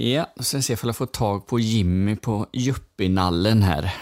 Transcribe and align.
Ja, 0.00 0.26
då 0.36 0.42
ska 0.42 0.56
vi 0.56 0.62
se 0.62 0.72
ifall 0.72 0.88
jag 0.88 0.96
får 0.96 1.06
tag 1.06 1.46
på 1.46 1.58
Jimmy 1.60 2.16
på 2.16 2.46
Juppinallen 2.52 3.62
här. 3.62 3.94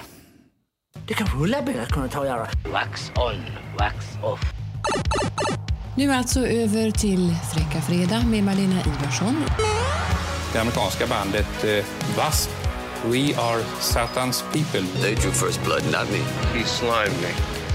Det 1.07 1.15
kanske 1.15 1.39
Ulla-Britt 1.39 1.89
kunde 1.89 2.09
ta 2.09 2.21
och 2.21 2.27
göra. 2.27 2.49
Wax 2.73 3.13
on, 3.15 3.35
wax 3.79 3.95
off. 4.23 4.41
Nu 5.97 6.13
alltså 6.13 6.47
över 6.47 6.91
till 6.91 7.35
Fräcka 7.55 7.81
Fredag 7.81 8.23
med 8.27 8.45
Malena 8.45 8.81
Ivarsson. 8.81 9.37
Det 10.53 10.59
amerikanska 10.59 11.07
bandet 11.07 11.65
eh, 11.65 11.71
W.A.S.P. 11.71 12.53
We 13.09 13.37
are 13.41 13.63
Satans 13.81 14.45
people. 14.53 15.01
They 15.03 15.15
drew 15.15 15.33
first 15.33 15.65
blood, 15.65 15.83
not 15.85 16.11
me. 16.11 16.19
He 16.59 16.65
slimed 16.65 17.21
me. 17.23 17.31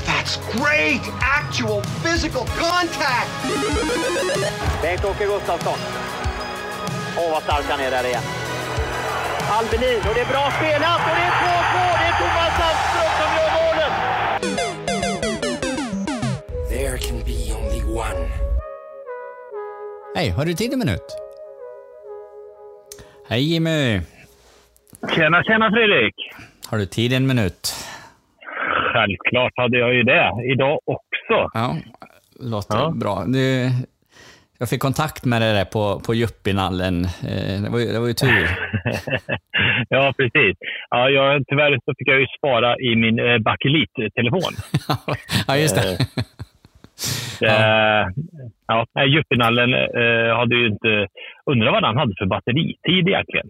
That's 0.05 0.39
great! 0.53 1.01
Actual 1.21 1.81
physical 1.83 2.45
contact! 2.45 3.29
Bengt-Åke 4.81 5.25
Gustafsson. 5.25 5.77
Åh, 7.17 7.31
vad 7.31 7.43
stark 7.43 7.65
han 7.69 7.79
är 7.79 7.91
där 7.91 8.03
igen. 8.09 8.23
Albelin, 9.57 9.99
och 10.09 10.13
det 10.15 10.21
är 10.21 10.31
bra 10.35 10.51
spelat 10.57 10.99
och 11.09 11.15
det 11.17 11.25
är 11.29 11.31
2-2! 11.31 11.99
Det 11.99 12.05
är 12.11 12.15
Thomas 12.21 12.51
Sandström 12.59 13.09
som 13.19 13.29
gör 13.37 13.49
målet! 13.59 13.93
There 16.69 16.97
can 16.97 17.19
be 17.25 17.39
only 17.57 17.83
one. 18.01 18.29
Hej, 20.15 20.29
har 20.29 20.45
du 20.45 20.53
tid 20.53 20.73
en 20.73 20.79
minut? 20.79 21.07
Hej 23.29 23.53
Jimmy! 23.53 24.01
Tjena, 25.15 25.43
tjena 25.43 25.71
Fredrik! 25.71 26.15
Har 26.67 26.77
du 26.77 26.85
tid 26.85 27.13
en 27.13 27.27
minut? 27.27 27.73
Självklart 28.93 29.53
hade 29.55 29.77
jag 29.77 29.93
ju 29.93 30.03
det. 30.03 30.31
Idag 30.53 30.79
också. 30.85 31.49
Ja, 31.53 31.75
låter 32.39 32.77
Ja. 32.77 32.91
bra. 32.95 33.23
Du, 33.27 33.69
jag 34.61 34.69
fick 34.69 34.81
kontakt 34.81 35.25
med 35.25 35.41
dig 35.41 35.53
där 35.53 35.65
på, 35.65 35.99
på 36.05 36.13
Juppinallen. 36.13 37.05
Eh, 37.05 37.61
Det 37.63 37.69
var, 37.69 37.79
ju- 37.79 37.91
det 37.93 37.99
var 37.99 38.07
ju 38.07 38.13
tur. 38.13 38.49
ja, 39.89 40.13
precis. 40.17 40.57
Ja, 40.89 41.09
jag, 41.09 41.43
tyvärr 41.47 41.79
så 41.85 41.93
fick 41.97 42.07
jag 42.07 42.19
ju 42.19 42.27
spara 42.37 42.75
i 42.79 42.95
min 42.95 43.19
eh, 43.19 43.37
bakelit-telefon. 43.37 44.53
ja, 45.47 45.57
just 45.57 45.75
det. 45.75 45.97
Eh, 47.43 48.07
ja, 48.67 48.85
nej, 48.95 49.09
Juppinallen 49.15 49.73
eh, 49.73 50.37
hade 50.37 50.55
ju 50.55 50.67
inte... 50.67 51.07
Undrar 51.51 51.71
vad 51.71 51.83
han 51.83 51.97
hade 51.97 52.13
för 52.17 52.25
batteritid 52.25 53.07
egentligen. 53.07 53.47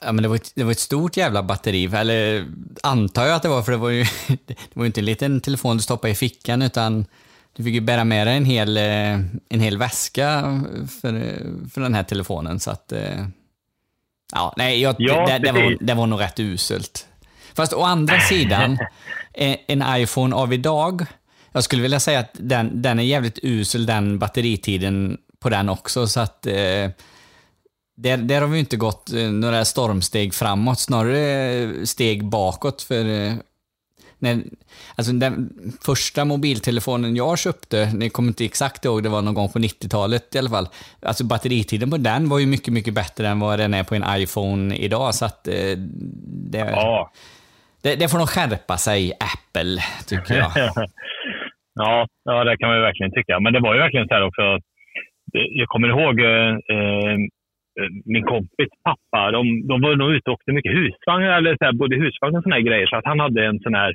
Ja, 0.00 0.12
men 0.12 0.22
det, 0.22 0.28
var 0.28 0.36
ett, 0.36 0.52
det 0.56 0.64
var 0.64 0.70
ett 0.70 0.78
stort 0.78 1.16
jävla 1.16 1.42
batteri, 1.42 1.84
eller 1.96 2.44
antar 2.82 3.22
jag 3.24 3.36
att 3.36 3.42
det 3.42 3.48
var, 3.48 3.62
för 3.62 3.72
det 3.72 3.78
var 3.78 3.90
ju 3.90 4.04
det 4.46 4.54
var 4.74 4.86
inte 4.86 5.00
en 5.00 5.04
liten 5.04 5.40
telefon 5.40 5.76
du 5.76 5.82
stoppade 5.82 6.12
i 6.12 6.14
fickan, 6.14 6.62
utan 6.62 7.04
du 7.56 7.64
fick 7.64 7.74
ju 7.74 7.80
bära 7.80 8.04
med 8.04 8.26
dig 8.26 8.36
en 8.36 8.44
hel, 8.44 8.76
eh, 8.76 9.14
en 9.48 9.60
hel 9.60 9.78
väska 9.78 10.60
för, 11.00 11.12
för 11.70 11.80
den 11.80 11.94
här 11.94 12.02
telefonen. 12.02 12.60
Så 12.60 12.70
att, 12.70 12.92
eh, 12.92 13.26
ja, 14.32 14.54
nej, 14.56 14.80
jag, 14.80 14.96
Ja, 14.98 15.26
det, 15.26 15.38
det, 15.38 15.52
var, 15.52 15.76
det 15.80 15.94
var 15.94 16.06
nog 16.06 16.20
rätt 16.20 16.40
uselt. 16.40 17.06
Fast 17.54 17.72
å 17.72 17.82
andra 17.82 18.20
sidan, 18.20 18.78
eh, 19.34 19.56
en 19.66 19.84
iPhone 19.88 20.36
av 20.36 20.52
idag, 20.52 21.06
jag 21.52 21.64
skulle 21.64 21.82
vilja 21.82 22.00
säga 22.00 22.18
att 22.18 22.30
den, 22.32 22.82
den 22.82 22.98
är 22.98 23.02
jävligt 23.02 23.38
usel, 23.42 23.86
den 23.86 24.18
batteritiden 24.18 25.18
på 25.38 25.48
den 25.48 25.68
också, 25.68 26.06
så 26.06 26.20
att 26.20 26.46
eh, 26.46 26.90
där, 27.96 28.16
där 28.16 28.40
har 28.40 28.48
vi 28.48 28.58
inte 28.58 28.76
gått 28.76 29.12
eh, 29.12 29.30
några 29.30 29.64
stormsteg 29.64 30.34
framåt, 30.34 30.80
snarare 30.80 31.52
eh, 31.52 31.84
steg 31.84 32.24
bakåt. 32.24 32.82
För 32.82 33.04
eh, 33.04 33.34
när, 34.18 34.34
alltså 34.96 35.12
den 35.12 35.50
första 35.86 36.24
mobiltelefonen 36.24 37.16
jag 37.16 37.38
köpte, 37.38 37.90
ni 37.94 38.10
kommer 38.10 38.28
inte 38.28 38.44
exakt 38.44 38.84
ihåg, 38.84 39.02
det 39.02 39.08
var 39.08 39.22
någon 39.22 39.34
gång 39.34 39.48
på 39.48 39.58
90-talet 39.58 40.34
i 40.34 40.38
alla 40.38 40.50
fall. 40.50 40.66
Alltså 41.02 41.24
batteritiden 41.24 41.90
på 41.90 41.96
den 41.96 42.28
var 42.28 42.38
ju 42.38 42.46
mycket, 42.46 42.72
mycket 42.72 42.94
bättre 42.94 43.28
än 43.28 43.40
vad 43.40 43.58
den 43.58 43.74
är 43.74 43.84
på 43.84 43.94
en 43.94 44.04
iPhone 44.22 44.76
idag. 44.76 45.14
Så 45.14 45.24
att 45.24 45.48
eh, 45.48 45.74
det, 46.52 46.58
Ja. 46.58 47.10
Det, 47.82 47.94
det 48.00 48.08
får 48.10 48.18
nog 48.18 48.28
skärpa 48.34 48.76
sig, 48.86 49.00
Apple, 49.32 49.76
tycker 50.10 50.34
jag. 50.42 50.50
ja, 51.84 52.06
ja, 52.24 52.44
det 52.44 52.56
kan 52.56 52.68
man 52.68 52.80
verkligen 52.80 53.12
tycka. 53.12 53.40
Men 53.40 53.52
det 53.52 53.60
var 53.60 53.74
ju 53.74 53.80
verkligen 53.80 54.08
så 54.08 54.14
här 54.14 54.26
också. 54.28 54.44
Jag 55.32 55.68
kommer 55.68 55.88
ihåg 55.88 56.14
eh, 56.20 56.52
eh, 56.74 57.16
min 58.04 58.24
kompis 58.32 58.70
pappa. 58.88 59.30
De, 59.36 59.40
de 59.70 59.74
var 59.82 59.96
nog 59.96 60.10
ute 60.16 60.30
och 60.30 60.34
åkte 60.34 60.52
mycket 60.52 60.76
husvagn, 60.78 61.24
eller 61.24 61.56
så 61.56 61.64
här, 61.64 61.72
både 61.72 61.96
husvagn 61.96 62.36
och 62.36 62.42
såna 62.42 62.56
här 62.56 62.68
grejer. 62.68 62.86
Så 62.86 62.96
att 62.96 63.10
han 63.10 63.20
hade 63.20 63.40
en 63.46 63.58
sån 63.60 63.74
här 63.74 63.94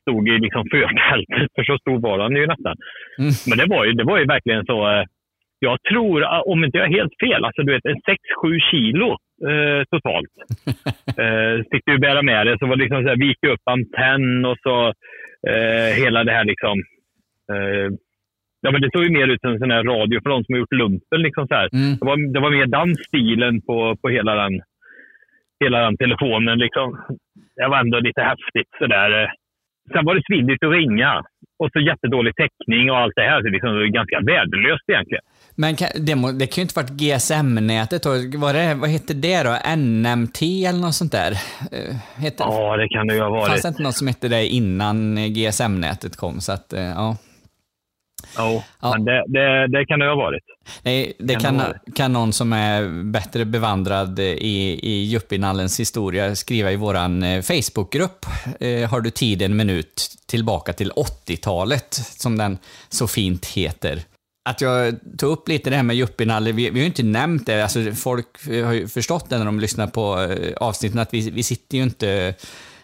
stod 0.00 0.28
i 0.28 0.38
liksom 0.38 0.64
förtältet, 0.70 1.48
för 1.54 1.64
så 1.64 1.78
stor 1.78 1.98
var 2.00 2.18
han 2.18 2.36
ju 2.36 2.46
nästan. 2.46 2.76
Mm. 3.18 3.32
Men 3.48 3.58
det 3.58 3.66
var 3.74 3.84
ju, 3.84 3.92
det 3.92 4.04
var 4.04 4.18
ju 4.18 4.24
verkligen 4.26 4.66
så. 4.66 4.90
Eh, 4.90 5.04
jag 5.58 5.78
tror, 5.90 6.22
eh, 6.22 6.40
om 6.52 6.64
inte 6.64 6.78
jag 6.78 6.86
är 6.86 6.98
helt 6.98 7.16
fel, 7.20 7.44
alltså 7.44 7.62
du 7.62 7.72
vet 7.72 7.84
en 7.84 8.02
6-7 8.44 8.58
kilo 8.70 9.08
eh, 9.50 9.84
totalt. 9.90 10.32
eh, 11.22 11.54
fick 11.70 11.84
du 11.86 11.98
bära 11.98 12.22
med 12.22 12.46
det. 12.46 12.58
Så 12.58 12.66
var 12.66 12.76
det 12.76 12.82
liksom 12.82 13.02
så 13.02 13.08
här, 13.08 13.16
vika 13.16 13.48
upp 13.48 13.64
antenn 13.64 14.44
och 14.44 14.58
så 14.62 14.86
eh, 15.50 15.88
hela 16.02 16.24
det 16.24 16.32
här 16.32 16.44
liksom. 16.44 16.78
Eh, 17.52 17.88
ja, 18.60 18.70
men 18.70 18.80
det 18.80 18.90
såg 18.92 19.04
ju 19.04 19.10
mer 19.10 19.28
ut 19.28 19.40
som 19.40 19.50
en 19.52 19.58
sån 19.58 19.70
här 19.70 19.84
radio 19.84 20.20
för 20.22 20.30
de 20.30 20.44
som 20.44 20.52
har 20.54 20.60
gjort 20.60 20.72
lumpen. 20.72 21.22
Liksom 21.22 21.48
så 21.48 21.54
här. 21.54 21.68
Mm. 21.72 21.96
Det, 21.98 22.06
var, 22.06 22.32
det 22.34 22.40
var 22.40 22.50
mer 22.50 22.66
den 22.66 22.94
stilen 22.94 23.62
på, 23.62 23.96
på 24.02 24.08
hela, 24.08 24.34
den, 24.34 24.60
hela 25.64 25.78
den 25.80 25.96
telefonen. 25.96 26.58
Liksom. 26.58 26.86
Det 27.56 27.68
var 27.68 27.78
ändå 27.80 28.00
lite 28.00 28.22
häftigt. 28.22 28.70
Så 28.78 28.86
där. 28.86 29.22
eh. 29.22 29.28
Sen 29.92 30.04
var 30.04 30.14
det 30.14 30.22
svindigt 30.26 30.64
att 30.64 30.72
ringa. 30.72 31.22
Och 31.58 31.70
så 31.72 31.80
jättedålig 31.80 32.32
täckning 32.36 32.90
och 32.90 32.98
allt 32.98 33.12
det 33.16 33.22
här. 33.22 33.42
Så 33.42 33.48
liksom, 33.48 33.70
det 33.70 33.78
var 33.78 33.86
ganska 34.00 34.20
värdelöst 34.20 34.84
egentligen. 34.92 35.24
Men 35.54 35.76
kan, 35.76 35.88
det, 36.06 36.14
må, 36.14 36.32
det 36.32 36.46
kan 36.46 36.56
ju 36.56 36.62
inte 36.62 36.80
varit 36.80 36.90
GSM-nätet 36.90 38.02
då. 38.02 38.10
Var 38.44 38.52
det, 38.52 38.74
vad 38.74 38.90
hette 38.90 39.14
det 39.14 39.42
då? 39.42 39.52
NMT 39.76 40.42
eller 40.68 40.80
något 40.80 40.94
sånt 40.94 41.12
där? 41.12 41.32
Eh, 41.72 41.96
Hette, 42.16 42.42
Ja, 42.42 42.76
det 42.76 42.88
kan 42.88 43.06
det 43.06 43.14
ju 43.14 43.20
ha 43.20 43.30
varit. 43.30 43.48
Fanns 43.48 43.62
det 43.62 43.68
inte 43.68 43.82
något 43.82 43.94
som 43.94 44.06
hette 44.06 44.28
det 44.28 44.46
innan 44.46 45.16
GSM-nätet 45.34 46.16
kom? 46.16 46.40
Så 46.40 46.52
att, 46.52 46.72
eh, 46.72 46.82
ja. 46.82 47.16
Jo, 48.38 48.62
Ja. 48.80 48.90
men 48.92 49.04
det, 49.04 49.24
det, 49.28 49.68
det 49.78 49.86
kan 49.86 49.98
det 49.98 50.06
ha 50.06 50.14
varit. 50.16 50.42
Nej, 50.82 51.12
det 51.18 51.32
Kan 51.34 51.42
kan, 51.42 51.56
vara 51.56 51.74
kan 51.94 52.12
någon 52.12 52.32
som 52.32 52.52
är 52.52 53.04
bättre 53.04 53.44
bevandrad 53.44 54.18
i, 54.18 54.80
i 54.82 55.04
Juppinallens 55.04 55.80
historia 55.80 56.36
skriva 56.36 56.72
i 56.72 56.76
våran 56.76 57.22
eh, 57.22 57.42
Facebookgrupp. 57.42 58.26
Eh, 58.60 58.90
har 58.90 59.00
du 59.00 59.10
tid 59.10 59.42
en 59.42 59.56
minut 59.56 60.10
tillbaka 60.26 60.72
till 60.72 60.92
80-talet, 60.92 61.94
som 61.94 62.38
den 62.38 62.58
så 62.88 63.06
fint 63.06 63.46
heter. 63.46 64.00
Att 64.48 64.60
jag 64.60 64.94
tog 65.18 65.30
upp 65.32 65.48
lite 65.48 65.70
det 65.70 65.76
här 65.76 65.82
med 65.82 65.96
Juppinalle, 65.96 66.52
vi, 66.52 66.62
vi 66.70 66.78
har 66.78 66.82
ju 66.82 66.86
inte 66.86 67.02
nämnt 67.02 67.46
det, 67.46 67.62
alltså 67.62 67.92
folk 67.92 68.26
har 68.64 68.72
ju 68.72 68.88
förstått 68.88 69.30
det 69.30 69.38
när 69.38 69.44
de 69.44 69.60
lyssnar 69.60 69.86
på 69.86 70.20
eh, 70.22 70.52
avsnitten, 70.56 70.98
att 70.98 71.14
vi, 71.14 71.30
vi 71.30 71.42
sitter 71.42 71.76
ju 71.76 71.82
inte 71.82 72.34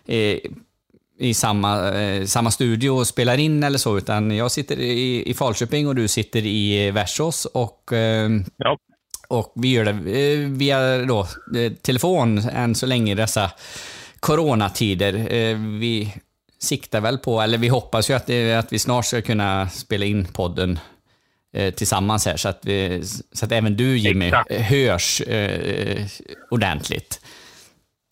eh, 0.07 0.37
i 1.23 1.35
samma, 1.35 1.91
eh, 2.01 2.25
samma 2.25 2.51
studio 2.51 2.91
och 2.91 3.07
spelar 3.07 3.39
in 3.39 3.63
eller 3.63 3.79
så, 3.79 3.99
utan 3.99 4.31
jag 4.37 4.51
sitter 4.51 4.81
i, 4.81 5.31
i 5.31 5.35
Falköping 5.35 5.89
och 5.89 5.95
du 5.95 6.09
sitter 6.09 6.47
i 6.47 6.91
Värsås 6.91 7.45
och, 7.45 7.93
eh, 7.93 8.31
Ja. 8.57 8.79
och 9.29 9.53
vi 9.57 9.69
gör 9.69 9.85
det 9.85 9.91
eh, 10.21 10.39
via 10.49 10.99
då, 10.99 11.21
eh, 11.57 11.73
telefon 11.73 12.39
än 12.39 12.75
så 12.75 12.87
länge 12.87 13.13
i 13.13 13.15
dessa 13.15 13.51
coronatider. 14.21 15.15
Eh, 15.35 15.57
vi 15.81 16.15
siktar 16.59 17.01
väl 17.01 17.19
på, 17.19 17.41
eller 17.41 17.59
vi 17.59 17.69
hoppas 17.69 18.11
ju 18.11 18.15
att, 18.15 18.31
att 18.59 18.73
vi 18.73 18.79
snart 18.79 19.07
ska 19.07 19.23
kunna 19.23 19.69
spela 19.69 20.05
in 20.05 20.25
podden 20.25 20.79
tillsammans 21.77 22.27
här 22.27 22.37
så 22.37 22.49
att, 22.49 22.61
vi, 22.63 23.03
så 23.33 23.45
att 23.45 23.53
även 23.53 23.77
du 23.77 23.99
Jimmy 23.99 24.27
Exakt. 24.27 24.53
hörs 24.53 25.21
eh, 25.21 26.07
ordentligt. 26.51 27.21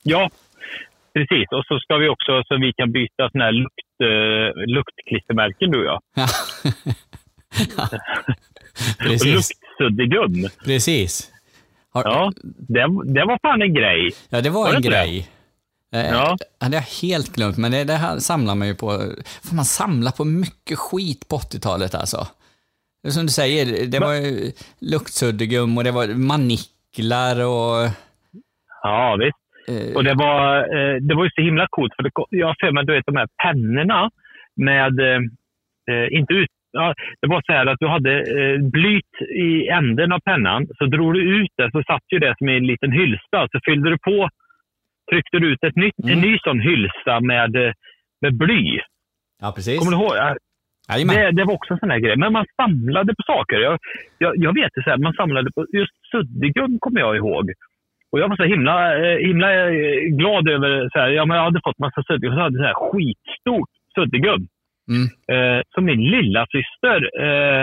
Ja, 0.03 0.31
precis. 1.21 1.47
Och 1.57 1.65
så 1.69 1.79
ska 1.79 1.97
vi 1.97 2.09
också, 2.09 2.33
så 2.49 2.53
vi 2.61 2.73
kan 2.73 2.93
byta 2.93 3.31
såna 3.33 3.45
här 3.45 3.53
lukt, 3.53 3.95
eh, 4.11 4.75
luktklistermärken 4.77 5.71
du 5.71 5.79
och 5.79 5.85
jag. 5.93 6.01
Ja. 6.15 6.27
Och 8.99 9.05
Precis. 9.07 9.51
luktsuddgum. 9.79 10.49
Precis. 10.65 11.31
Har, 11.93 12.03
Ja, 12.05 12.33
det, 12.69 12.81
det 13.15 13.25
var 13.25 13.39
fan 13.43 13.63
en 13.63 13.75
grej. 13.75 14.11
Ja, 14.31 14.41
det 14.41 14.51
var, 14.51 14.63
Var 14.65 14.71
det 14.71 14.77
en 14.77 14.83
det? 14.83 14.89
grej. 14.89 15.29
Eh, 15.95 16.11
Ja. 16.11 16.37
hade 16.61 16.77
jag 16.77 16.83
helt 17.03 17.35
glömt, 17.35 17.57
men 17.57 17.73
det, 17.73 17.85
det 17.85 17.95
här 17.95 18.19
samlar 18.19 18.55
man 18.55 18.69
ju 18.69 18.75
på. 18.75 18.91
För 19.49 19.55
man 19.55 19.65
samlar 19.65 20.13
på 20.13 20.25
mycket 20.25 20.79
skit 20.79 21.29
på 21.29 21.37
80-talet 21.37 21.95
alltså. 21.95 22.27
Det 23.03 23.11
Som 23.11 23.23
du 23.27 23.33
säger, 23.33 23.87
det 23.87 23.99
var 23.99 24.13
ju 24.15 24.53
luktsuddgum 24.81 25.79
och 25.79 25.85
det 25.85 25.91
var 25.91 26.07
maniklar 26.09 27.37
och... 27.45 27.91
Ja, 28.83 29.17
visst. 29.21 29.37
Eh, 29.71 29.97
Och 29.97 30.05
det 30.05 30.15
var, 30.15 30.45
eh, 30.77 30.97
det 31.01 31.15
var 31.15 31.25
ju 31.25 31.31
så 31.31 31.43
himla 31.43 31.67
coolt. 31.71 31.93
För 31.97 32.03
det, 32.03 32.11
jag 32.31 32.47
har 32.47 32.57
för 32.61 32.73
mig, 32.73 32.85
du 32.87 32.93
vet 32.93 33.07
de 33.07 33.17
här 33.17 33.29
pennorna 33.43 34.11
med, 34.57 35.01
eh, 35.91 36.07
inte 36.19 36.35
ut, 36.35 36.49
ja, 36.73 36.95
det 37.21 37.29
var 37.29 37.43
så 37.47 37.53
här 37.53 37.67
att 37.67 37.81
du 37.81 37.87
hade 37.89 38.15
eh, 38.41 38.59
blyt 38.77 39.15
i 39.37 39.69
änden 39.69 40.13
av 40.13 40.21
pennan. 40.21 40.67
Så 40.79 40.87
drog 40.87 41.15
du 41.15 41.23
ut 41.43 41.53
det 41.57 41.71
så 41.71 41.83
satt 41.83 42.05
ju 42.13 42.19
det 42.19 42.35
som 42.39 42.49
i 42.49 42.57
en 42.57 42.67
liten 42.67 42.93
hylsa. 42.93 43.49
Så 43.53 43.61
fyllde 43.65 43.91
du 43.91 43.99
på, 43.99 44.29
tryckte 45.11 45.39
du 45.39 45.53
ut 45.53 45.65
ett 45.65 45.77
nytt, 45.77 45.95
Mm. 46.05 46.13
en 46.17 46.21
ny 46.21 46.39
sån 46.39 46.61
hylsa 46.61 47.21
med, 47.21 47.53
med 48.23 48.35
bly. 48.39 48.79
Ja, 49.43 49.53
precis. 49.57 49.79
Kommer 49.79 49.97
du 49.97 50.03
ihåg? 50.03 50.37
Det, 51.15 51.31
det 51.31 51.45
var 51.45 51.55
också 51.55 51.73
en 51.75 51.79
sån 51.81 51.91
här 51.91 51.99
grej. 51.99 52.17
Men 52.17 52.33
man 52.33 52.47
samlade 52.63 53.15
på 53.15 53.23
saker. 53.27 53.57
Jag, 53.59 53.79
jag, 54.19 54.33
jag 54.37 54.55
vet 54.55 54.71
det 54.75 54.83
så 54.85 54.91
här, 54.91 54.99
man 54.99 55.13
samlade 55.13 55.51
på 55.55 55.67
just 55.73 55.93
suddgum 56.11 56.79
kommer 56.81 57.01
jag 57.01 57.17
ihåg. 57.17 57.51
Och 58.13 58.21
jag 58.21 58.29
var 58.29 58.37
så 58.37 58.45
himla, 58.45 58.97
eh, 58.97 59.19
himla 59.19 59.71
eh, 59.71 60.01
glad 60.19 60.49
över, 60.49 60.89
så 60.93 60.99
här, 60.99 61.09
ja, 61.09 61.27
men 61.27 61.37
jag 61.37 61.45
hade 61.45 61.61
fått 61.65 61.79
massa 61.79 62.03
suddgum. 62.03 62.35
Så 62.35 62.41
hade 62.41 62.59
jag 62.59 62.63
så 62.63 62.67
här 62.67 62.91
skitstort 62.91 63.71
suddgum. 63.95 64.47
Mm. 64.91 65.07
Eh, 65.33 65.63
som 65.75 65.85
min 65.85 66.03
lilla 66.11 66.47
syster 66.47 67.11
eh, 67.23 67.63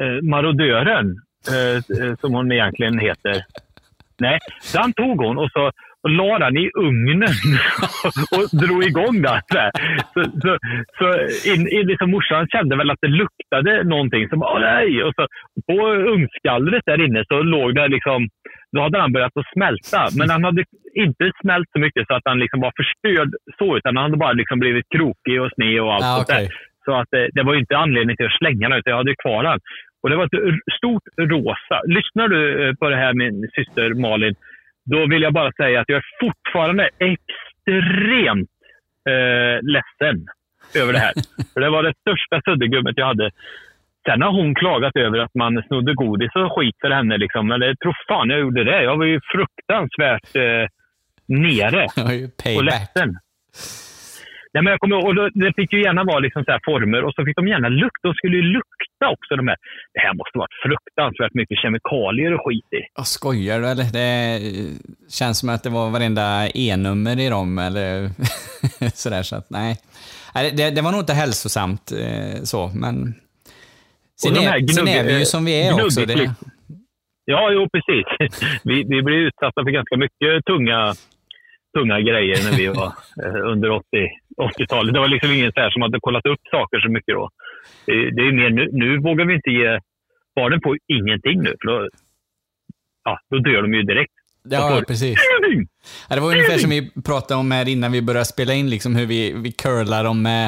eh, 0.00 0.22
marodören, 0.22 1.06
eh, 1.52 2.14
som 2.20 2.34
hon 2.34 2.52
egentligen 2.52 2.98
heter. 2.98 3.44
Nej, 4.20 4.38
den 4.72 4.92
tog 4.92 5.20
hon 5.24 5.38
och 5.38 5.50
så 5.50 5.70
la 6.08 6.38
den 6.38 6.56
i 6.56 6.70
ugnen 6.74 7.22
och 8.36 8.58
drog 8.62 8.84
igång 8.84 9.22
den. 9.22 9.40
Så, 10.14 10.24
så, 10.24 10.30
så, 10.42 10.58
så 10.98 11.06
in, 11.54 11.68
in, 11.68 11.86
liksom 11.86 12.10
morsan 12.10 12.46
kände 12.48 12.76
väl 12.76 12.90
att 12.90 12.98
det 13.02 13.08
luktade 13.08 13.84
någonting. 13.84 14.28
Som, 14.28 14.42
Åh, 14.42 14.60
nej! 14.60 15.02
Och 15.04 15.12
så, 15.16 15.26
på 15.66 15.86
ugnsgallret 16.14 16.82
där 16.86 17.04
inne 17.06 17.24
så 17.28 17.42
låg 17.42 17.74
det 17.74 17.88
liksom, 17.88 18.28
då 18.72 18.82
hade 18.82 18.98
den 18.98 19.12
börjat 19.12 19.36
att 19.36 19.52
smälta. 19.52 20.00
Men 20.18 20.28
den 20.28 20.44
hade 20.44 20.64
inte 20.94 21.32
smält 21.42 21.68
så 21.72 21.78
mycket 21.78 22.06
så 22.06 22.14
att 22.14 22.24
den 22.24 22.38
liksom 22.38 22.60
var 22.60 22.72
förstörd 22.76 23.30
så, 23.58 23.76
utan 23.76 23.94
den 23.94 24.02
hade 24.02 24.16
bara 24.16 24.32
liksom 24.32 24.58
blivit 24.58 24.86
krokig 24.94 25.40
och 25.42 25.50
sned 25.54 25.80
och 25.80 25.94
allt 25.94 26.04
Ah, 26.04 26.16
sånt 26.16 26.28
där. 26.28 26.34
okej. 26.36 26.48
Så 26.84 26.92
att 27.00 27.08
det, 27.10 27.28
det 27.32 27.42
var 27.42 27.54
inte 27.54 27.76
anledning 27.76 28.16
till 28.16 28.26
att 28.26 28.38
slänga 28.40 28.68
den, 28.68 28.78
utan 28.78 28.90
jag 28.90 28.96
hade 28.96 29.14
kvar 29.22 29.42
den. 29.42 29.58
Och 30.02 30.10
det 30.10 30.16
var 30.16 30.24
ett 30.24 30.74
stort 30.78 31.02
rosa. 31.18 31.76
Lyssnar 31.96 32.28
du 32.28 32.68
eh, 32.68 32.74
på 32.74 32.88
det 32.88 32.96
här, 32.96 33.14
min 33.14 33.48
syster 33.56 33.94
Malin, 33.94 34.34
då 34.84 35.06
vill 35.06 35.22
jag 35.22 35.32
bara 35.32 35.52
säga 35.52 35.80
att 35.80 35.88
jag 35.88 35.96
är 35.96 36.04
fortfarande 36.20 36.90
extremt 36.98 38.50
eh, 39.08 39.56
ledsen 39.62 40.26
över 40.74 40.92
det 40.92 40.98
här. 40.98 41.12
För 41.54 41.60
det 41.60 41.70
var 41.70 41.82
det 41.82 41.94
största 42.00 42.40
suddgummet 42.44 42.96
jag 42.96 43.06
hade. 43.06 43.30
Sen 44.06 44.22
har 44.22 44.32
hon 44.32 44.54
klagat 44.54 44.96
över 44.96 45.18
att 45.18 45.34
man 45.34 45.62
snodde 45.66 45.94
godis 45.94 46.30
och 46.34 46.52
skit 46.56 46.76
för 46.80 46.90
henne. 46.90 47.16
Liksom. 47.18 47.48
Men 47.48 47.60
det 47.60 47.76
tror 47.76 47.96
fan 48.08 48.30
jag 48.30 48.40
gjorde 48.40 48.64
det. 48.64 48.82
Jag 48.82 48.96
var 48.96 49.04
ju 49.04 49.20
fruktansvärt 49.32 50.36
eh, 50.36 50.66
nere 51.26 51.86
och 52.56 52.64
ledsen. 52.64 53.18
Nej, 54.54 54.62
men 54.62 54.70
jag 54.70 54.80
kommer, 54.80 54.96
och 55.06 55.14
då, 55.14 55.28
det 55.34 55.52
fick 55.56 55.72
ju 55.72 55.82
gärna 55.82 56.04
vara 56.04 56.18
liksom 56.18 56.44
så 56.44 56.58
former 56.64 57.04
och 57.04 57.14
så 57.14 57.24
fick 57.24 57.36
de 57.36 57.48
gärna 57.48 57.68
lukta. 57.68 58.08
De 58.08 58.14
skulle 58.14 58.36
ju 58.36 58.42
lukta 58.42 59.04
också. 59.14 59.36
De 59.36 59.48
här. 59.48 59.56
Det 59.94 60.00
här 60.00 60.14
måste 60.14 60.38
varit 60.38 60.56
fruktansvärt 60.66 61.34
mycket 61.34 61.58
kemikalier 61.62 62.32
och 62.34 62.40
skit 62.46 62.70
i. 62.78 62.80
Jag 62.96 63.06
skojar 63.06 63.60
du 63.60 63.66
eller? 63.68 63.84
Det 64.00 64.40
känns 65.18 65.38
som 65.38 65.48
att 65.48 65.62
det 65.62 65.70
var 65.70 65.90
varenda 65.90 66.48
E-nummer 66.54 67.20
i 67.20 67.28
dem 67.28 67.58
eller 67.58 68.08
sådär 69.04 69.22
så 69.22 69.36
att 69.36 69.50
nej. 69.50 69.76
Det, 70.56 70.70
det 70.70 70.82
var 70.82 70.92
nog 70.92 71.00
inte 71.00 71.12
hälsosamt 71.12 71.92
eh, 71.92 72.42
så, 72.42 72.70
men 72.74 73.14
sen 74.22 74.36
är, 74.36 74.58
gnugg- 74.58 74.68
sen 74.68 74.88
är 74.88 75.04
vi 75.04 75.18
ju 75.18 75.24
som 75.24 75.44
vi 75.44 75.66
är 75.68 75.84
också. 75.84 76.06
Det. 76.06 76.34
Ja, 77.24 77.50
jo 77.52 77.68
precis. 77.74 78.06
Vi, 78.64 78.74
vi 78.88 79.02
blev 79.02 79.18
utsatta 79.18 79.62
för 79.64 79.70
ganska 79.70 79.96
mycket 79.96 80.44
tunga, 80.44 80.94
tunga 81.78 82.00
grejer 82.00 82.38
när 82.50 82.56
vi 82.56 82.66
var 82.66 82.86
eh, 83.24 83.50
under 83.52 83.70
80 83.70 83.86
80-talet. 84.36 84.94
Det 84.94 85.00
var 85.00 85.08
liksom 85.08 85.30
ingen 85.32 85.52
så 85.52 85.68
som 85.72 85.82
hade 85.82 86.00
kollat 86.00 86.26
upp 86.26 86.40
saker 86.50 86.80
så 86.80 86.88
mycket 86.88 87.14
då. 87.14 87.30
Det, 87.86 88.22
är 88.28 88.32
mer 88.32 88.50
nu, 88.50 88.68
nu 88.72 88.98
vågar 88.98 89.24
vi 89.24 89.34
inte 89.34 89.50
ge 89.50 89.78
barnen 90.36 90.60
på 90.60 90.76
ingenting 90.86 91.42
nu. 91.42 91.54
För 91.60 91.66
då, 91.70 91.88
ja, 93.04 93.18
då 93.30 93.38
dör 93.38 93.62
de 93.62 93.74
ju 93.74 93.82
direkt. 93.82 94.12
ja, 94.42 94.82
precis. 94.88 95.18
Ja, 96.08 96.14
det 96.14 96.20
var 96.20 96.30
ungefär 96.30 96.58
som 96.58 96.70
vi 96.70 96.90
pratade 97.04 97.40
om 97.40 97.50
här 97.50 97.68
innan 97.68 97.92
vi 97.92 98.02
började 98.02 98.24
spela 98.24 98.54
in, 98.54 98.70
liksom 98.70 98.96
hur 98.96 99.06
vi, 99.06 99.32
vi 99.32 99.52
curlar 99.52 100.04
dem 100.04 100.22
med 100.22 100.46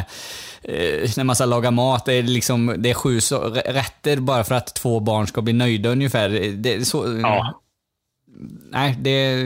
eh, 0.62 1.10
när 1.16 1.24
man 1.24 1.36
ska 1.36 1.44
laga 1.44 1.70
mat. 1.70 2.04
Det 2.06 2.14
är, 2.14 2.22
liksom, 2.22 2.74
det 2.78 2.90
är 2.90 2.94
sju 2.94 3.20
så, 3.20 3.48
rätter 3.50 4.16
bara 4.16 4.44
för 4.44 4.54
att 4.54 4.74
två 4.74 5.00
barn 5.00 5.26
ska 5.26 5.42
bli 5.42 5.52
nöjda 5.52 5.88
ungefär. 5.88 6.28
Det, 6.56 6.84
så, 6.84 7.20
Ja. 7.22 7.60
Nej, 8.70 8.96
det, 8.98 9.44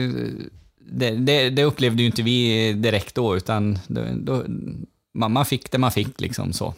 det, 0.91 1.25
det, 1.25 1.49
det 1.49 1.63
upplevde 1.63 2.01
ju 2.01 2.05
inte 2.05 2.23
vi 2.23 2.73
direkt 2.73 3.15
då, 3.15 3.35
utan 3.35 3.75
då, 3.87 4.01
då, 4.15 4.43
mamma 5.13 5.45
fick 5.45 5.71
det 5.71 5.77
man 5.77 5.91
fick 5.91 6.21
liksom 6.21 6.53
så. 6.53 6.73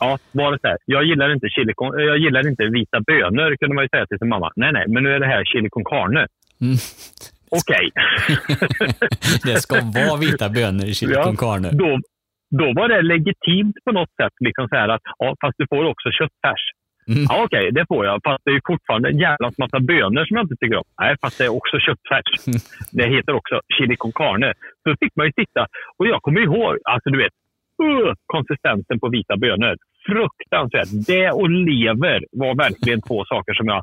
Ja, 0.00 0.18
var 0.32 0.52
det 0.52 0.58
så 0.60 0.68
här. 0.68 0.78
Jag 0.84 1.04
gillar 1.04 1.32
inte 1.32 1.48
chili 1.48 1.72
jag 2.10 2.18
gillar 2.18 2.48
inte 2.48 2.64
vita 2.64 3.00
bönor, 3.00 3.56
kunde 3.56 3.74
man 3.74 3.84
ju 3.84 3.88
säga 3.88 4.06
till 4.06 4.18
sin 4.18 4.28
mamma. 4.28 4.52
Nej, 4.56 4.72
nej, 4.72 4.84
men 4.88 5.02
nu 5.02 5.14
är 5.14 5.20
det 5.20 5.26
här 5.26 5.44
chili 5.44 5.68
con 5.70 5.84
carne. 5.84 6.26
Mm. 6.60 6.76
Okej. 7.58 7.90
Det 9.44 9.56
ska 9.64 9.74
vara 9.98 10.20
vita 10.20 10.48
bönor 10.48 10.86
i 10.86 10.94
chili 10.94 11.14
con 11.14 11.36
carne. 11.36 11.70
Då, 11.72 11.90
då 12.60 12.66
var 12.78 12.88
det 12.88 13.02
legitimt 13.02 13.76
på 13.84 13.92
något 13.92 14.12
sätt. 14.20 14.34
Liksom 14.46 14.68
så 14.68 14.76
att, 14.76 15.00
ja, 15.18 15.36
fast 15.40 15.56
du 15.58 15.66
får 15.70 15.84
också 15.84 16.08
köttfärs. 16.18 16.64
Mm. 17.10 17.24
Ja, 17.28 17.44
okej, 17.44 17.72
det 17.72 17.84
får 17.88 18.04
jag. 18.06 18.20
Fast 18.24 18.42
det 18.44 18.50
är 18.50 18.60
fortfarande 18.66 19.08
en 19.08 19.18
jävla 19.18 19.48
massa 19.58 19.80
bönor 19.80 20.24
som 20.24 20.36
jag 20.36 20.44
inte 20.44 20.60
tycker 20.60 20.76
om. 20.76 20.88
Nej, 21.00 21.16
fast 21.22 21.38
det 21.38 21.44
är 21.44 21.56
också 21.60 21.76
köttfärs. 21.86 22.30
Det 22.98 23.06
heter 23.14 23.32
också 23.40 23.60
chili 23.74 23.96
con 23.96 24.12
carne. 24.12 24.52
Så 24.82 24.96
fick 25.00 25.16
man 25.16 25.26
ju 25.26 25.32
titta. 25.32 25.66
Och 25.98 26.06
jag 26.06 26.22
kommer 26.22 26.40
ihåg, 26.40 26.78
alltså 26.84 27.10
du 27.10 27.18
vet, 27.18 27.34
uh, 27.82 28.12
konsistensen 28.26 29.00
på 29.00 29.08
vita 29.08 29.36
bönor. 29.36 29.76
Fruktansvärt. 30.06 31.06
Det 31.06 31.30
och 31.30 31.50
lever 31.50 32.20
var 32.32 32.54
verkligen 32.54 33.00
två 33.02 33.24
saker 33.24 33.54
som 33.54 33.66
jag 33.66 33.82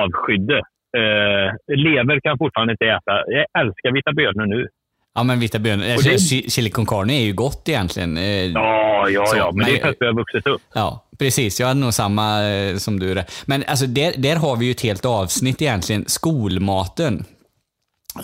avskydde. 0.00 0.58
Eh, 0.98 1.48
lever 1.76 2.20
kan 2.20 2.30
jag 2.30 2.38
fortfarande 2.38 2.72
inte 2.72 2.86
äta. 2.86 3.12
Jag 3.26 3.46
älskar 3.60 3.92
vita 3.92 4.12
bönor 4.12 4.46
nu. 4.46 4.68
Ja, 5.16 5.22
men 5.22 5.40
vita 5.40 5.58
bönor. 5.58 5.84
Och 5.86 5.92
Alltså, 5.92 6.08
det- 6.08 6.16
chi- 6.16 6.50
Chili 6.50 6.70
con 6.70 6.86
carne 6.86 7.12
är 7.20 7.24
ju 7.24 7.32
gott 7.32 7.68
egentligen. 7.68 8.16
Eh, 8.16 8.24
Ja, 8.44 9.08
ja, 9.08 9.26
Så, 9.26 9.36
ja. 9.36 9.46
Men, 9.46 9.56
men- 9.56 9.66
det 9.66 9.78
är 9.78 9.82
för 9.82 9.88
att 9.88 9.96
vi 10.00 10.06
har 10.06 10.14
vuxit 10.14 10.46
upp. 10.46 10.62
Ja, 10.74 11.04
precis. 11.18 11.60
Jag 11.60 11.66
hade 11.66 11.80
nog 11.80 11.94
samma 11.94 12.44
eh, 12.44 12.76
som 12.76 13.00
du. 13.00 13.22
Men 13.46 13.64
alltså, 13.66 13.86
där, 13.86 14.12
där 14.16 14.36
har 14.36 14.56
vi 14.56 14.64
ju 14.66 14.70
ett 14.70 14.80
helt 14.80 15.04
avsnitt 15.04 15.62
egentligen. 15.62 16.04
Skolmaten. 16.06 17.24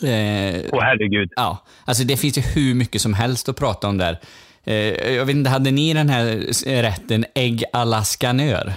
Eh, 0.02 0.60
Åh 0.72 0.82
herregud. 0.82 1.30
ja, 1.36 1.64
alltså 1.84 2.04
det 2.04 2.16
finns 2.16 2.38
ju 2.38 2.42
hur 2.42 2.74
mycket 2.74 3.00
som 3.02 3.14
helst 3.14 3.48
att 3.48 3.56
prata 3.56 3.88
om 3.88 3.98
där. 3.98 4.18
Eh, 4.64 4.74
jag 5.14 5.24
vet 5.24 5.36
inte, 5.36 5.50
hade 5.50 5.70
ni 5.70 5.94
den 5.94 6.08
här 6.08 6.26
eh, 6.66 6.82
rätten 6.82 7.24
ägg 7.34 7.64
à 7.72 7.84
la 7.84 8.02
skanör? 8.04 8.72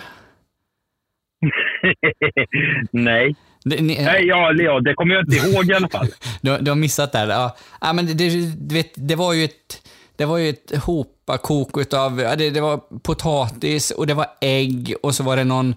Nej. 2.92 3.36
Det, 3.70 3.82
ni, 3.82 4.04
Nej, 4.04 4.26
ja, 4.26 4.54
ja, 4.54 4.80
det 4.80 4.94
kommer 4.94 5.16
jag 5.16 5.24
inte 5.24 5.48
ihåg 5.48 5.70
i 5.70 5.74
alla 5.74 5.90
fall. 5.90 6.08
Du, 6.42 6.58
du 6.58 6.72
har 6.72 6.76
missat 6.76 7.12
där. 7.12 7.28
Ja, 7.28 7.58
ja 7.82 7.94
men 7.94 8.06
det, 8.06 8.14
det, 8.14 8.76
vet, 8.76 8.92
det 8.96 9.16
var 9.16 9.34
ju 9.34 9.44
ett, 9.44 9.82
det 10.16 10.26
var 10.26 10.38
ju 10.38 10.50
ett 10.50 10.84
hopakok 10.84 11.78
utav, 11.78 12.22
ja, 12.22 12.36
det, 12.36 12.50
det 12.50 12.62
var 12.62 12.78
potatis 13.00 13.92
och 13.92 14.08
det 14.08 14.14
var 14.14 14.28
ägg 14.42 14.96
och 15.04 15.16
så 15.16 15.24
var 15.24 15.38
det 15.38 15.44
någon, 15.44 15.76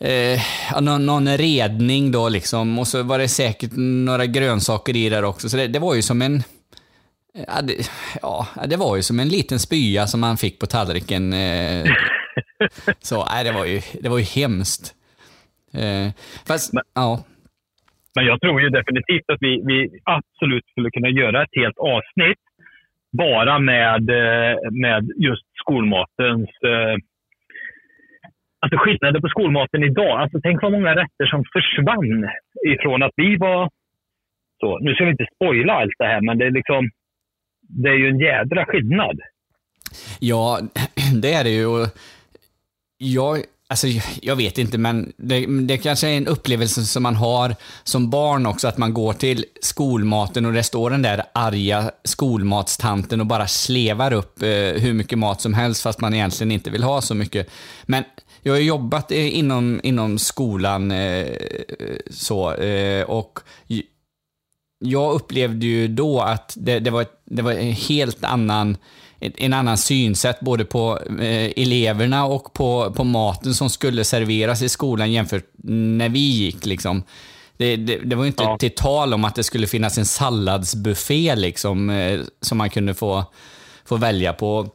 eh, 0.00 0.40
någon, 0.80 1.06
någon 1.06 1.36
redning 1.36 2.12
då 2.12 2.28
liksom 2.28 2.78
och 2.78 2.88
så 2.88 3.02
var 3.02 3.18
det 3.18 3.28
säkert 3.28 3.70
några 3.76 4.26
grönsaker 4.26 4.96
i 4.96 5.08
där 5.08 5.24
också. 5.24 5.48
Så 5.48 5.56
det, 5.56 5.66
det 5.66 5.78
var 5.78 5.94
ju 5.94 6.02
som 6.02 6.22
en, 6.22 6.42
ja 7.34 7.62
det, 7.62 7.90
ja, 8.22 8.46
det 8.66 8.76
var 8.76 8.96
ju 8.96 9.02
som 9.02 9.20
en 9.20 9.28
liten 9.28 9.58
spya 9.58 10.06
som 10.06 10.20
man 10.20 10.36
fick 10.36 10.58
på 10.58 10.66
tallriken. 10.66 11.32
Eh, 11.32 11.86
så, 13.02 13.24
nej, 13.24 13.44
det 13.44 13.52
var 13.52 13.64
ju, 13.64 13.82
det 14.00 14.08
var 14.08 14.18
ju 14.18 14.24
hemskt. 14.24 14.94
Eh, 15.74 16.12
fast, 16.48 16.72
ja. 16.94 17.24
Men 18.14 18.24
jag 18.24 18.40
tror 18.40 18.60
ju 18.60 18.68
definitivt 18.68 19.30
att 19.32 19.38
vi, 19.40 19.62
vi 19.66 20.00
absolut 20.04 20.66
skulle 20.66 20.90
kunna 20.90 21.08
göra 21.08 21.42
ett 21.42 21.56
helt 21.62 21.78
avsnitt 21.78 22.42
bara 23.12 23.58
med, 23.58 24.10
eh, 24.10 24.56
med 24.70 25.10
just 25.16 25.46
skolmatens... 25.54 26.50
Eh, 26.64 26.96
alltså 28.60 28.78
skillnader 28.78 29.20
på 29.20 29.28
skolmaten 29.28 29.84
idag. 29.84 30.20
Alltså 30.20 30.40
tänk 30.42 30.62
vad 30.62 30.72
många 30.72 30.90
rätter 30.90 31.26
som 31.26 31.44
försvann 31.52 32.30
ifrån 32.68 33.02
att 33.02 33.12
vi 33.16 33.36
var... 33.36 33.70
Så, 34.60 34.78
nu 34.78 34.94
ska 34.94 35.04
vi 35.04 35.10
inte 35.10 35.26
spoila 35.34 35.72
allt 35.72 35.98
det 35.98 36.06
här, 36.06 36.20
men 36.20 36.38
det 36.38 36.46
är 36.46 36.50
liksom... 36.50 36.90
Det 37.60 37.88
är 37.88 37.94
ju 37.94 38.08
en 38.08 38.18
jädra 38.18 38.64
skillnad. 38.64 39.20
Ja, 40.20 40.58
det 41.22 41.32
är 41.32 41.44
det 41.44 41.50
ju. 41.50 41.86
Jag, 42.98 43.36
alltså, 43.72 43.86
jag 44.22 44.36
vet 44.36 44.58
inte, 44.58 44.78
men 44.78 45.12
det, 45.16 45.46
det 45.46 45.78
kanske 45.78 46.08
är 46.08 46.16
en 46.16 46.26
upplevelse 46.26 46.84
som 46.84 47.02
man 47.02 47.16
har 47.16 47.56
som 47.84 48.10
barn 48.10 48.46
också, 48.46 48.68
att 48.68 48.78
man 48.78 48.94
går 48.94 49.12
till 49.12 49.44
skolmaten 49.62 50.46
och 50.46 50.52
det 50.52 50.62
står 50.62 50.90
den 50.90 51.02
där 51.02 51.24
arga 51.34 51.90
skolmatstanten 52.04 53.20
och 53.20 53.26
bara 53.26 53.46
slevar 53.46 54.12
upp 54.12 54.42
eh, 54.42 54.48
hur 54.48 54.92
mycket 54.92 55.18
mat 55.18 55.40
som 55.40 55.54
helst 55.54 55.82
fast 55.82 56.00
man 56.00 56.14
egentligen 56.14 56.50
inte 56.52 56.70
vill 56.70 56.82
ha 56.82 57.02
så 57.02 57.14
mycket. 57.14 57.50
Men 57.82 58.04
jag 58.42 58.52
har 58.52 58.60
jobbat 58.60 59.12
eh, 59.12 59.38
inom, 59.38 59.80
inom 59.82 60.18
skolan 60.18 60.90
eh, 60.90 61.26
så 62.10 62.54
eh, 62.54 63.04
och 63.04 63.38
jag 64.78 65.12
upplevde 65.12 65.66
ju 65.66 65.88
då 65.88 66.20
att 66.20 66.54
det, 66.56 66.78
det, 66.78 66.90
var, 66.90 67.02
ett, 67.02 67.22
det 67.24 67.42
var 67.42 67.52
en 67.52 67.72
helt 67.72 68.24
annan 68.24 68.76
en 69.36 69.52
annan 69.52 69.78
synsätt 69.78 70.40
både 70.40 70.64
på 70.64 70.98
eh, 71.20 71.50
eleverna 71.56 72.24
och 72.26 72.52
på, 72.52 72.92
på 72.96 73.04
maten 73.04 73.54
som 73.54 73.70
skulle 73.70 74.04
serveras 74.04 74.62
i 74.62 74.68
skolan 74.68 75.12
jämfört 75.12 75.44
när 75.64 76.08
vi 76.08 76.18
gick. 76.20 76.66
Liksom. 76.66 77.02
Det, 77.56 77.76
det, 77.76 77.96
det 77.98 78.16
var 78.16 78.26
inte 78.26 78.42
Ja. 78.42 78.58
till 78.58 78.74
tal 78.74 79.14
om 79.14 79.24
att 79.24 79.34
det 79.34 79.42
skulle 79.44 79.66
finnas 79.66 79.98
en 79.98 80.06
salladsbuffé 80.06 81.34
liksom, 81.36 81.90
eh, 81.90 82.20
som 82.40 82.58
man 82.58 82.70
kunde 82.70 82.94
få, 82.94 83.24
få 83.84 83.96
välja 83.96 84.32
på. 84.32 84.68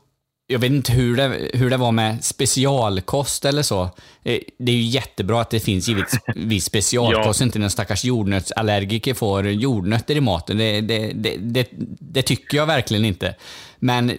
jag 0.50 0.60
vet 0.60 0.72
inte 0.72 0.92
hur 0.94 1.18
det, 1.18 1.50
hur 1.54 1.70
det 1.70 1.78
var 1.78 1.92
med 1.92 2.24
specialkost 2.24 3.46
eller 3.46 3.62
så. 3.64 3.82
Eh, 4.24 4.40
Det 4.60 4.72
är 4.72 4.76
ju 4.76 4.82
jättebra 4.84 5.42
att 5.42 5.50
det 5.50 5.60
finns 5.60 5.88
givetvis 5.88 6.66
specialkost, 6.72 7.42
inte 7.42 7.60
när 7.60 7.70
stackars 7.70 8.04
jordnötsallergiker 8.06 9.14
får 9.14 9.48
jordnötter 9.50 10.16
i 10.16 10.22
maten. 10.22 10.58
Det, 10.58 10.82
det, 10.82 11.12
det, 11.38 11.68
det 12.00 12.22
tycker 12.22 12.58
jag 12.58 12.66
verkligen 12.66 13.06
inte. 13.06 13.36
Men 13.80 14.12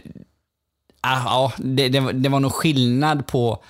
ah, 1.01 1.23
ja, 1.25 1.53
det, 1.59 1.89
det, 1.89 2.01
var- 2.01 2.13
det 2.13 2.29
var 2.29 2.41
nog 2.41 2.53
skillnad 2.53 3.27
på 3.27 3.63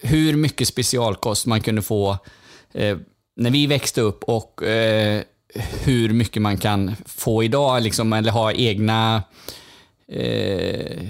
hur 0.00 0.36
mycket 0.36 0.68
specialkost 0.68 1.46
man 1.46 1.60
kunde 1.60 1.82
få 1.82 2.18
eh, 2.72 2.96
när 3.36 3.50
vi 3.50 3.66
växte 3.66 4.00
upp 4.00 4.24
och 4.24 4.62
eh, 4.62 5.22
hur 5.84 6.08
mycket 6.12 6.42
man 6.42 6.58
kan 6.58 6.96
få 7.06 7.42
idag, 7.44 7.82
liksom, 7.82 8.12
eller 8.12 8.32
ha 8.32 8.52
egna 8.52 9.22
eh, 10.08 11.02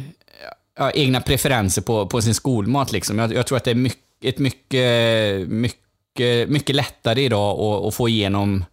ja, 0.78 0.90
egna 0.90 1.20
preferenser 1.20 1.82
på, 1.82 2.06
på 2.06 2.22
sin 2.22 2.34
skolmat. 2.34 2.92
Liksom. 2.92 3.18
Jag, 3.18 3.32
jag 3.34 3.46
tror 3.46 3.56
att 3.56 3.64
det 3.64 3.70
är 3.70 3.74
mycket, 3.74 4.02
ett 4.24 4.38
mycket, 4.38 5.48
mycket, 5.48 6.48
mycket 6.48 6.76
lättare 6.76 7.22
idag 7.24 7.60
att, 7.60 7.84
att 7.84 7.94
få 7.94 8.08
igenom 8.08 8.64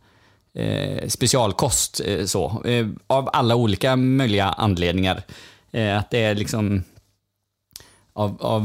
eh, 0.55 1.07
specialkost. 1.07 2.01
Eh, 2.07 2.25
så, 2.25 2.63
eh, 2.65 2.87
av 3.07 3.29
alla 3.33 3.55
olika 3.55 3.95
möjliga 3.95 4.45
anledningar. 4.45 5.21
Att 5.97 6.11
det 6.11 6.23
är 6.23 6.35
liksom 6.35 6.83
av, 8.13 8.37
av 8.41 8.63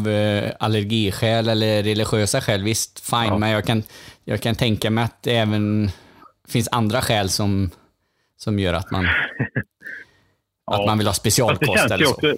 allergiskäl 0.59 1.49
eller 1.49 1.83
religiösa 1.83 2.41
skäl, 2.41 2.63
visst, 2.63 3.11
fine. 3.11 3.41
Men 3.41 3.51
jag 3.51 3.65
kan, 3.65 3.83
jag 4.25 4.41
kan 4.41 4.55
tänka 4.55 4.91
mig 4.91 5.05
att 5.05 5.23
det 5.23 5.37
även 5.37 5.89
finns 6.49 6.69
andra 6.73 7.01
skäl 7.01 7.29
som, 7.29 7.71
som 8.37 8.59
gör 8.59 8.75
att 8.75 8.91
man, 8.91 9.07
att 10.73 10.87
man 10.87 10.99
vill 10.99 11.07
ha 11.07 11.15
specialkost 11.15 11.91
eller 11.91 12.05
så. 12.05 12.11
också, 12.11 12.37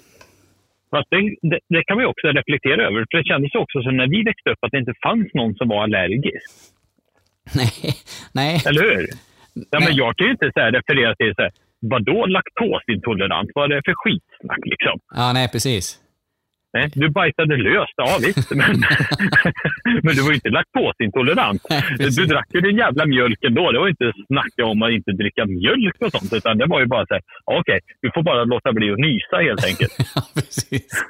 fast 0.91 1.09
det, 1.09 1.49
det, 1.49 1.59
det 1.69 1.83
kan 1.83 1.97
ju 1.99 2.05
också 2.05 2.27
reflektera 2.27 2.87
över. 2.87 3.05
För 3.11 3.17
det 3.17 3.23
kändes 3.23 3.55
också 3.55 3.81
som 3.81 3.97
när 3.97 4.07
vi 4.07 4.23
växte 4.23 4.49
upp 4.49 4.59
att 4.61 4.71
det 4.71 4.79
inte 4.79 4.93
fanns 5.03 5.33
någon 5.33 5.55
som 5.55 5.67
var 5.67 5.83
allergisk. 5.83 6.51
Nej, 7.55 7.95
nej. 8.33 8.61
Eller 8.65 8.81
hur? 8.81 9.07
Ja, 9.53 9.79
men 9.79 9.95
jag 9.95 10.17
kan 10.17 10.27
ju 10.27 10.31
inte 10.31 10.51
så 10.53 10.59
här 10.59 10.71
referera 10.71 11.15
till 11.15 11.33
så 11.35 11.41
här, 11.41 11.51
vadå 11.79 12.25
laktosintolerant? 12.25 13.49
Vad 13.55 13.71
är 13.71 13.75
det 13.75 13.81
för 13.85 13.93
skitsnack 13.93 14.59
liksom? 14.65 14.99
Ja, 15.15 15.31
nej, 15.33 15.49
precis. 15.51 16.01
Nej, 16.73 16.89
du 16.95 17.09
bajsade 17.09 17.57
löst, 17.57 17.93
ja 17.95 18.17
visst. 18.21 18.51
Men, 18.61 18.71
men 20.03 20.15
du 20.15 20.21
var 20.21 20.29
ju 20.29 20.35
inte 20.35 20.49
laktosintolerant. 20.49 21.61
Du 22.17 22.25
drack 22.25 22.47
ju 22.53 22.61
din 22.61 22.77
jävla 22.77 23.05
mjölk 23.05 23.43
ändå. 23.43 23.71
Det 23.71 23.79
var 23.79 23.87
inte 23.87 24.13
snacka 24.27 24.65
om 24.65 24.81
att 24.81 24.91
inte 24.91 25.11
dricka 25.11 25.45
mjölk 25.45 25.95
och 25.99 26.11
sånt. 26.11 26.33
Utan 26.33 26.57
det 26.57 26.65
var 26.65 26.79
ju 26.79 26.85
bara 26.85 27.05
så 27.05 27.13
här, 27.13 27.23
okej, 27.45 27.79
du 28.01 28.11
får 28.13 28.23
bara 28.23 28.43
låta 28.43 28.73
bli 28.73 28.91
att 28.91 28.97
nysa 28.97 29.37
helt 29.37 29.65
enkelt. 29.65 29.91
Ja, 30.15 30.21
precis. 30.35 31.05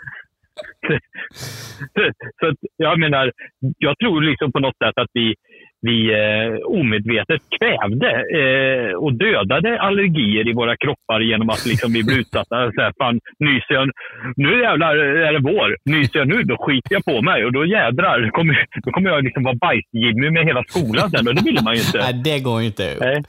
så 2.39 2.48
att, 2.48 2.57
jag 2.77 3.00
menar, 3.00 3.31
jag 3.77 3.98
tror 3.98 4.21
liksom 4.21 4.51
på 4.51 4.60
något 4.60 4.77
sätt 4.77 4.98
att 4.98 5.10
vi, 5.13 5.36
vi 5.82 5.98
eh, 6.14 6.54
omedvetet 6.80 7.42
kvävde 7.58 8.12
eh, 8.42 8.94
och 9.04 9.14
dödade 9.14 9.82
allergier 9.82 10.50
i 10.50 10.54
våra 10.54 10.76
kroppar 10.78 11.20
genom 11.20 11.50
att 11.50 11.66
liksom 11.66 11.94
vi 11.94 12.04
blev 12.04 12.18
utsatta. 12.20 12.72
Så 12.72 12.82
här, 12.82 12.94
fan, 12.98 13.20
nyser 13.40 13.74
jag, 13.74 13.90
nu 14.36 14.62
jävlar 14.62 14.98
är 14.98 15.34
det 15.34 15.40
vår. 15.40 15.70
Nyser 15.86 16.20
jag 16.20 16.28
nu, 16.28 16.44
då 16.44 16.58
skiter 16.58 16.94
jag 16.98 17.06
på 17.06 17.22
mig 17.22 17.46
och 17.46 17.54
då 17.54 17.66
jädrar, 17.66 18.22
då 18.22 18.30
kommer, 18.30 18.66
då 18.86 18.92
kommer 18.92 19.10
jag 19.10 19.24
liksom 19.24 19.44
vara 19.44 19.56
bajs-Jimmy 19.56 20.30
med 20.30 20.46
hela 20.46 20.64
skolan 20.64 21.10
sen 21.10 21.28
och 21.28 21.36
det 21.36 21.46
vill 21.46 21.64
man 21.64 21.74
ju 21.76 21.82
inte. 21.82 21.98
Nej, 21.98 22.22
det 22.24 22.40
går 22.40 22.62
ju 22.62 22.68
inte. 22.68 22.88
Nej. 23.00 23.24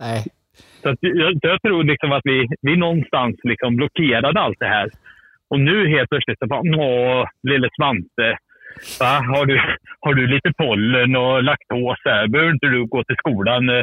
Nej. 0.00 0.24
Så 0.82 0.88
att 0.88 0.98
jag, 1.00 1.32
jag 1.42 1.62
tror 1.62 1.84
liksom 1.84 2.12
att 2.12 2.24
vi, 2.24 2.46
vi 2.62 2.76
någonstans 2.76 3.36
liksom 3.42 3.76
blockerade 3.76 4.40
allt 4.40 4.58
det 4.58 4.72
här. 4.76 4.88
Och 5.50 5.60
nu 5.60 5.88
helt 5.88 6.08
plötsligt 6.10 6.38
så 6.38 6.46
bara, 6.46 6.60
åh, 6.60 7.24
lille 7.42 7.68
Svante. 7.76 8.28
Va? 9.00 9.12
Har, 9.34 9.46
du, 9.46 9.60
har 10.00 10.14
du 10.14 10.26
lite 10.26 10.52
pollen 10.58 11.16
och 11.16 11.44
laktos 11.44 11.98
här? 12.04 12.28
Behöver 12.28 12.52
inte 12.52 12.66
du 12.66 12.86
gå 12.86 13.04
till 13.04 13.16
skolan 13.16 13.68
eh, 13.68 13.82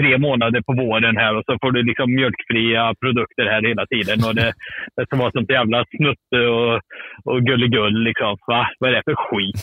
tre 0.00 0.18
månader 0.18 0.60
på 0.60 0.72
våren 0.72 1.16
här 1.16 1.36
och 1.36 1.44
så 1.46 1.58
får 1.62 1.72
du 1.72 1.82
liksom 1.82 2.14
mjölkfria 2.14 2.94
produkter 3.00 3.46
här 3.52 3.62
hela 3.68 3.86
tiden. 3.86 4.18
Och 4.26 4.34
det, 4.34 4.52
det 4.96 5.06
ska 5.06 5.16
vara 5.16 5.32
sånt 5.32 5.50
jävla 5.50 5.84
snutte 5.96 6.46
och, 6.46 6.80
och 7.24 7.40
gulligull. 7.46 8.04
Liksom. 8.04 8.36
Va? 8.46 8.70
Vad 8.78 8.90
är 8.90 8.94
det 8.94 9.02
för 9.04 9.14
skit? 9.14 9.58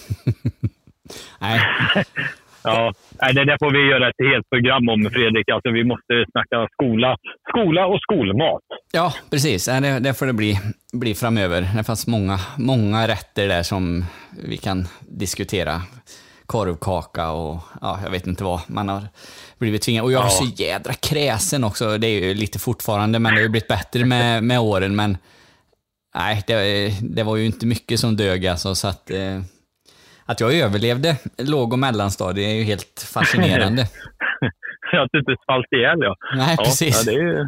Nej. 1.41 1.59
Ja, 2.63 2.93
det 3.33 3.45
där 3.45 3.57
får 3.59 3.71
vi 3.71 3.89
göra 3.91 4.09
ett 4.09 4.25
helt 4.31 4.49
program 4.49 4.89
om 4.89 5.09
Fredrik. 5.13 5.49
Alltså, 5.49 5.69
vi 5.71 5.83
måste 5.83 6.25
snacka 6.31 6.67
skola, 6.73 7.17
skola 7.49 7.85
och 7.85 7.99
skolmat. 8.01 8.61
Ja, 8.91 9.13
precis. 9.29 9.65
Det, 9.65 9.99
det 9.99 10.13
får 10.13 10.25
det 10.25 10.33
bli, 10.33 10.59
bli 10.93 11.15
framöver. 11.15 11.69
Det 11.77 11.83
fanns 11.83 12.07
många, 12.07 12.39
många 12.57 13.07
rätter 13.07 13.47
där 13.47 13.63
som 13.63 14.05
vi 14.47 14.57
kan 14.57 14.87
diskutera. 15.09 15.81
Korvkaka 16.45 17.31
och 17.31 17.59
ja, 17.81 17.99
jag 18.03 18.11
vet 18.11 18.27
inte 18.27 18.43
vad. 18.43 18.61
Man 18.67 18.89
har 18.89 19.01
blivit 19.59 19.81
tvingad. 19.81 20.03
Och 20.05 20.11
jag 20.11 20.21
är 20.21 20.25
Ja. 20.25 20.29
så 20.29 20.45
jädra 20.63 20.93
kräsen 20.93 21.63
också. 21.63 21.97
Det 21.97 22.07
är 22.07 22.27
ju 22.27 22.33
lite 22.33 22.59
fortfarande, 22.59 23.19
men 23.19 23.31
det 23.33 23.37
har 23.39 23.43
ju 23.43 23.49
blivit 23.49 23.67
bättre 23.67 24.05
med, 24.05 24.43
med 24.43 24.59
åren. 24.59 24.95
Men 24.95 25.17
nej, 26.15 26.43
det, 26.47 26.91
det 27.01 27.23
var 27.23 27.35
ju 27.35 27.45
inte 27.45 27.65
mycket 27.65 27.99
som 27.99 28.15
dög 28.15 28.47
alltså. 28.47 28.75
Så 28.75 28.87
att, 28.87 29.11
eh, 29.11 29.41
att 30.31 30.39
jag 30.43 30.51
överlevde 30.65 31.09
låg 31.53 31.73
och 31.73 31.79
mellanstadie 31.79 32.45
är 32.51 32.55
ju 32.59 32.63
helt 32.63 32.95
fascinerande. 33.15 33.81
att 35.03 35.09
du 35.11 35.19
inte 35.19 35.35
svalt 35.45 35.71
ihjäl. 35.75 35.99
Ja. 36.07 36.15
Nej, 36.35 36.55
ja, 36.57 36.63
precis. 36.63 36.95
Ja, 37.07 37.11
det, 37.11 37.17
är, 37.19 37.23
ju- 37.23 37.47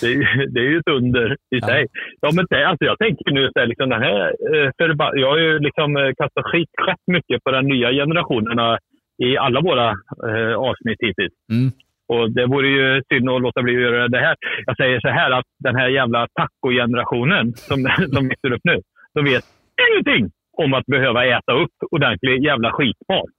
det, 0.00 0.06
är, 0.06 0.14
ju- 0.14 0.46
det 0.52 0.60
är 0.60 0.68
ju 0.72 0.78
ett 0.78 0.88
under 0.88 1.36
i 1.56 1.60
sig. 1.60 1.86
Ja, 2.20 2.30
men 2.34 2.46
det, 2.50 2.68
alltså, 2.68 2.84
jag 2.84 2.98
tänker 2.98 3.30
nu 3.32 3.50
så 3.52 3.60
här, 3.60 3.66
liksom, 3.66 3.88
den 3.88 4.02
här, 4.02 4.20
eh, 4.54 4.70
förba- 4.78 5.16
jag 5.22 5.28
har 5.30 5.38
ju 5.38 5.58
liksom 5.58 5.96
eh, 5.96 6.10
kastat 6.20 6.44
skit 6.50 6.70
rätt 6.88 7.04
mycket 7.06 7.44
på 7.44 7.50
den 7.50 7.64
nya 7.68 7.90
generationerna 7.92 8.78
i 9.22 9.36
alla 9.36 9.60
våra 9.60 9.88
eh, 10.28 10.54
avsnitt 10.68 10.98
hittills. 11.06 11.34
Mm. 11.52 11.70
Och 12.12 12.30
det 12.30 12.46
vore 12.46 12.68
ju 12.68 13.02
synd 13.12 13.30
att 13.30 13.42
låta 13.42 13.62
bli 13.62 13.76
att 13.76 13.82
göra 13.82 14.08
det 14.08 14.18
här. 14.26 14.36
Jag 14.66 14.76
säger 14.76 15.00
så 15.00 15.08
här 15.08 15.30
att 15.30 15.44
den 15.58 15.76
här 15.76 15.88
jävla 15.88 16.26
taco-generationen 16.40 17.52
som, 17.56 17.78
som 18.14 18.28
växer 18.28 18.52
upp 18.52 18.64
nu, 18.64 18.76
de 19.14 19.24
vet 19.24 19.44
ingenting 19.90 20.30
om 20.64 20.74
att 20.74 20.86
behöva 20.86 21.26
äta 21.26 21.52
upp 21.52 21.76
ordentlig 21.90 22.44
jävla 22.44 22.72
skitmat. 22.72 23.34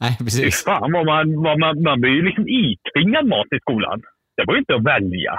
Nej, 0.00 0.16
Fy 0.18 0.24
precis. 0.24 0.64
fan 0.64 0.92
vad 0.92 1.06
man, 1.06 1.42
vad 1.42 1.58
man, 1.58 1.82
man 1.82 2.00
blir 2.00 2.10
ju 2.10 2.22
liksom 2.22 2.46
itvingad 2.48 3.26
mat 3.26 3.46
i 3.56 3.58
skolan. 3.60 4.02
Det 4.36 4.44
går 4.44 4.54
ju 4.54 4.58
inte 4.58 4.74
att 4.74 4.84
välja. 4.94 5.34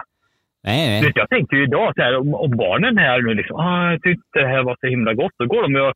Nej, 0.64 0.82
nej. 0.90 1.02
Vet, 1.04 1.16
jag 1.16 1.30
tänkte 1.30 1.56
ju 1.56 1.64
idag 1.64 1.94
så 1.96 2.02
här, 2.02 2.18
om, 2.18 2.34
om 2.34 2.52
barnen 2.52 2.98
här 2.98 3.22
nu 3.22 3.34
liksom, 3.34 3.56
ah, 3.56 3.92
jag 3.92 4.02
tyckte 4.02 4.40
det 4.40 4.48
här 4.48 4.64
var 4.64 4.78
så 4.82 4.88
himla 4.88 5.14
gott. 5.14 5.36
Då 5.38 5.46
går 5.46 5.62
de 5.64 5.76
och, 5.76 5.94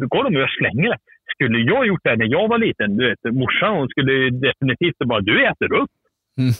då 0.00 0.06
går 0.06 0.24
de 0.24 0.42
och 0.42 0.50
slänger 0.58 0.88
det. 0.90 0.98
Skulle 1.34 1.58
jag 1.58 1.86
gjort 1.86 2.04
det 2.04 2.16
när 2.16 2.30
jag 2.36 2.48
var 2.48 2.58
liten, 2.58 2.96
du 2.96 3.08
vet, 3.08 3.34
morsan 3.34 3.76
hon 3.76 3.88
skulle 3.88 4.30
definitivt 4.30 4.98
bara, 4.98 5.20
du 5.20 5.46
äter 5.46 5.72
upp. 5.72 5.90
Mm. 6.38 6.52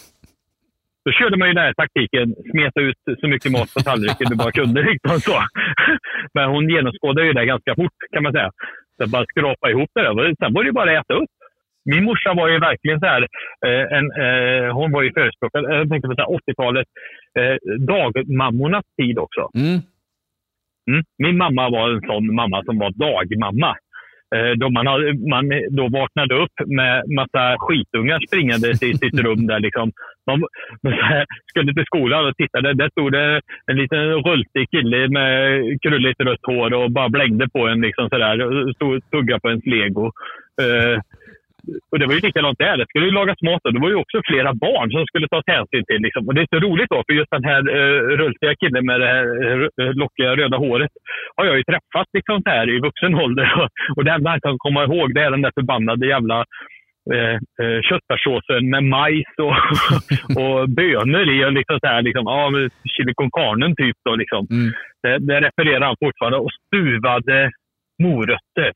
Då 1.04 1.12
körde 1.12 1.36
man 1.36 1.48
ju 1.48 1.54
den 1.54 1.64
här 1.64 1.74
taktiken, 1.74 2.34
smeta 2.50 2.80
ut 2.80 3.00
så 3.20 3.28
mycket 3.28 3.52
mat 3.52 3.74
på 3.74 3.80
tallriken 3.80 4.26
du 4.30 4.36
bara 4.36 4.52
kunde. 4.52 4.82
Liksom 4.82 5.20
så. 5.20 5.36
Men 6.34 6.50
hon 6.50 6.68
genomskådade 6.68 7.26
ju 7.26 7.32
det 7.32 7.46
ganska 7.46 7.74
fort 7.74 7.98
kan 8.12 8.22
man 8.22 8.32
säga. 8.32 8.50
Så 8.96 9.10
bara 9.10 9.24
skrapa 9.32 9.70
ihop 9.70 9.90
det 9.94 10.02
där. 10.02 10.34
Sen 10.40 10.52
var 10.54 10.62
det 10.62 10.68
ju 10.68 10.72
bara 10.72 10.90
att 10.98 11.04
äta 11.04 11.14
upp. 11.14 11.32
Min 11.84 12.04
morsa 12.04 12.34
var 12.34 12.48
ju 12.48 12.58
verkligen 12.58 13.00
så 13.00 13.06
här, 13.06 13.22
eh, 13.66 13.84
en, 13.98 14.06
eh, 14.24 14.74
hon 14.74 14.92
var 14.92 15.02
ju 15.02 15.12
förespråkare, 15.12 15.72
eh, 15.72 15.78
jag 15.78 15.88
tänkte 15.88 16.08
på 16.08 16.14
så 16.14 16.20
här 16.20 16.34
80-talet, 16.34 16.86
eh, 17.38 17.56
dagmammornas 17.92 18.84
tid 19.00 19.18
också. 19.18 19.50
Mm. 19.54 19.78
Mm. 20.90 21.02
Min 21.18 21.36
mamma 21.36 21.70
var 21.70 21.90
en 21.90 22.00
sån 22.00 22.34
mamma 22.34 22.64
som 22.64 22.78
var 22.78 22.90
dagmamma. 22.90 23.76
Eh, 24.34 24.52
då 24.56 24.70
man, 24.70 24.86
har, 24.86 25.00
man 25.34 25.44
då 25.70 25.88
vaknade 25.88 26.34
upp 26.34 26.56
med 26.66 27.10
massa 27.18 27.56
skitungar 27.58 28.18
springande 28.28 28.70
i 28.70 28.94
sitt 29.02 29.20
rum. 29.20 29.46
där 29.46 29.60
liksom. 29.60 29.92
De, 30.26 30.44
här, 30.92 31.26
skulle 31.50 31.74
till 31.74 31.84
skolan 31.84 32.26
och 32.28 32.36
tittade. 32.36 32.74
Där 32.74 32.90
stod 32.90 33.12
det 33.12 33.40
en 33.66 33.76
liten 33.76 34.04
rultig 34.28 34.70
kille 34.70 35.08
med 35.08 35.32
krulligt 35.82 36.20
rött 36.20 36.46
hår 36.46 36.74
och 36.74 36.90
bara 36.90 37.08
blängde 37.08 37.48
på 37.48 37.68
en. 37.68 37.80
Liksom 37.80 38.08
så 38.08 38.18
där, 38.18 38.42
och 38.42 38.74
stod 38.74 38.96
och 38.96 39.10
tuggade 39.10 39.40
på 39.40 39.48
ens 39.48 39.66
lego. 39.66 40.04
Eh, 40.62 41.00
och 41.90 41.98
det 41.98 42.06
var 42.06 42.14
ju 42.14 42.20
likadant 42.20 42.58
där. 42.58 42.76
Det 42.76 42.86
skulle 42.88 43.06
ju 43.06 43.18
lagas 43.20 43.42
mat 43.42 43.64
och 43.64 43.72
det 43.74 43.80
var 43.80 43.88
ju 43.88 43.94
också 43.94 44.16
flera 44.30 44.54
barn 44.54 44.90
som 44.90 45.06
skulle 45.06 45.28
tas 45.28 45.46
hänsyn 45.46 45.84
till. 45.88 46.02
Liksom. 46.06 46.22
Och 46.26 46.34
det 46.34 46.40
är 46.40 46.54
så 46.54 46.60
roligt 46.66 46.90
då, 46.90 47.02
för 47.06 47.14
just 47.20 47.30
den 47.30 47.44
här 47.44 47.62
uh, 47.78 48.00
rultiga 48.20 48.54
killen 48.60 48.86
med 48.86 49.00
det 49.00 49.06
här 49.14 49.26
uh, 49.62 49.94
lockiga 50.02 50.36
röda 50.36 50.56
håret 50.56 50.92
har 51.36 51.44
jag 51.44 51.56
ju 51.56 51.64
träffat 51.64 52.08
liksom 52.12 52.42
här 52.46 52.66
i 52.74 52.80
vuxen 52.86 53.14
ålder. 53.14 53.48
Och, 53.62 53.68
och 53.96 54.04
det 54.04 54.12
enda 54.12 54.30
han 54.30 54.40
kan 54.40 54.58
komma 54.58 54.84
ihåg 54.84 55.14
det 55.14 55.22
är 55.22 55.30
den 55.30 55.42
där 55.42 55.52
förbannade 55.54 56.06
jävla 56.06 56.38
eh, 57.14 57.36
eh, 57.62 57.80
köttfärssåsen 57.88 58.70
med 58.70 58.84
majs 58.84 59.32
och, 59.46 59.56
och 60.42 60.68
bönor 60.68 61.26
i. 61.34 61.44
Och 61.44 61.52
liksom 61.52 61.78
så 61.80 61.86
här, 61.86 62.02
liksom, 62.02 62.24
ja, 62.26 62.50
chili 62.92 63.12
con 63.14 63.30
carnen 63.30 63.76
typ. 63.76 63.96
Då, 64.04 64.16
liksom. 64.16 64.46
Mm. 64.50 64.72
det, 65.02 65.18
det 65.18 65.40
refererar 65.40 65.86
han 65.86 65.96
fortfarande. 66.04 66.38
Och 66.38 66.52
stuvade 66.66 67.50
morötter 68.02 68.72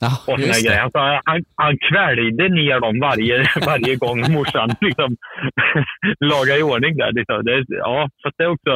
Ja, 0.00 0.10
och 0.26 0.40
såna 0.40 0.60
grejer. 0.64 0.80
Alltså, 0.80 0.98
han, 0.98 1.44
han 1.54 1.74
kväljde 1.88 2.48
ner 2.48 2.80
dem 2.80 3.00
varje, 3.00 3.36
varje 3.66 3.96
gång 3.96 4.32
morsan 4.32 4.70
liksom, 4.80 5.16
lagade 6.30 6.58
i 6.58 6.62
ordning 6.62 6.96
där. 6.96 7.12
Liksom. 7.12 7.44
Det, 7.44 7.64
ja, 7.68 8.08
så 8.22 8.28
att 8.28 8.34
det 8.38 8.44
är 8.44 8.50
också, 8.50 8.72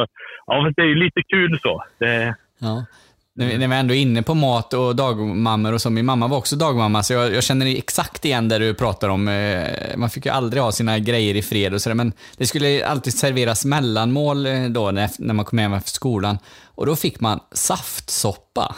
ja, 0.47 0.63
fast 0.65 0.75
det 0.75 0.81
är 0.81 0.95
lite 1.05 1.21
kul 1.33 1.59
så. 1.61 1.83
Det, 1.99 2.35
Ja. 2.59 2.85
När 3.33 3.67
vi, 3.67 3.75
ändå 3.75 3.93
är 3.93 3.97
inne 3.97 4.23
på 4.23 4.33
mat 4.33 4.73
och 4.73 4.95
dagmammor 4.95 5.73
och 5.73 5.81
så. 5.81 5.89
Min 5.89 6.05
mamma 6.05 6.27
var 6.27 6.37
också 6.37 6.55
dagmamma, 6.55 7.03
så 7.03 7.13
jag, 7.13 7.33
jag 7.33 7.43
känner 7.43 7.77
exakt 7.77 8.25
igen 8.25 8.49
det 8.49 8.59
du 8.59 8.73
pratar 8.73 9.09
om. 9.09 9.27
Eh, 9.27 9.97
Man 9.97 10.09
fick 10.09 10.25
ju 10.25 10.31
aldrig 10.31 10.63
ha 10.63 10.71
sina 10.71 10.99
grejer 10.99 11.35
i 11.35 11.41
fred 11.41 11.73
och 11.73 11.81
sådär, 11.81 11.95
men 11.95 12.13
det 12.37 12.45
skulle 12.45 12.85
alltid 12.85 13.13
serveras 13.13 13.65
mellanmål 13.65 14.45
eh, 14.45 14.63
då 14.63 14.91
när, 14.91 15.09
när 15.19 15.33
man 15.33 15.45
kom 15.45 15.57
hem 15.57 15.73
efter 15.73 15.91
skolan. 15.91 16.37
Och 16.75 16.85
då 16.85 16.95
fick 16.95 17.19
man 17.19 17.39
saftsoppa. 17.51 18.75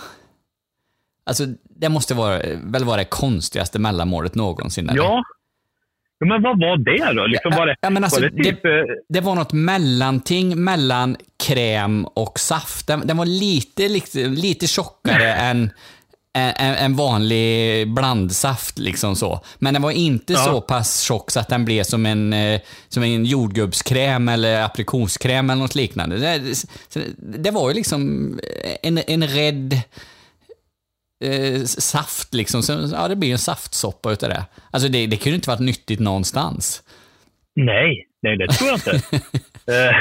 Alltså, 1.26 1.46
det 1.80 1.90
måste 1.90 2.14
vara, 2.14 2.42
väl 2.64 2.84
vara 2.84 2.98
det 2.98 3.06
konstigaste 3.06 3.80
mellanmålet 3.80 4.36
någonsin. 4.36 4.90
eller? 4.90 5.04
Ja. 5.04 5.24
Men 6.26 6.42
vad 6.42 6.60
var 6.60 6.78
det 6.78 7.14
då? 7.14 7.26
Liksom, 7.28 7.52
var 7.52 7.68
det, 7.68 7.76
Ja, 7.82 7.90
men 7.90 8.04
alltså, 8.04 8.22
var 8.22 8.30
det 8.30 8.44
typ... 8.44 8.66
eh, 8.66 8.72
det 9.10 9.22
var 9.22 9.36
något 9.36 9.54
mellanting 9.54 10.64
mellan 10.64 11.18
kräm 11.46 12.06
och 12.06 12.40
saft. 12.40 12.88
Den, 12.88 13.08
den 13.08 13.18
var 13.18 13.26
lite, 13.26 13.88
lite, 13.90 14.20
lite 14.28 14.68
tjockare 14.68 15.34
än 15.34 15.70
en, 16.36 16.76
en 16.76 16.96
vanlig 16.96 17.94
blandsaft. 17.94 18.80
Liksom 18.80 19.16
så. 19.16 19.42
Men 19.60 19.74
den 19.74 19.84
var 19.84 19.92
inte 19.92 20.34
Ja. 20.34 20.40
så 20.40 20.62
pass 20.62 21.02
tjock 21.02 21.32
så 21.32 21.40
att 21.40 21.50
den 21.50 21.66
blev 21.66 21.84
som 21.84 22.06
en, 22.06 22.34
eh, 22.34 22.62
som 22.88 23.04
en 23.04 23.26
jordgubbskräm 23.26 24.30
eller 24.30 24.62
aprikoskräm 24.64 25.50
eller 25.50 25.62
något 25.62 25.76
liknande. 25.76 26.18
Det, 26.18 26.42
det 27.18 27.52
var 27.52 27.70
ju 27.70 27.76
liksom 27.76 28.40
en, 28.82 28.98
en 29.08 29.28
rädd 29.28 29.82
eh, 31.24 31.62
saft. 31.66 32.34
Liksom. 32.34 32.62
Så, 32.64 32.90
ja, 32.94 33.08
det 33.08 33.16
blir 33.16 33.32
en 33.32 33.38
saftsoppa 33.38 34.12
utav 34.12 34.30
det. 34.30 34.46
Alltså 34.72 34.90
det, 34.90 35.08
det 35.08 35.18
kunde 35.18 35.36
inte 35.36 35.50
varit 35.50 35.60
nyttigt 35.60 36.00
någonstans. 36.00 36.84
Nej, 37.56 38.08
nej 38.22 38.38
det 38.38 38.48
tror 38.48 38.70
jag 38.70 38.78
inte. 38.78 38.92
Eh, 39.68 39.96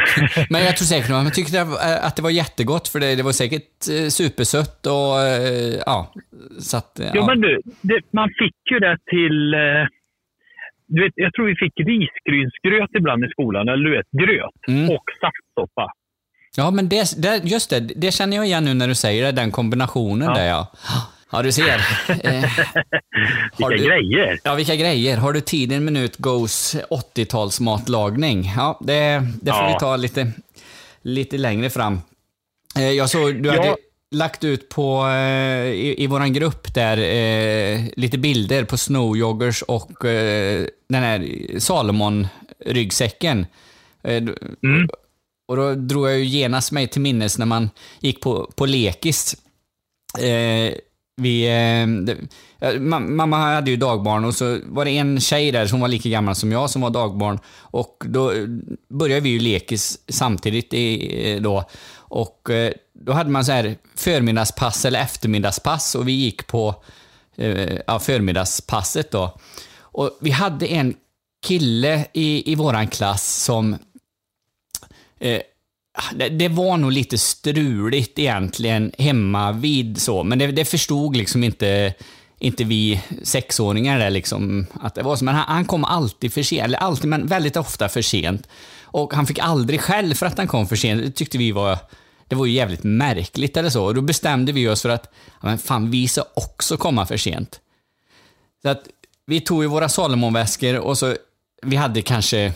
Men 0.50 0.64
jag 0.64 0.76
tror 0.76 0.86
säkert 0.86 1.10
att 1.10 1.24
man 1.24 1.32
tyckte 1.32 1.62
att 2.02 2.16
det 2.16 2.22
var 2.22 2.30
jättegott 2.30 2.88
för 2.88 3.00
det, 3.00 3.14
det 3.14 3.22
var 3.22 3.32
säkert 3.32 3.88
eh, 3.92 4.08
supersött 4.08 4.86
och 4.86 5.20
eh, 5.20 5.82
ja. 5.86 6.12
Så 6.60 6.76
att, 6.76 7.00
eh, 7.00 7.06
Jo, 7.14 7.20
ja. 7.20 7.26
men 7.26 7.40
du, 7.40 7.60
det, 7.80 8.00
man 8.12 8.28
fick 8.28 8.56
ju 8.70 8.78
det 8.78 8.96
till... 9.10 9.54
Eh, 9.54 9.86
du 10.86 11.02
vet, 11.04 11.12
jag 11.16 11.34
tror 11.34 11.46
vi 11.46 11.56
fick 11.56 11.76
risgrynsgröt 11.76 12.90
ibland 12.98 13.24
i 13.24 13.28
skolan, 13.28 13.68
eller 13.68 13.84
du 13.90 13.96
vet, 13.96 14.10
gröt 14.22 14.60
Mm. 14.68 14.90
och 14.90 15.04
saftsoppa. 15.20 15.86
Ja, 16.56 16.70
men 16.70 16.88
det, 16.88 17.12
det, 17.22 17.40
just 17.44 17.70
det, 17.70 17.80
det 17.80 18.12
känner 18.12 18.36
jag 18.36 18.46
igen 18.46 18.64
nu 18.64 18.74
när 18.74 18.88
du 18.88 18.94
säger 18.94 19.24
det, 19.24 19.32
den 19.32 19.50
kombinationen 19.50 20.28
Ja. 20.28 20.34
där 20.34 20.46
ja. 20.48 20.66
Ja, 21.34 21.42
du 21.42 21.52
ser. 21.52 21.86
Eh, 22.24 22.44
Vilka 23.58 23.68
du- 23.68 23.76
grejer! 23.86 24.40
Ja, 24.44 24.54
vilka 24.54 24.76
grejer. 24.76 25.16
Har 25.16 25.32
du 25.32 25.40
tid 25.40 25.72
en 25.72 25.84
minut 25.84 26.16
Goes 26.16 26.76
80-talsmatlagning? 26.90 28.50
Ja, 28.56 28.78
det, 28.82 29.26
det 29.42 29.52
får 29.52 29.60
Ja. 29.60 29.68
vi 29.72 29.78
ta 29.80 29.96
lite, 29.96 30.32
lite 31.02 31.38
längre 31.38 31.70
fram. 31.70 32.00
Eh, 32.76 32.90
Jag 32.90 33.10
såg 33.10 33.42
du 33.42 33.48
Ja. 33.48 33.54
hade 33.62 33.76
lagt 34.10 34.44
ut 34.44 34.68
på, 34.68 35.06
eh, 35.06 35.64
i, 35.66 35.94
i 35.98 36.06
våran 36.06 36.32
grupp 36.32 36.74
där, 36.74 36.96
eh, 36.98 37.80
lite 37.96 38.18
bilder 38.18 38.64
på 38.64 38.76
snowjoggers 38.76 39.62
och 39.62 40.04
eh, 40.04 40.66
den 40.88 41.02
här 41.02 41.28
Salomon-ryggsäcken. 41.58 43.46
Eh, 44.02 44.16
Mm. 44.16 44.88
Och 45.52 45.58
då 45.58 45.74
drog 45.74 46.08
jag 46.08 46.18
ju 46.18 46.24
genast 46.24 46.72
mig 46.72 46.88
till 46.88 47.00
minnes 47.00 47.38
när 47.38 47.46
man 47.46 47.70
gick 48.00 48.20
på, 48.20 48.50
på 48.54 48.66
lekis. 48.66 49.36
Eh, 50.18 50.74
vi, 51.16 51.46
eh, 51.46 51.86
det, 51.86 52.16
mamma 52.80 53.36
hade 53.36 53.70
ju 53.70 53.76
dagbarn 53.76 54.24
och 54.24 54.34
så 54.34 54.58
var 54.64 54.84
det 54.84 54.90
en 54.90 55.20
tjej 55.20 55.52
där 55.52 55.66
som 55.66 55.80
var 55.80 55.88
lika 55.88 56.08
gammal 56.08 56.34
som 56.34 56.52
jag 56.52 56.70
som 56.70 56.82
var 56.82 56.90
dagbarn. 56.90 57.38
Och 57.58 58.04
då 58.06 58.32
började 58.88 59.20
vi 59.20 59.28
ju 59.28 59.38
lekis 59.38 59.98
samtidigt 60.08 60.74
i, 60.74 61.32
eh, 61.32 61.42
då. 61.42 61.64
Och 61.94 62.50
eh, 62.50 62.72
då 62.94 63.12
hade 63.12 63.30
man 63.30 63.44
så 63.44 63.52
här 63.52 63.76
förmiddagspass 63.94 64.84
eller 64.84 65.00
eftermiddagspass 65.00 65.94
och 65.94 66.08
vi 66.08 66.12
gick 66.12 66.46
på 66.46 66.74
eh, 67.36 67.78
ja, 67.86 67.98
förmiddagspasset 67.98 69.10
då. 69.10 69.38
Och 69.78 70.18
vi 70.20 70.30
hade 70.30 70.66
en 70.66 70.94
kille 71.46 72.06
i, 72.12 72.52
i 72.52 72.54
våran 72.54 72.88
klass 72.88 73.44
som 73.44 73.76
det, 76.14 76.28
det 76.28 76.48
var 76.48 76.76
nog 76.76 76.92
lite 76.92 77.18
struligt 77.18 78.18
egentligen 78.18 78.92
hemma 78.98 79.52
vid 79.52 80.00
så, 80.00 80.22
men 80.24 80.38
det, 80.38 80.46
det 80.46 80.64
förstod 80.64 81.16
liksom 81.16 81.44
inte, 81.44 81.94
inte 82.38 82.64
vi 82.64 83.00
sexåringar 83.22 83.98
där 83.98 84.10
liksom 84.10 84.66
att 84.80 84.94
det 84.94 85.02
var 85.02 85.16
så. 85.16 85.24
Men 85.24 85.34
han, 85.34 85.44
han 85.48 85.64
kom 85.64 85.84
alltid 85.84 86.32
för 86.32 86.42
sent, 86.42 86.64
eller 86.64 86.78
alltid, 86.78 87.10
men 87.10 87.26
väldigt 87.26 87.56
ofta 87.56 87.88
för 87.88 88.02
sent. 88.02 88.48
Och 88.82 89.14
han 89.14 89.26
fick 89.26 89.38
aldrig 89.38 89.80
skäll 89.80 90.14
för 90.14 90.26
att 90.26 90.38
han 90.38 90.48
kom 90.48 90.68
för 90.68 90.76
sent. 90.76 91.02
Det 91.02 91.10
tyckte 91.10 91.38
vi 91.38 91.52
var, 91.52 91.78
det 92.28 92.34
var 92.34 92.46
ju 92.46 92.52
jävligt 92.52 92.84
märkligt 92.84 93.56
eller 93.56 93.70
så. 93.70 93.84
Och 93.84 93.94
då 93.94 94.00
bestämde 94.00 94.52
vi 94.52 94.68
oss 94.68 94.82
för 94.82 94.88
att, 94.88 95.12
ja, 95.26 95.48
men 95.48 95.58
fan 95.58 95.90
vi 95.90 96.08
ska 96.08 96.24
också 96.34 96.76
komma 96.76 97.06
för 97.06 97.16
sent. 97.16 97.60
Så 98.62 98.68
att 98.68 98.82
vi 99.26 99.40
tog 99.40 99.62
ju 99.62 99.68
våra 99.68 99.88
Salomonväskor 99.88 100.78
och 100.78 100.98
så, 100.98 101.16
vi 101.62 101.76
hade 101.76 102.02
kanske 102.02 102.52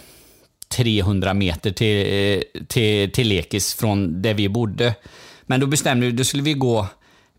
300 0.76 1.34
meter 1.34 1.70
till, 1.70 2.06
eh, 2.12 2.62
till, 2.66 3.12
till 3.12 3.28
lekis 3.28 3.74
från 3.74 4.22
där 4.22 4.34
vi 4.34 4.48
bodde. 4.48 4.94
Men 5.42 5.60
då 5.60 5.66
bestämde 5.66 6.06
vi, 6.06 6.12
då 6.12 6.24
skulle 6.24 6.42
vi 6.42 6.52
gå 6.54 6.86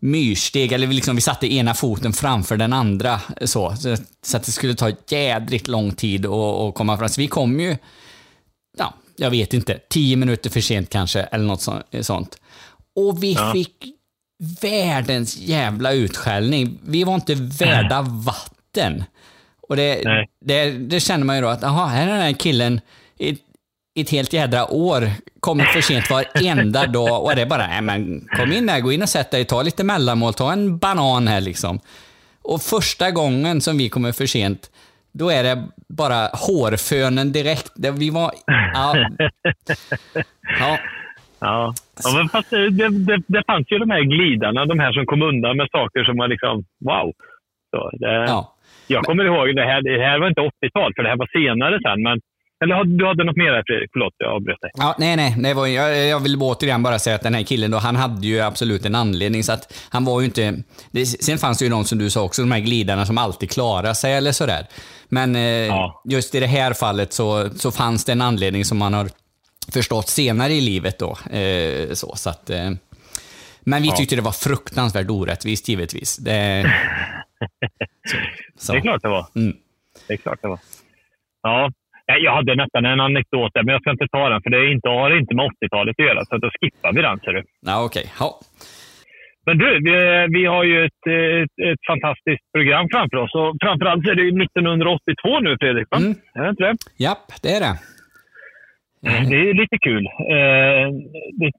myrsteg, 0.00 0.72
eller 0.72 0.86
vi, 0.86 0.94
liksom, 0.94 1.16
vi 1.16 1.22
satte 1.22 1.52
ena 1.54 1.74
foten 1.74 2.12
framför 2.12 2.56
den 2.56 2.72
andra. 2.72 3.20
Så, 3.44 3.74
så, 4.22 4.36
att 4.36 4.44
det 4.44 4.52
skulle 4.52 4.74
ta 4.74 4.90
jädrigt 5.08 5.68
lång 5.68 5.92
tid 5.92 6.26
att, 6.26 6.74
komma 6.74 6.98
fram. 6.98 7.08
Så 7.08 7.20
vi 7.20 7.26
kom 7.26 7.60
ju, 7.60 7.76
ja, 8.78 8.94
jag 9.16 9.30
vet 9.30 9.54
inte, 9.54 9.78
10 9.90 10.16
minuter 10.16 10.50
för 10.50 10.60
sent 10.60 10.90
kanske, 10.90 11.20
eller 11.20 11.44
något 11.44 11.62
så- 11.62 11.82
sånt. 12.00 12.38
Och 12.96 13.22
vi 13.22 13.32
Ja. 13.32 13.52
fick 13.52 13.74
världens 14.62 15.36
jävla 15.38 15.92
utskällning. 15.92 16.78
Vi 16.86 17.04
var 17.04 17.14
inte 17.14 17.34
värda 17.34 18.02
vatten. 18.02 19.04
Och 19.68 19.76
det, 19.76 20.02
det, 20.44 20.70
det 20.70 21.00
känner 21.00 21.24
man 21.24 21.36
ju 21.36 21.42
då 21.42 21.48
att, 21.48 21.62
jaha, 21.62 21.86
här 21.86 22.02
är 22.08 22.12
den 22.12 22.20
här 22.22 22.32
killen 22.32 22.80
i 23.18 23.30
ett, 23.30 23.38
i 23.94 24.00
ett 24.00 24.10
helt 24.10 24.32
jädra 24.32 24.72
år 24.72 25.02
kommit 25.40 25.66
för 25.66 25.80
sent 25.80 26.10
varenda 26.10 26.86
dag 26.86 27.24
och 27.24 27.36
det 27.36 27.42
är 27.42 27.46
bara, 27.46 27.66
nej 27.66 27.82
men 27.82 28.28
kom 28.36 28.52
in 28.52 28.68
här, 28.68 28.80
gå 28.80 28.92
in 28.92 29.02
och 29.02 29.08
sätt 29.08 29.30
dig, 29.30 29.44
ta 29.44 29.62
lite 29.62 29.84
mellanmål, 29.84 30.34
ta 30.34 30.52
en 30.52 30.78
banan 30.78 31.28
här 31.28 31.40
liksom. 31.40 31.80
Och 32.42 32.62
första 32.62 33.10
gången 33.10 33.60
som 33.60 33.78
vi 33.78 33.88
kommer 33.88 34.12
för 34.12 34.26
sent, 34.26 34.70
då 35.12 35.30
är 35.30 35.42
det 35.42 35.64
bara 35.88 36.26
hårfönen 36.26 37.32
direkt. 37.32 37.72
Vi 37.76 38.10
var, 38.10 38.32
ja, 38.74 38.96
ja, 40.60 40.78
Ja, 41.40 41.74
ja 42.04 42.10
men 42.16 42.28
fast 42.28 42.50
det, 42.50 42.88
det, 42.88 43.22
det 43.26 43.42
fanns 43.46 43.66
ju 43.70 43.78
de 43.78 43.90
här 43.90 44.00
glidarna, 44.00 44.66
de 44.66 44.78
här 44.78 44.92
som 44.92 45.06
kom 45.06 45.22
undan 45.22 45.56
med 45.56 45.68
saker 45.72 46.04
som 46.04 46.16
var 46.16 46.28
liksom 46.28 46.64
wow. 46.80 47.12
Så 47.70 47.90
det, 47.92 48.14
ja. 48.14 48.54
Jag 48.86 49.04
kommer 49.04 49.24
ihåg, 49.24 49.56
det 49.56 49.64
här, 49.64 49.82
det 49.82 50.04
här 50.04 50.18
var 50.18 50.28
inte 50.28 50.40
80-tal, 50.40 50.92
för 50.94 51.02
det 51.02 51.08
här 51.08 51.16
var 51.16 51.30
senare 51.32 51.78
sen. 51.82 52.02
Men, 52.02 52.20
eller 52.64 52.84
du 52.84 53.06
hade 53.06 53.24
något 53.24 53.36
mer 53.36 53.52
här 53.52 53.62
Fredrik? 53.66 53.90
Förlåt, 53.92 54.14
jag 54.18 54.32
avbröt 54.36 54.60
dig. 54.60 54.70
Ja, 54.74 54.94
nej, 54.98 55.34
nej. 55.38 55.54
Var, 55.54 55.66
jag, 55.66 56.06
jag 56.06 56.20
vill 56.20 56.36
återigen 56.40 56.82
bara 56.82 56.98
säga 56.98 57.16
att 57.16 57.22
den 57.22 57.34
här 57.34 57.42
killen 57.42 57.70
då, 57.70 57.78
han 57.78 57.96
hade 57.96 58.26
ju 58.26 58.40
absolut 58.40 58.84
en 58.84 58.94
anledning. 58.94 59.44
Så 59.44 59.52
att 59.52 59.72
han 59.90 60.04
var 60.04 60.20
ju 60.20 60.24
inte... 60.26 60.62
Det, 60.90 61.06
sen 61.06 61.38
fanns 61.38 61.58
det 61.58 61.64
ju 61.64 61.70
de 61.70 61.84
som 61.84 61.98
du 61.98 62.10
sa 62.10 62.22
också, 62.22 62.42
de 62.42 62.52
här 62.52 62.60
glidarna 62.60 63.06
som 63.06 63.18
alltid 63.18 63.50
klarar 63.50 63.94
sig 63.94 64.12
eller 64.14 64.32
sådär. 64.32 64.66
Men 65.08 65.36
eh, 65.36 65.42
Ja. 65.42 66.02
just 66.08 66.34
i 66.34 66.40
det 66.40 66.46
här 66.46 66.72
fallet 66.72 67.12
så, 67.12 67.50
så 67.56 67.70
fanns 67.70 68.04
det 68.04 68.12
en 68.12 68.22
anledning 68.22 68.64
som 68.64 68.78
man 68.78 68.94
har 68.94 69.08
förstått 69.72 70.08
senare 70.08 70.52
i 70.52 70.60
livet 70.60 70.98
då. 70.98 71.36
Eh, 71.36 71.92
så, 71.92 72.16
så 72.16 72.30
att, 72.30 72.50
eh, 72.50 72.70
men 73.60 73.82
vi 73.82 73.88
Ja. 73.88 73.94
tyckte 73.96 74.16
det 74.16 74.22
var 74.22 74.32
fruktansvärt 74.32 75.10
orättvist 75.10 75.68
givetvis. 75.68 76.16
Det, 76.16 76.72
så, 78.10 78.16
så. 78.58 78.72
Det 78.72 78.78
är 78.78 78.82
klart 78.82 79.02
det 79.02 79.08
var. 79.08 79.26
Mm. 79.34 79.56
Det 80.06 80.12
är 80.12 80.16
klart 80.16 80.38
det 80.42 80.48
var. 80.48 80.58
Ja, 81.42 81.60
Nej, 81.60 81.70
jag 82.16 82.32
hade 82.32 82.54
nästan 82.54 82.84
en 82.84 83.00
anekdot 83.00 83.50
där, 83.54 83.62
men 83.62 83.72
jag 83.72 83.80
ska 83.82 83.90
inte 83.90 84.08
ta 84.08 84.28
den, 84.28 84.42
för 84.42 84.50
det 84.50 84.58
är 84.58 84.72
inte, 84.72 84.88
har 84.88 85.18
inte 85.18 85.34
med 85.34 85.44
80-talet 85.44 85.94
att 85.98 86.06
göra. 86.06 86.24
Så 86.24 86.36
då 86.36 86.50
skippar 86.60 86.92
vi 86.92 87.02
den, 87.02 87.18
ser 87.18 87.32
du. 87.32 87.42
Ja, 87.60 87.84
okej. 87.84 88.06
Ja. 88.20 88.40
Men 89.46 89.58
du, 89.58 89.68
vi, 89.86 89.94
vi 90.38 90.44
har 90.46 90.64
ju 90.64 90.84
ett, 90.84 91.04
ett, 91.42 91.56
ett 91.70 91.82
fantastiskt 91.90 92.52
program 92.52 92.86
framför 92.92 93.16
oss. 93.16 93.34
Och 93.34 93.56
framförallt 93.62 94.06
är 94.06 94.14
det 94.14 94.22
ju 94.22 94.42
1982 94.42 95.40
nu, 95.40 95.56
Fredrik. 95.60 95.88
Mm. 95.96 96.14
Är 96.34 96.42
det 96.42 96.50
inte 96.50 96.64
det? 96.64 96.74
Japp, 97.04 97.26
det 97.42 97.52
är 97.56 97.60
det. 97.60 97.74
Det 99.30 99.38
är 99.50 99.54
lite 99.54 99.78
kul. 99.78 100.04
Eh, 100.06 100.86
det, 101.40 101.50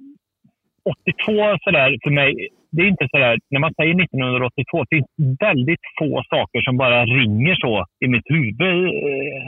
82 0.85 1.57
sådär 1.65 1.97
för 2.03 2.11
mig, 2.11 2.49
det 2.71 2.81
är 2.81 2.87
inte 2.87 3.07
sådär, 3.11 3.37
när 3.49 3.59
man 3.59 3.73
säger 3.73 4.03
1982, 4.03 4.83
det 4.83 4.95
finns 4.95 5.39
väldigt 5.39 5.85
få 5.99 6.23
saker 6.29 6.61
som 6.61 6.77
bara 6.77 7.05
ringer 7.05 7.55
så 7.55 7.85
i 8.05 8.07
mitt 8.07 8.27
huvud 8.29 8.61
eh, 8.61 9.43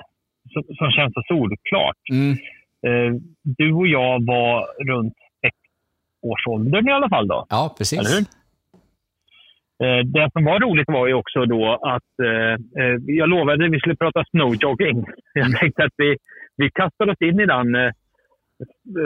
som, 0.54 0.64
som 0.64 0.92
känns 0.92 1.14
så 1.14 1.22
solklart. 1.28 2.02
Mm. 2.12 2.32
Eh, 2.88 3.22
du 3.44 3.74
och 3.74 3.88
jag 3.88 4.26
var 4.26 4.68
runt 4.92 5.14
sexårsåldern 5.42 6.90
i 6.90 6.92
alla 6.92 7.10
fall 7.10 7.28
då. 7.28 7.46
Ja, 7.50 7.76
precis. 7.78 8.28
Eh, 9.84 10.00
Det 10.06 10.30
som 10.34 10.46
var 10.46 10.60
roligt 10.60 10.90
var 10.90 11.08
ju 11.08 11.14
också 11.14 11.46
då 11.46 11.80
att 11.96 12.20
eh, 12.24 12.84
eh, 12.84 12.96
jag 13.06 13.30
lovade 13.30 13.66
att 13.66 13.72
vi 13.72 13.80
skulle 13.80 13.96
prata 13.96 14.24
snowjogging. 14.32 15.06
Jag 15.34 15.60
tänkte 15.60 15.84
att 15.84 15.94
vi, 15.98 16.18
vi 16.58 16.72
kastar 16.72 17.10
oss 17.10 17.22
in 17.22 17.40
i 17.40 17.46
den 17.46 17.76
eh, 17.76 17.92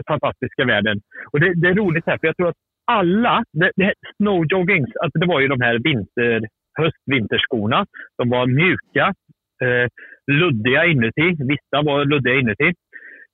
fantastiska 0.08 0.66
världen. 0.66 1.02
Och 1.32 1.40
det, 1.40 1.54
det 1.62 1.68
är 1.68 1.74
roligt 1.74 2.04
här, 2.08 2.18
för 2.18 2.28
jag 2.28 2.38
tror 2.38 2.50
att 2.50 2.62
alla, 2.86 3.44
det, 3.54 3.72
det, 3.76 3.94
snowjoggings, 4.18 4.90
alltså 5.02 5.20
det 5.20 5.26
var 5.26 5.40
ju 5.40 5.48
de 5.48 5.62
här 5.62 5.80
vinter, 5.84 6.48
höst-vinterskorna. 6.80 7.86
De 8.18 8.30
var 8.30 8.46
mjuka, 8.46 9.14
eh, 9.64 9.88
luddiga 10.32 10.86
inuti. 10.86 11.28
Vissa 11.52 11.78
var 11.86 12.06
luddiga 12.06 12.36
inuti. 12.36 12.70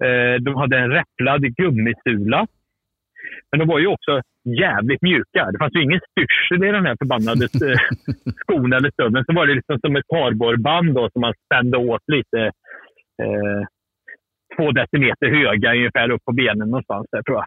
Eh, 0.05 0.35
de 0.41 0.55
hade 0.55 0.77
en 0.77 0.91
räpplad 0.91 1.55
gummisula. 1.55 2.47
Men 3.51 3.59
de 3.59 3.67
var 3.67 3.79
ju 3.79 3.87
också 3.87 4.21
jävligt 4.63 5.01
mjuka. 5.01 5.51
Det 5.51 5.57
fanns 5.59 5.75
ju 5.75 5.83
ingen 5.83 6.01
styrsel 6.11 6.67
i 6.67 6.71
den 6.71 6.85
här 6.85 6.95
förbannade 7.01 7.45
eh, 7.45 7.79
skon 8.41 8.73
eller 8.73 8.91
stöveln. 8.91 9.25
Så 9.25 9.33
var 9.33 9.47
det 9.47 9.55
liksom 9.55 9.79
som 9.79 9.95
ett 9.95 10.11
kardborreband 10.13 10.93
som 11.13 11.21
man 11.21 11.33
spände 11.45 11.77
åt 11.77 12.05
lite. 12.07 12.39
Eh, 13.23 13.61
två 14.55 14.71
decimeter 14.71 15.27
höga 15.27 15.73
ungefär 15.73 16.11
upp 16.11 16.25
på 16.25 16.31
benen 16.31 16.69
någonstans 16.69 17.07
där 17.11 17.23
tror 17.23 17.37
jag. 17.37 17.45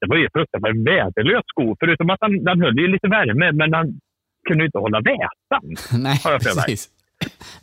Det 0.00 0.06
var 0.06 0.16
ju 0.16 0.28
fruktansvärt 0.32 0.76
väderlös 0.90 1.44
sko. 1.46 1.76
Förutom 1.80 2.10
att 2.10 2.20
den, 2.20 2.62
höll 2.62 2.78
ju 2.78 2.86
lite 2.86 3.08
värme, 3.08 3.52
men 3.52 3.70
den 3.70 3.86
kunde 4.48 4.62
ju 4.62 4.66
inte 4.66 4.78
hålla 4.78 5.00
vätan. 5.00 5.64
Nej, 6.02 6.18
precis. 6.44 6.99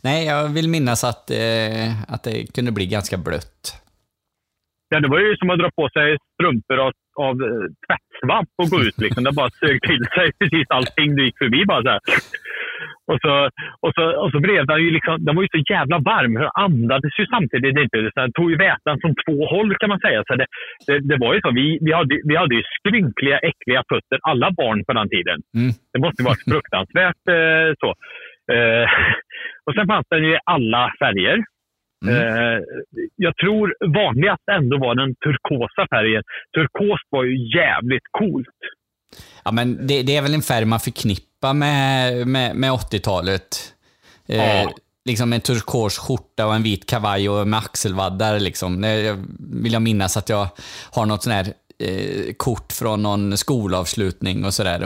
Nej, 0.02 0.26
jag 0.26 0.48
vill 0.48 0.68
minnas 0.68 1.04
att, 1.04 1.30
eh, 1.30 2.12
att 2.14 2.22
det 2.24 2.54
kunde 2.54 2.72
bli 2.72 2.86
ganska 2.86 3.16
blött. 3.16 3.60
Ja, 4.90 5.00
det 5.00 5.08
var 5.08 5.18
ju 5.18 5.36
som 5.36 5.50
att 5.50 5.58
dra 5.58 5.70
på 5.70 5.88
sig 5.96 6.16
strumpor 6.34 6.78
av, 6.86 6.92
av 7.28 7.34
eh, 7.48 7.66
tvättsvamp 7.84 8.48
och 8.62 8.68
gå 8.72 8.78
ut. 8.86 8.98
Liksom. 8.98 9.24
Det 9.24 9.32
bara 9.32 9.50
sög 9.50 9.82
till 9.82 10.04
sig 10.16 10.28
precis 10.38 10.66
allting 10.68 11.16
du 11.16 11.24
gick 11.24 11.38
förbi. 11.38 11.64
Bara 11.64 11.82
så 11.82 11.88
här. 11.88 12.00
Och 13.12 13.18
så, 13.24 13.34
och 13.84 13.92
så, 13.96 14.04
och 14.22 14.30
så 14.32 14.38
blev 14.46 14.66
den 14.66 14.80
ju 14.84 14.90
liksom, 14.90 15.24
den 15.24 15.34
var 15.36 15.42
ju 15.42 15.48
så 15.52 15.62
jävla 15.74 15.98
varm. 15.98 16.34
Den 16.34 16.50
andades 16.66 17.14
ju 17.20 17.26
samtidigt 17.26 17.78
inte. 17.84 17.96
Den 18.20 18.32
tog 18.32 18.50
ju 18.50 18.56
vätan 18.56 19.00
från 19.00 19.14
två 19.24 19.36
håll 19.52 19.70
kan 19.80 19.88
man 19.92 20.00
säga. 20.06 20.20
Så 20.26 20.34
det, 20.40 20.46
det, 20.86 20.98
det 21.10 21.18
var 21.24 21.34
ju 21.34 21.40
så. 21.40 21.50
Vi, 21.60 21.78
vi, 21.86 21.92
hade, 21.92 22.14
vi 22.30 22.36
hade 22.36 22.54
ju 22.54 22.62
skrynkliga, 22.76 23.38
äckliga 23.50 23.82
fötter, 23.90 24.18
alla 24.30 24.48
barn 24.60 24.84
på 24.86 24.92
den 24.92 25.08
tiden. 25.14 25.38
Mm. 25.58 25.72
Det 25.92 26.00
måste 26.04 26.22
ju 26.22 26.26
varit 26.30 26.48
fruktansvärt 26.52 27.22
eh, 27.36 27.68
så. 27.82 27.90
Eh, 28.52 28.86
och 29.66 29.74
sen 29.74 29.86
fanns 29.86 30.06
den 30.10 30.24
i 30.24 30.38
alla 30.44 30.92
färger. 31.00 31.38
Eh, 32.06 32.62
jag 33.16 33.36
tror 33.36 33.74
vanligast 33.80 34.42
ändå 34.52 34.78
var 34.78 34.94
den 34.94 35.14
turkosa 35.14 35.86
färgen. 35.90 36.22
Turkos 36.54 37.00
var 37.10 37.24
ju 37.24 37.58
jävligt 37.58 38.08
coolt. 38.10 38.58
Ja, 39.44 39.52
men 39.52 39.86
det, 39.86 40.02
det 40.02 40.16
är 40.16 40.22
väl 40.22 40.34
en 40.34 40.42
färg 40.42 40.64
man 40.64 40.80
förknippar 40.80 41.54
med, 41.54 42.26
med, 42.26 42.56
med 42.56 42.70
80-talet. 42.70 43.74
Eh, 44.28 44.62
Ja. 44.62 44.72
Liksom 45.04 45.32
en 45.32 45.40
turkos 45.40 45.98
skjorta 45.98 46.46
och 46.46 46.54
en 46.54 46.62
vit 46.62 46.86
kavaj 46.86 47.28
och 47.28 47.48
med 47.48 47.58
axelvaddar. 47.58 48.40
Liksom. 48.40 48.82
Jag 48.82 49.24
vill 49.62 49.72
jag 49.72 49.82
minnas 49.82 50.16
att 50.16 50.28
jag 50.28 50.48
har 50.92 51.06
något 51.06 51.22
sån 51.22 51.32
här 51.32 51.46
eh, 51.78 52.34
kort 52.36 52.72
från 52.72 53.02
någon 53.02 53.36
skolavslutning 53.36 54.44
och 54.44 54.54
sådär. 54.54 54.84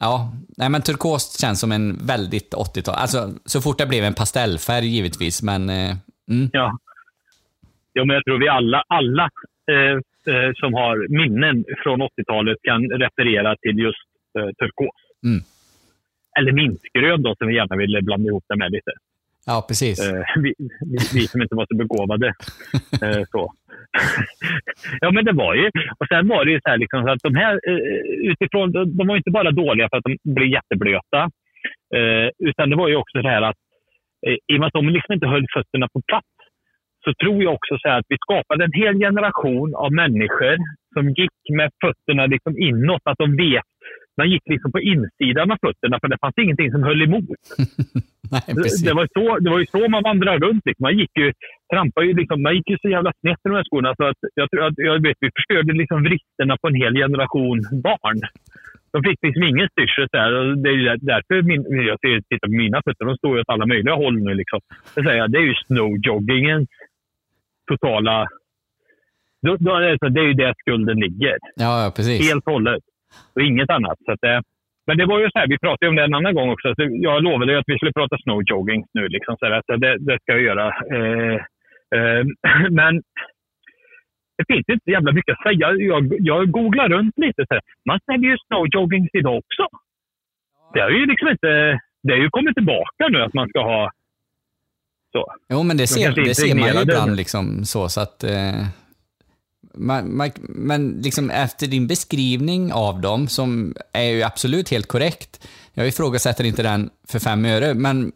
Ja, 0.00 0.32
nej, 0.58 0.70
men 0.70 0.82
turkos 0.82 1.40
känns 1.40 1.60
som 1.60 1.72
en 1.72 2.06
väldigt 2.06 2.54
80-tal. 2.54 2.94
Alltså, 2.94 3.18
så 3.44 3.60
fort 3.60 3.78
det 3.78 3.86
blev 3.86 4.04
en 4.04 4.14
pastellfärg 4.14 4.86
givetvis, 4.86 5.42
men 5.42 5.70
eh, 5.70 5.96
mm. 6.30 6.50
Ja. 6.52 6.78
ja, 7.92 8.04
men 8.04 8.14
jag 8.14 8.24
tror 8.24 8.38
vi 8.38 8.48
alla, 8.48 8.82
alla 8.88 9.30
eh, 9.72 9.96
eh, 10.34 10.50
som 10.54 10.74
har 10.74 10.94
minnen 11.20 11.64
från 11.82 12.02
80-talet 12.02 12.58
kan 12.62 12.80
referera 12.82 13.56
till 13.56 13.78
just 13.78 14.08
eh, 14.38 14.50
turkos. 14.58 15.00
Mm. 15.24 15.40
Eller 16.38 16.52
mintgrön 16.52 17.22
då, 17.22 17.34
som 17.38 17.48
vi 17.48 17.54
gärna 17.54 17.76
ville 17.76 18.02
blanda 18.02 18.28
ihop 18.28 18.44
det 18.48 18.56
med 18.56 18.72
lite. 18.72 18.90
Ja, 19.46 19.64
precis. 19.68 20.00
Eh, 20.00 20.22
vi, 20.42 20.54
vi, 20.80 20.98
vi 21.14 21.28
som 21.28 21.42
inte 21.42 21.54
var 21.54 21.66
så 21.66 21.76
begåvade. 21.76 22.34
Eh, 23.02 23.24
så. 23.30 23.52
ja, 25.00 25.10
men 25.10 25.24
det 25.24 25.32
var 25.32 25.54
ju. 25.54 25.66
Och 25.98 26.08
sen 26.08 26.28
var 26.28 26.44
det 26.44 26.50
ju 26.50 26.60
så 26.60 26.70
här 26.70 26.78
liksom, 26.78 27.02
så 27.02 27.10
att 27.10 27.22
de 27.22 27.34
här 27.34 27.60
eh, 27.68 28.30
utifrån, 28.30 28.72
de, 28.72 28.96
var 28.96 29.06
var 29.06 29.16
inte 29.16 29.30
bara 29.30 29.50
dåliga 29.50 29.88
för 29.88 29.96
att 29.96 30.04
de 30.04 30.32
blev 30.34 30.48
jätteblöta. 30.48 31.20
Eh, 31.94 32.28
utan 32.48 32.70
det 32.70 32.76
var 32.76 32.88
ju 32.88 32.96
också 32.96 33.22
så 33.22 33.28
här 33.28 33.42
att 33.42 33.56
eh, 34.26 34.36
i 34.52 34.56
och 34.56 34.60
med 34.60 34.66
att 34.66 34.72
de 34.72 34.88
liksom 34.88 35.12
inte 35.12 35.26
höll 35.26 35.46
fötterna 35.54 35.88
på 35.92 36.00
plats 36.08 36.28
så 37.04 37.14
tror 37.22 37.42
jag 37.42 37.54
också 37.54 37.78
så 37.78 37.88
här 37.88 37.98
att 37.98 38.08
vi 38.08 38.16
skapade 38.20 38.64
en 38.64 38.80
hel 38.82 38.94
generation 38.98 39.74
av 39.74 39.92
människor 39.92 40.56
som 40.94 41.10
gick 41.10 41.38
med 41.58 41.70
fötterna 41.84 42.26
liksom 42.26 42.58
inåt. 42.58 43.02
Att 43.04 43.18
de 43.18 43.36
vet, 43.36 43.70
man 44.20 44.30
gick 44.32 44.44
liksom 44.52 44.70
på 44.72 44.80
insidan 44.92 45.50
av 45.52 45.58
fötterna 45.66 45.96
för 46.00 46.08
det 46.08 46.18
fanns 46.22 46.38
ingenting 46.44 46.70
som 46.74 46.82
höll 46.88 47.02
emot. 47.02 47.24
Nej, 48.34 48.48
precis. 48.56 48.82
Det, 48.82 48.90
det, 48.90 48.94
var 49.00 49.06
så, 49.16 49.38
det 49.44 49.50
var 49.50 49.58
ju 49.58 49.66
så 49.66 49.88
man 49.88 50.02
vandrade 50.10 50.46
runt. 50.46 50.62
Liksom. 50.66 50.82
Man 50.88 50.98
gick 51.00 51.12
ju, 51.22 51.32
trampade 51.72 52.06
ju 52.06 52.12
liksom, 52.20 52.42
man 52.42 52.54
gick 52.56 52.68
ju 52.70 52.76
så 52.82 52.88
jävla 52.96 53.12
snett 53.20 53.40
i 53.44 53.48
de 53.48 53.54
här 53.58 53.66
skorna 53.68 53.90
så 53.98 54.04
att 54.10 54.20
jag 54.34 54.48
jag 54.76 55.02
vet, 55.06 55.16
vi 55.20 55.30
förstörde 55.38 55.72
liksom 55.80 55.98
vristerna 56.08 56.54
på 56.60 56.66
en 56.68 56.78
hel 56.82 56.94
generation 57.04 57.58
barn. 57.88 58.20
De 58.92 58.98
fick 59.06 59.18
liksom 59.26 59.42
ingen 59.42 59.68
styrsel 59.74 60.08
det 60.62 60.70
är 60.70 60.96
därför 61.12 61.42
min, 61.50 61.62
jag 61.90 61.98
ser, 62.00 62.14
tittar 62.30 62.48
på 62.48 62.56
mina 62.64 62.78
fötter. 62.84 63.04
De 63.04 63.16
står 63.16 63.34
ju 63.34 63.40
åt 63.40 63.48
alla 63.54 63.66
möjliga 63.66 63.94
håll 63.94 64.16
nu. 64.26 64.34
Liksom. 64.34 64.60
Det, 64.94 65.02
säger 65.02 65.28
det 65.28 65.38
är 65.38 65.46
ju 65.50 65.54
snowjoggingens 65.66 66.68
totala... 67.70 68.26
Då, 69.46 69.56
då, 69.56 69.74
är 69.74 69.80
det 69.80 69.98
så- 69.98 70.08
det 70.08 70.20
är 70.20 70.24
ju 70.24 70.32
där 70.32 70.54
skulden 70.58 70.96
ligger. 71.00 71.36
Ja, 71.56 71.84
ja, 71.84 71.92
precis. 71.96 72.30
Helt 72.30 72.46
och 72.46 72.52
hållet. 72.52 72.82
Och 73.34 73.42
inget 73.42 73.70
annat. 73.70 73.98
Så 74.04 74.12
att, 74.12 74.24
eh, 74.24 74.40
men 74.86 74.98
det 74.98 75.06
var 75.06 75.18
ju 75.20 75.30
så 75.30 75.38
här, 75.38 75.48
vi 75.48 75.58
pratade 75.58 75.88
om 75.88 75.96
det 75.96 76.04
en 76.04 76.14
annan 76.14 76.34
gång 76.34 76.50
också. 76.50 76.74
Så 76.74 76.82
jag 76.90 77.22
lovade 77.22 77.52
ju 77.52 77.58
att 77.58 77.70
vi 77.70 77.76
skulle 77.76 77.92
prata 77.92 78.18
snowjogging 78.22 78.86
nu. 78.92 79.08
Liksom, 79.08 79.36
så 79.40 79.60
så 79.66 79.76
det, 79.76 79.98
det 79.98 80.18
ska 80.20 80.32
jag 80.32 80.42
göra. 80.42 80.66
Eh, 80.96 81.34
eh, 81.96 82.22
men 82.70 83.02
det 84.38 84.44
finns 84.50 84.68
inte 84.68 84.84
så 84.84 84.90
jävla 84.90 85.12
mycket 85.12 85.32
att 85.32 85.42
säga. 85.42 85.72
Jag, 85.92 86.02
jag 86.18 86.50
googlar 86.50 86.88
runt 86.88 87.18
lite. 87.18 87.44
Så 87.48 87.54
här. 87.54 87.62
Man 87.86 88.00
säljer 88.06 88.30
ju 88.30 88.36
snowjoggings 88.46 89.10
idag 89.12 89.36
också. 89.36 89.66
Det 90.74 90.80
har 90.80 90.90
ju 90.90 91.06
liksom 91.06 91.28
inte... 91.28 91.80
Det 92.02 92.12
har 92.12 92.20
ju 92.20 92.30
kommit 92.30 92.54
tillbaka 92.54 93.08
nu 93.08 93.22
att 93.22 93.34
man 93.34 93.48
ska 93.48 93.62
ha 93.62 93.90
så. 95.12 95.32
Jo, 95.52 95.62
men 95.62 95.76
det 95.76 95.86
ser, 95.86 96.24
det 96.24 96.34
ser 96.34 96.54
man 96.54 96.68
ju 96.74 96.82
ibland 96.82 97.16
liksom 97.16 97.64
så, 97.64 97.88
så 97.88 98.00
att... 98.00 98.24
Eh, 98.24 98.62
man, 99.74 100.16
man, 100.16 100.30
men 100.38 101.00
liksom 101.02 101.30
efter 101.30 101.66
din 101.66 101.86
beskrivning 101.86 102.72
av 102.72 103.00
dem, 103.00 103.28
som 103.28 103.74
är 103.92 104.10
ju 104.10 104.22
absolut 104.22 104.70
helt 104.70 104.88
korrekt, 104.88 105.48
jag 105.74 105.88
ifrågasätter 105.88 106.44
inte 106.44 106.62
den 106.62 106.90
för 107.08 107.18
fem 107.18 107.44
öre, 107.44 107.74
men 107.74 108.12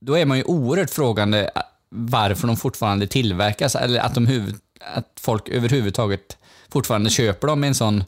då 0.00 0.18
är 0.18 0.26
man 0.26 0.36
ju 0.36 0.44
oerhört 0.44 0.90
frågande 0.90 1.50
eh, 1.54 1.62
varför 1.88 2.46
de 2.46 2.56
fortfarande 2.56 3.06
tillverkas, 3.06 3.76
eller 3.76 4.00
att, 4.00 4.14
de 4.14 4.26
huvud, 4.26 4.54
att 4.80 5.20
folk 5.20 5.48
överhuvudtaget 5.48 6.38
fortfarande 6.72 7.10
köper 7.10 7.46
dem 7.46 7.64
i 7.64 7.66
en 7.66 7.74
sån 7.74 8.04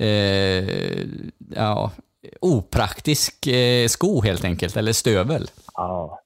eh, 0.00 1.06
ja, 1.54 1.92
opraktisk 2.40 3.46
eh, 3.46 3.86
sko 3.86 4.22
helt 4.22 4.44
enkelt, 4.44 4.76
eller 4.76 4.92
stövel. 4.92 5.46
Ja. 5.74 6.20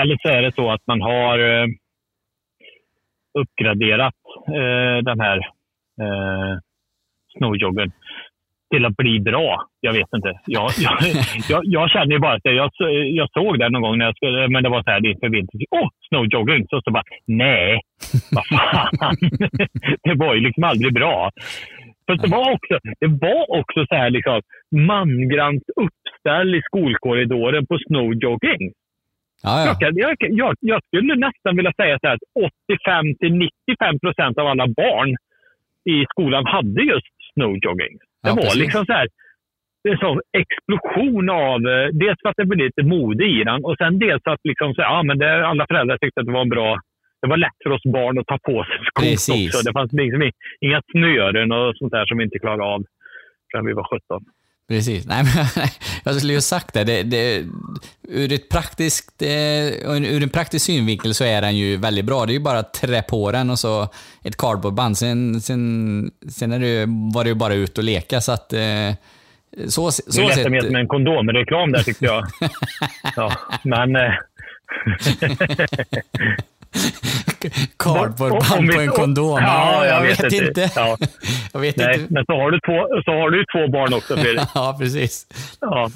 Eller 0.00 0.16
så 0.22 0.28
är 0.28 0.42
det 0.42 0.54
så 0.54 0.72
att 0.72 0.86
man 0.86 1.00
har 1.00 1.38
eh, 1.38 1.66
uppgraderat 3.38 4.14
eh, 4.48 4.98
den 5.02 5.20
här 5.20 5.36
eh, 6.02 6.58
snowjoggen 7.38 7.92
till 8.70 8.84
att 8.84 8.96
bli 8.96 9.20
bra. 9.20 9.66
Jag 9.80 9.92
vet 9.92 10.08
inte. 10.16 10.32
Jag, 10.46 10.70
jag, 10.78 10.96
jag, 11.48 11.62
jag 11.64 11.90
känner 11.90 12.12
ju 12.12 12.18
bara 12.18 12.34
att 12.34 12.44
jag, 12.44 12.70
jag 13.20 13.30
såg 13.30 13.58
det 13.58 13.68
någon 13.68 13.82
gång 13.82 13.98
när 13.98 14.04
jag 14.04 14.16
skulle, 14.16 14.48
men 14.48 14.62
det 14.62 14.68
var 14.68 14.82
så 14.82 14.90
här 14.90 15.06
inför 15.06 15.28
vintern. 15.28 15.60
Åh, 15.70 15.88
snowjogging! 16.08 16.66
Så, 16.68 16.80
så 16.84 16.90
bara, 16.90 17.04
nej, 17.26 17.80
vad 18.30 18.46
fan. 18.46 19.16
det 20.04 20.14
var 20.14 20.34
ju 20.34 20.40
liksom 20.40 20.64
aldrig 20.64 20.94
bra. 20.94 21.30
För 22.06 22.14
det 22.16 22.28
var 22.28 22.52
också, 22.52 22.78
det 23.00 23.06
var 23.06 23.58
också 23.58 23.86
så 23.88 23.94
här 23.94 24.10
liksom, 24.10 24.40
mangrant 24.70 25.62
uppställ 25.76 26.54
i 26.54 26.62
skolkorridoren 26.62 27.66
på 27.66 27.78
snowjogging. 27.86 28.72
Ja, 29.46 29.76
ja. 29.80 29.90
Jag, 29.94 30.16
jag, 30.20 30.54
jag, 30.60 30.80
skulle 30.86 31.14
nästan 31.26 31.56
vilja 31.56 31.72
säga 31.80 31.98
så 32.00 32.06
här 32.06 32.14
att 32.14 32.28
85 32.68 33.14
till 33.20 33.32
95 33.32 33.98
procent 33.98 34.38
av 34.38 34.46
alla 34.46 34.66
barn 34.66 35.10
i 35.94 35.96
skolan 36.12 36.46
hade 36.46 36.82
just 36.82 37.14
snowjogging. 37.32 37.94
Det 38.22 38.28
Ja, 38.28 38.34
var 38.34 38.42
precis. 38.42 38.62
liksom 38.62 38.86
så 38.86 38.92
här, 38.92 39.08
det 39.82 39.88
är 39.88 39.92
en 39.92 39.98
sån 39.98 40.20
explosion 40.42 41.30
av, 41.30 41.58
eh, 41.72 41.88
dels 42.02 42.18
för 42.22 42.28
att 42.28 42.36
det 42.36 42.44
blev 42.44 42.66
lite 42.66 42.82
mode 42.82 43.24
i 43.24 43.44
den 43.44 43.64
och 43.64 43.76
sen 43.78 43.98
dels 43.98 44.22
att 44.24 44.40
liksom 44.44 44.74
så 44.74 44.80
ja, 44.80 45.02
men 45.02 45.18
det, 45.18 45.46
alla 45.46 45.66
föräldrar 45.66 45.98
tyckte 45.98 46.20
att 46.20 46.26
det 46.26 46.32
var 46.32 46.46
en 46.48 46.56
bra 46.58 46.80
det 47.22 47.28
var 47.28 47.36
lätt 47.36 47.58
för 47.62 47.70
oss 47.70 47.82
barn 47.84 48.18
att 48.18 48.26
ta 48.26 48.38
på 48.38 48.64
sig 48.64 48.76
skor 48.86 49.44
också. 49.46 49.58
Det 49.66 49.72
fanns 49.72 49.92
liksom 49.92 50.30
inga 50.60 50.82
snören 50.92 51.52
och 51.52 51.76
sånt 51.76 51.92
där 51.92 52.06
som 52.06 52.18
vi 52.18 52.24
inte 52.24 52.38
klarade 52.38 52.62
av 52.62 52.84
förrän 53.50 53.66
vi 53.66 53.72
var 53.72 53.84
17. 53.84 54.24
Precis. 54.68 55.06
Nej, 55.06 55.24
men, 55.24 55.46
jag 56.04 56.14
skulle 56.14 56.32
ju 56.32 56.40
sagt 56.40 56.74
det. 56.74 56.84
det, 56.84 57.02
det 57.02 57.44
ur, 58.08 58.32
ett 58.32 58.48
praktiskt, 58.48 59.22
eh, 59.22 59.66
ur 59.86 60.22
en 60.22 60.28
praktisk 60.28 60.66
synvinkel 60.66 61.14
så 61.14 61.24
är 61.24 61.40
den 61.40 61.56
ju 61.56 61.76
väldigt 61.76 62.04
bra. 62.04 62.26
Det 62.26 62.32
är 62.32 62.34
ju 62.34 62.40
bara 62.40 62.58
att 62.58 62.74
trä 62.74 63.02
på 63.02 63.32
den 63.32 63.50
och 63.50 63.58
så 63.58 63.88
ett 64.22 64.36
cardboardband. 64.36 64.98
Sen, 64.98 65.40
sen, 65.40 66.10
sen 66.28 66.52
är 66.52 66.60
det, 66.60 66.86
var 67.14 67.24
det 67.24 67.28
ju 67.28 67.34
bara 67.34 67.54
ut 67.54 67.78
och 67.78 67.84
leka. 67.84 68.20
Så 68.20 68.32
att, 68.32 68.52
eh, 68.52 68.60
så, 69.68 69.86
Det 69.86 70.12
så 70.12 70.22
lät 70.22 70.34
sett, 70.34 70.50
mer 70.50 70.60
som 70.60 70.76
en 70.76 70.88
kondomreklam 70.88 71.72
där 71.72 71.82
tyckte 71.82 72.04
jag. 72.04 72.26
ja, 73.16 73.32
men... 73.62 73.90
Cardboardband 77.78 78.72
på 78.72 78.80
en 78.80 78.88
kondom? 78.88 79.38
Ja, 79.42 79.86
jag, 79.86 80.02
vet 80.02 80.32
inte. 80.32 80.70
Ja. 80.76 80.96
Jag 81.52 81.60
vet 81.60 81.76
Nej, 81.76 81.94
inte. 81.94 82.12
men 82.12 82.24
så 82.24 82.32
har, 82.32 82.50
du 82.50 82.60
två, 82.60 83.02
så 83.04 83.10
har 83.10 83.30
du 83.30 83.38
ju 83.38 83.44
två 83.44 83.72
barn 83.72 83.94
också, 83.94 84.16
Fredrik. 84.16 84.48
Ja, 84.54 84.76
precis. 84.80 85.26
Ja. 85.60 85.90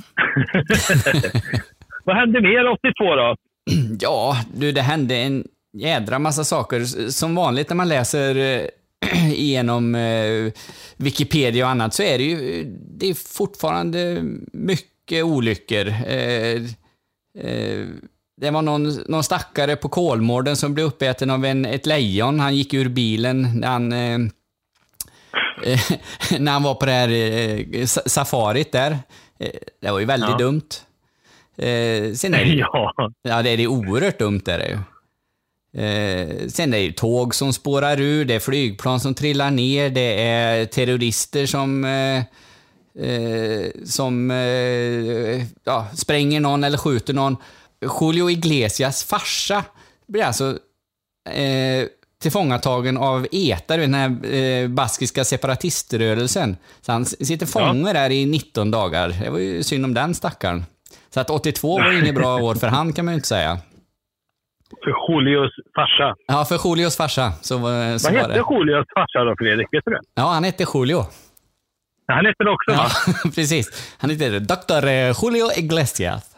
Vad 2.04 2.16
hände 2.16 2.40
mer 2.40 2.68
82 2.68 3.16
då? 3.16 3.36
Ja, 4.00 4.36
du, 4.54 4.72
det 4.72 4.82
hände 4.82 5.14
en 5.16 5.44
jädra 5.72 6.18
massa 6.18 6.44
saker. 6.44 6.84
Som 7.10 7.34
vanligt 7.34 7.68
när 7.68 7.76
man 7.76 7.88
läser 7.88 8.60
igenom 9.34 9.94
eh, 9.94 10.52
Wikipedia 10.96 11.64
och 11.64 11.70
annat 11.70 11.94
så 11.94 12.02
är 12.02 12.18
det 12.18 12.24
ju 12.24 12.64
det 12.98 13.10
är 13.10 13.36
fortfarande 13.36 14.22
mycket 14.52 15.24
olyckor. 15.24 15.88
Eh, 15.88 16.62
eh, 17.38 17.86
det 18.40 18.50
var 18.50 18.62
någon, 18.62 18.92
någon 19.09 19.24
stackare 19.24 19.76
på 19.76 19.88
Kolmården 19.88 20.57
som 20.57 20.74
blev 20.74 20.87
uppäten 20.87 21.31
av 21.31 21.44
en, 21.44 21.64
ett 21.66 21.87
lejon. 21.87 22.40
Han 22.40 22.57
gick 22.57 22.74
ur 22.74 22.88
bilen 22.88 23.61
när 23.61 23.68
han, 23.68 23.92
eh, 23.92 24.14
eh, 25.64 25.81
när 26.40 26.53
han 26.53 26.62
var 26.62 26.74
på 26.74 26.87
det 26.87 26.92
här 26.92 27.09
eh, 27.09 27.87
sa- 27.87 28.03
safarit 28.07 28.72
där. 28.72 28.98
Eh, 29.38 29.50
det 29.81 29.90
var 29.90 29.98
ju 29.98 30.05
väldigt 30.05 30.31
Ja. 30.31 30.38
dumt. 30.38 30.62
Eh, 31.57 32.12
sen 32.14 32.35
är 32.35 32.44
det, 32.44 32.55
Ja. 32.55 32.92
Ja, 33.22 33.42
det 33.42 33.50
är 33.50 33.57
det 33.57 33.66
oerhört 33.66 34.18
dumt 34.18 34.42
är 34.46 34.59
det 34.59 34.68
ju. 34.68 34.79
Eh, 35.83 36.48
sen 36.48 36.74
är 36.74 36.79
det 36.79 36.85
ju 36.85 36.92
tåg 36.92 37.35
som 37.35 37.53
spårar 37.53 38.00
ur, 38.00 38.24
det 38.24 38.35
är 38.35 38.40
flygplan 38.40 39.00
som 39.00 39.14
trillar 39.14 39.50
ner, 39.50 39.90
det 39.90 40.22
är 40.22 40.64
terrorister 40.66 41.46
som, 41.46 41.85
eh, 41.85 42.18
eh, 43.09 43.70
som 43.85 44.31
eh, 44.31 45.44
ja, 45.64 45.87
spränger 45.94 46.40
någon 46.40 46.64
eller 46.64 46.79
skjuter 46.79 47.14
någon. 47.14 47.37
Julio 48.00 48.30
Iglesias 48.30 49.04
farsa 49.04 49.64
blir 50.06 50.24
alltså 50.24 50.58
eh, 51.30 51.86
tillfångatagen 52.22 52.96
av 52.96 53.26
ETA, 53.32 53.76
den 53.76 53.94
här 53.94 54.34
eh, 54.34 54.68
baskiska 54.68 55.24
separatiströrelsen. 55.24 56.56
Så 56.80 56.92
han 56.92 57.04
sitter 57.06 57.46
fånge 57.46 57.92
där 57.92 58.10
i 58.10 58.26
19 58.26 58.70
dagar. 58.70 59.08
Det 59.24 59.30
var 59.30 59.38
ju 59.38 59.62
synd 59.62 59.84
om 59.84 59.94
den 59.94 60.14
stackaren. 60.14 60.64
Så 61.10 61.20
att 61.20 61.30
82 61.30 61.78
var 61.78 61.92
inget 62.02 62.14
bra 62.14 62.36
år 62.36 62.54
för 62.54 62.66
han 62.66 62.92
kan 62.92 63.04
man 63.04 63.14
ju 63.14 63.16
inte 63.16 63.28
säga. 63.28 63.58
För 64.84 65.14
Julius 65.14 65.52
farsa. 65.74 66.16
Ja, 66.26 66.44
för 66.44 66.68
Julios 66.68 66.96
farsa 66.96 67.32
så, 67.32 67.42
så 67.42 67.58
Vad 67.58 67.72
hette 67.92 68.28
det. 68.28 68.44
Julius 68.50 68.86
farsa 68.94 69.24
då, 69.24 69.34
Fredrik? 69.38 69.68
Vet 69.72 69.84
du 69.84 69.90
det? 69.90 70.00
Ja, 70.14 70.22
han 70.22 70.44
hette 70.44 70.66
Julio. 70.74 71.04
Han 72.06 72.26
hette 72.26 72.44
det 72.44 72.50
också, 72.50 72.70
Ja, 72.70 72.88
va? 73.24 73.30
precis. 73.34 73.94
Han 73.98 74.10
hette 74.10 74.38
Dr. 74.38 74.86
eh, 74.86 75.14
Julio 75.22 75.46
Iglesias. 75.56 76.36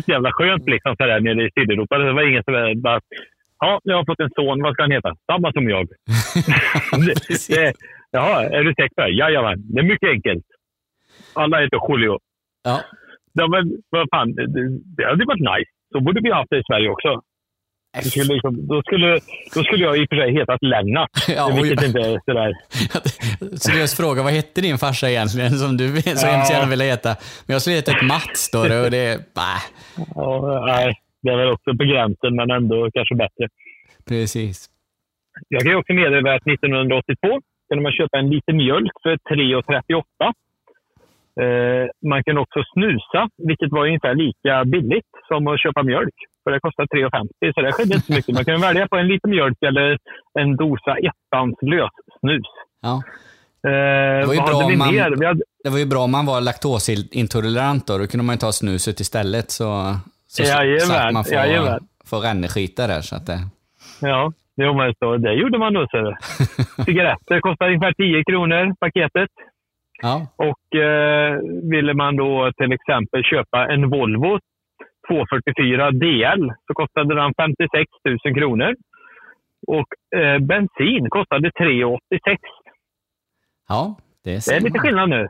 Så 0.00 0.10
jävla 0.10 0.32
skönt 0.32 0.68
liksom 0.68 0.96
sådär 0.96 1.20
nere 1.20 1.46
i 1.46 1.50
Sydeuropa. 1.54 1.98
Det 1.98 2.12
var 2.12 2.28
ingen 2.28 2.44
som 2.44 2.82
bara... 2.82 3.00
Ja, 3.58 3.80
jag 3.84 3.96
har 3.96 4.04
fått 4.04 4.20
en 4.20 4.30
son. 4.30 4.62
Vad 4.62 4.72
ska 4.72 4.82
han 4.82 4.90
heta? 4.90 5.16
Samma 5.32 5.52
som 5.52 5.68
jag. 5.68 5.88
det, 7.06 7.14
det, 7.48 7.74
jaha, 8.10 8.44
är 8.44 8.64
du 8.64 8.74
säker? 8.74 9.08
Jajamän. 9.08 9.58
Det 9.72 9.80
är 9.80 9.84
mycket 9.84 10.10
enkelt. 10.10 10.44
Alla 11.34 11.60
heter 11.60 11.78
Julio. 11.88 12.18
Ja, 12.64 12.80
Ja, 13.32 13.48
men 13.48 13.72
vad 13.90 14.08
fan, 14.14 14.34
det, 14.34 14.46
det 14.96 15.04
hade 15.04 15.24
varit 15.24 15.40
nice. 15.40 15.70
Så 15.92 16.00
borde 16.00 16.20
vi 16.20 16.30
ha 16.30 16.36
haft 16.36 16.50
det 16.50 16.58
i 16.58 16.62
Sverige 16.66 16.88
också. 16.88 17.20
Det 17.94 18.02
skulle 18.10 18.34
liksom, 18.34 18.66
då, 18.66 18.82
skulle, 18.82 19.20
då 19.54 19.62
skulle 19.64 19.84
jag 19.84 19.96
i 19.98 20.04
och 20.04 20.08
för 20.08 20.16
sig 20.16 20.32
hetat 20.38 20.62
Lennart. 20.62 21.10
Ja, 21.36 21.50
vilket 21.62 21.84
inte 21.86 22.00
är 22.00 22.20
sådär... 22.24 22.52
seriös 23.56 23.96
fråga. 24.00 24.22
Vad 24.22 24.32
hette 24.32 24.60
din 24.60 24.78
farsa 24.78 25.10
egentligen 25.10 25.50
som 25.50 25.76
du 25.76 26.02
så 26.02 26.26
hemskt 26.26 26.52
gärna 26.52 26.70
ville 26.70 26.84
heta? 26.84 27.08
Men 27.46 27.52
jag 27.54 27.62
skulle 27.62 27.76
heta 27.76 27.92
ett 27.92 28.06
Mats 28.06 28.50
det 28.50 28.80
och 28.84 28.90
det... 28.90 29.34
Bah, 29.34 29.62
Ja, 30.14 30.62
nej, 30.66 30.94
det 31.22 31.30
är 31.30 31.36
väl 31.36 31.50
också 31.50 31.70
på 31.76 31.84
gränsen, 31.84 32.36
men 32.36 32.50
ändå 32.50 32.90
kanske 32.94 33.14
bättre. 33.14 33.48
precis. 34.08 34.68
Jag 35.48 35.62
kan 35.62 35.76
också 35.76 35.92
meddela 35.92 36.34
att 36.34 36.46
1982 36.46 37.40
kunde 37.68 37.82
man 37.82 37.92
köpa 37.92 38.18
en 38.18 38.30
liter 38.30 38.52
mjölk 38.52 38.92
för 39.02 39.14
3,38. 39.16 40.32
Eh, 41.42 41.88
man 42.10 42.24
kan 42.24 42.38
också 42.38 42.60
snusa, 42.72 43.28
vilket 43.48 43.70
var 43.70 43.86
ungefär 43.86 44.14
lika 44.14 44.64
billigt 44.64 45.12
som 45.28 45.46
att 45.46 45.62
köpa 45.62 45.82
mjölk. 45.82 46.14
För 46.44 46.50
det 46.50 46.60
kostar 46.60 46.84
3,50 46.86 47.52
så 47.54 47.60
det 47.62 47.72
skedde 47.72 47.94
inte 47.94 48.06
så 48.06 48.12
mycket. 48.12 48.34
Man 48.34 48.44
kan 48.44 48.60
välja 48.60 48.88
på 48.88 48.96
en 48.96 49.08
liter 49.08 49.28
mjölk 49.28 49.58
eller 49.66 49.98
en 50.40 50.56
dosa 50.56 50.96
ettans 51.08 51.54
lössnus. 51.62 52.46
Ja. 52.82 53.02
Eh, 53.70 54.26
var 54.26 54.34
ju 54.34 54.40
bra 54.40 54.56
om 54.64 54.78
man- 54.78 54.98
hade, 54.98 55.40
Det 55.64 55.70
var 55.70 55.78
ju 55.78 55.86
bra 55.86 55.98
om 56.00 56.10
man 56.12 56.26
var 56.26 56.40
laktosintolerant 56.40 57.86
då. 57.86 57.98
Då 57.98 58.06
kunde 58.06 58.24
man 58.26 58.34
ju 58.34 58.38
ta 58.38 58.52
snuset 58.52 59.00
istället 59.00 59.50
så, 59.50 59.94
så 60.26 60.42
Jajamän, 60.42 60.80
slapp 60.80 61.12
man 61.12 61.24
få, 61.24 61.34
jajamän. 61.34 61.80
få 62.10 62.16
ränneskita 62.20 62.86
där. 62.86 63.00
Så 63.00 63.16
att 63.16 63.26
det, 63.26 63.38
ja, 64.00 64.32
jo, 64.56 64.74
men 64.74 64.94
så, 64.98 65.16
det 65.16 65.34
gjorde 65.34 65.58
man 65.58 65.72
nog. 65.72 65.86
Så. 65.90 66.16
Cigaretter 66.84 67.40
kostar 67.40 67.66
ungefär 67.66 67.92
10 67.92 68.24
kronor 68.24 68.74
paketet. 68.80 69.30
ja, 70.02 70.26
Och 70.36 70.80
eh, 70.80 71.38
ville 71.70 71.94
man 71.94 72.16
då 72.16 72.52
till 72.56 72.72
exempel 72.72 73.22
köpa 73.24 73.66
en 73.72 73.90
Volvo 73.90 74.38
244 75.08 75.90
DL 75.90 76.42
så 76.66 76.74
kostade 76.74 77.14
den 77.14 77.34
56 77.34 77.90
000 78.24 78.34
kronor. 78.34 78.74
Och 79.66 80.18
eh, 80.18 80.38
bensin 80.38 81.10
kostade 81.10 81.50
3,86. 81.50 81.98
ja, 83.68 83.96
det 84.24 84.30
är, 84.30 84.50
Det 84.50 84.56
är 84.56 84.60
lite 84.60 84.78
skillnad 84.78 85.08
nu. 85.08 85.28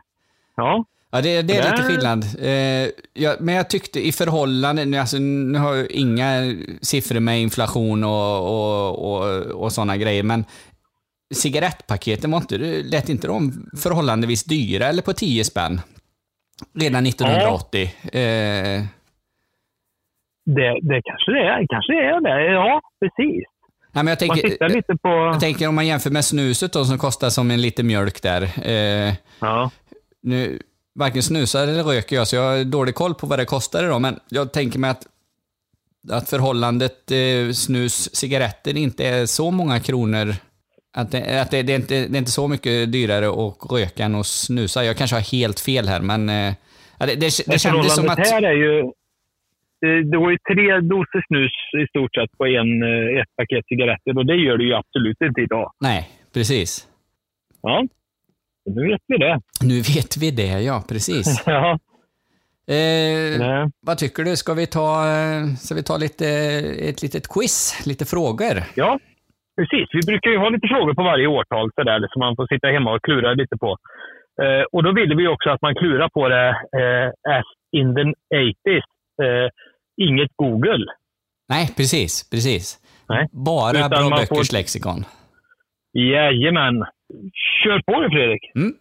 Ja, 0.56 0.84
Ja, 1.14 1.20
det, 1.20 1.42
det 1.42 1.56
är 1.56 1.70
lite 1.70 1.82
skillnad. 1.82 2.24
Eh, 2.38 2.90
ja, 3.12 3.36
men 3.40 3.54
jag 3.54 3.70
tyckte 3.70 4.06
i 4.06 4.12
förhållande, 4.12 4.84
nu, 4.84 4.96
alltså, 4.96 5.18
nu 5.18 5.58
har 5.58 5.74
jag 5.74 5.90
inga 5.90 6.56
siffror 6.82 7.20
med 7.20 7.40
inflation 7.40 8.04
och, 8.04 8.38
och, 8.48 9.12
och, 9.12 9.40
och 9.62 9.72
sådana 9.72 9.96
grejer, 9.96 10.22
men 10.22 10.44
cigarettpaketen, 11.34 12.30
var 12.30 12.38
inte, 12.38 12.58
lät 12.82 13.08
inte 13.08 13.26
de 13.26 13.66
förhållandevis 13.82 14.44
dyra 14.44 14.86
eller 14.86 15.02
på 15.02 15.12
10 15.12 15.44
spänn? 15.44 15.80
Redan 16.74 17.06
1980. 17.06 17.82
Eh, 18.12 18.82
det, 20.44 20.78
det 20.82 21.02
kanske 21.04 21.32
det 21.32 21.40
är. 21.40 21.66
Kanske 21.68 21.92
det 21.92 21.98
är 21.98 22.20
det. 22.20 22.52
Ja, 22.52 22.80
precis. 23.00 23.44
nej, 23.92 24.04
men 24.04 24.06
jag, 24.06 24.18
tänker, 24.18 24.96
på... 24.96 25.08
jag 25.08 25.40
tänker 25.40 25.68
om 25.68 25.74
man 25.74 25.86
jämför 25.86 26.10
med 26.10 26.24
snuset 26.24 26.72
då, 26.72 26.84
som 26.84 26.98
kostar 26.98 27.28
som 27.28 27.50
en 27.50 27.62
liter 27.62 27.82
mjölk 27.82 28.22
där. 28.22 28.42
Eh, 28.42 29.14
Ja, 29.40 29.70
nu, 30.22 30.58
varken 30.94 31.22
snusar 31.22 31.62
eller 31.62 31.82
röker 31.82 32.16
jag, 32.16 32.28
så 32.28 32.36
jag 32.36 32.42
har 32.42 32.64
dålig 32.64 32.94
koll 32.94 33.14
på 33.14 33.26
vad 33.26 33.38
det 33.38 33.44
kostar 33.44 33.84
idag, 33.84 34.00
men 34.00 34.20
jag 34.28 34.52
tänker 34.52 34.78
mig 34.78 34.90
att, 34.90 35.06
att 36.10 36.30
förhållandet 36.30 37.10
eh, 37.10 37.52
snus-cigaretter 37.52 38.76
inte 38.76 39.06
är 39.06 39.26
så 39.26 39.50
många 39.50 39.80
kronor. 39.80 40.34
Att, 40.96 41.10
det, 41.10 41.40
att 41.40 41.50
det, 41.50 41.62
det, 41.62 41.72
är 41.72 41.76
inte, 41.76 41.94
det 41.94 42.16
är 42.16 42.18
inte 42.18 42.30
så 42.30 42.48
mycket 42.48 42.92
dyrare 42.92 43.28
att 43.28 43.72
röka 43.72 44.04
än 44.04 44.14
att 44.14 44.26
snusa. 44.26 44.84
Jag 44.84 44.96
kanske 44.96 45.16
har 45.16 45.32
helt 45.32 45.60
fel 45.60 45.88
här, 45.88 46.00
men 46.00 46.28
eh, 46.28 46.54
det, 46.98 47.06
det, 47.06 47.14
det 47.14 47.46
Men 47.46 47.58
kändes 47.58 47.94
som 47.94 48.08
att... 48.08 48.18
här 48.18 48.42
är 48.42 48.52
ju... 48.52 48.92
Det, 49.82 50.18
var 50.18 50.30
ju 50.30 50.38
tre 50.52 50.80
doser 50.80 51.22
snus 51.26 51.52
i 51.82 51.86
stort 51.86 52.14
sett 52.14 52.38
på 52.38 52.46
en, 52.46 52.82
eh, 52.82 53.20
ett 53.20 53.36
paket 53.36 53.66
cigaretter 53.66 54.18
och 54.18 54.26
det 54.26 54.36
gör 54.36 54.56
det 54.58 54.64
ju 54.64 54.74
absolut 54.74 55.20
inte 55.20 55.40
idag. 55.40 55.72
Nej, 55.80 56.08
precis. 56.34 56.88
Ja, 57.62 57.86
nu 58.66 58.88
vet 58.88 59.00
vi 59.06 59.16
det. 59.16 59.40
Nu 59.62 59.74
vet 59.74 60.16
vi 60.20 60.30
det, 60.30 60.62
ja, 60.62 60.84
precis. 60.88 61.42
Ja, 61.46 61.78
Eh, 62.68 63.66
vad 63.86 63.98
tycker 63.98 64.22
du? 64.24 64.36
Ska 64.36 64.54
vi 64.54 64.66
ta, 64.66 64.88
eh, 65.12 65.44
ska 65.64 65.74
vi 65.74 65.82
ta 65.82 65.96
lite, 65.96 66.26
ett 66.88 67.02
litet 67.02 67.26
quiz? 67.34 67.86
Lite 67.86 68.04
frågor? 68.04 68.56
ja, 68.74 68.98
precis. 69.58 69.86
Vi 69.92 70.02
brukar 70.10 70.30
ju 70.30 70.38
ha 70.38 70.48
lite 70.48 70.68
frågor 70.68 70.94
på 70.94 71.02
varje 71.02 71.26
årtal 71.26 71.70
så 71.74 71.82
där, 71.82 72.08
som 72.12 72.20
man 72.20 72.36
får 72.36 72.46
sitta 72.46 72.66
hemma 72.68 72.94
och 72.94 73.02
klura 73.02 73.34
lite 73.34 73.56
på. 73.56 73.76
Eh, 74.42 74.64
och 74.72 74.82
då 74.82 74.92
ville 74.92 75.14
vi 75.14 75.28
också 75.28 75.50
att 75.50 75.62
man 75.62 75.74
klurar 75.74 76.08
på 76.08 76.28
det 76.28 76.48
eh, 76.80 77.08
as 77.38 77.48
in 77.72 77.94
the 77.94 78.04
80s. 78.70 78.88
Eh, 79.24 79.48
inget 79.96 80.30
Google. 80.36 80.84
Nej, 81.48 81.68
precis, 81.76 82.30
precis. 82.30 82.78
Nej. 83.08 83.28
Bara 83.32 83.78
Utan 83.78 83.90
bra 83.90 84.10
böckers 84.10 84.48
får- 84.50 84.54
lexikon. 84.56 85.04
Jajamän. 85.92 86.74
Kör 87.64 87.82
på 87.86 88.00
det 88.00 88.10
Fredrik. 88.10 88.42
Mm. 88.56 88.74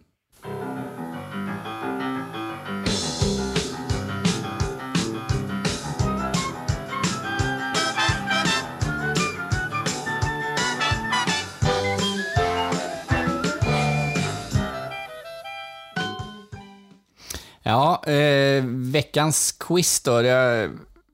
Ja, 17.64 18.04
eh, 18.08 18.64
veckans 18.94 19.52
quiz 19.68 20.04
då. 20.04 20.22
Det, 20.22 20.70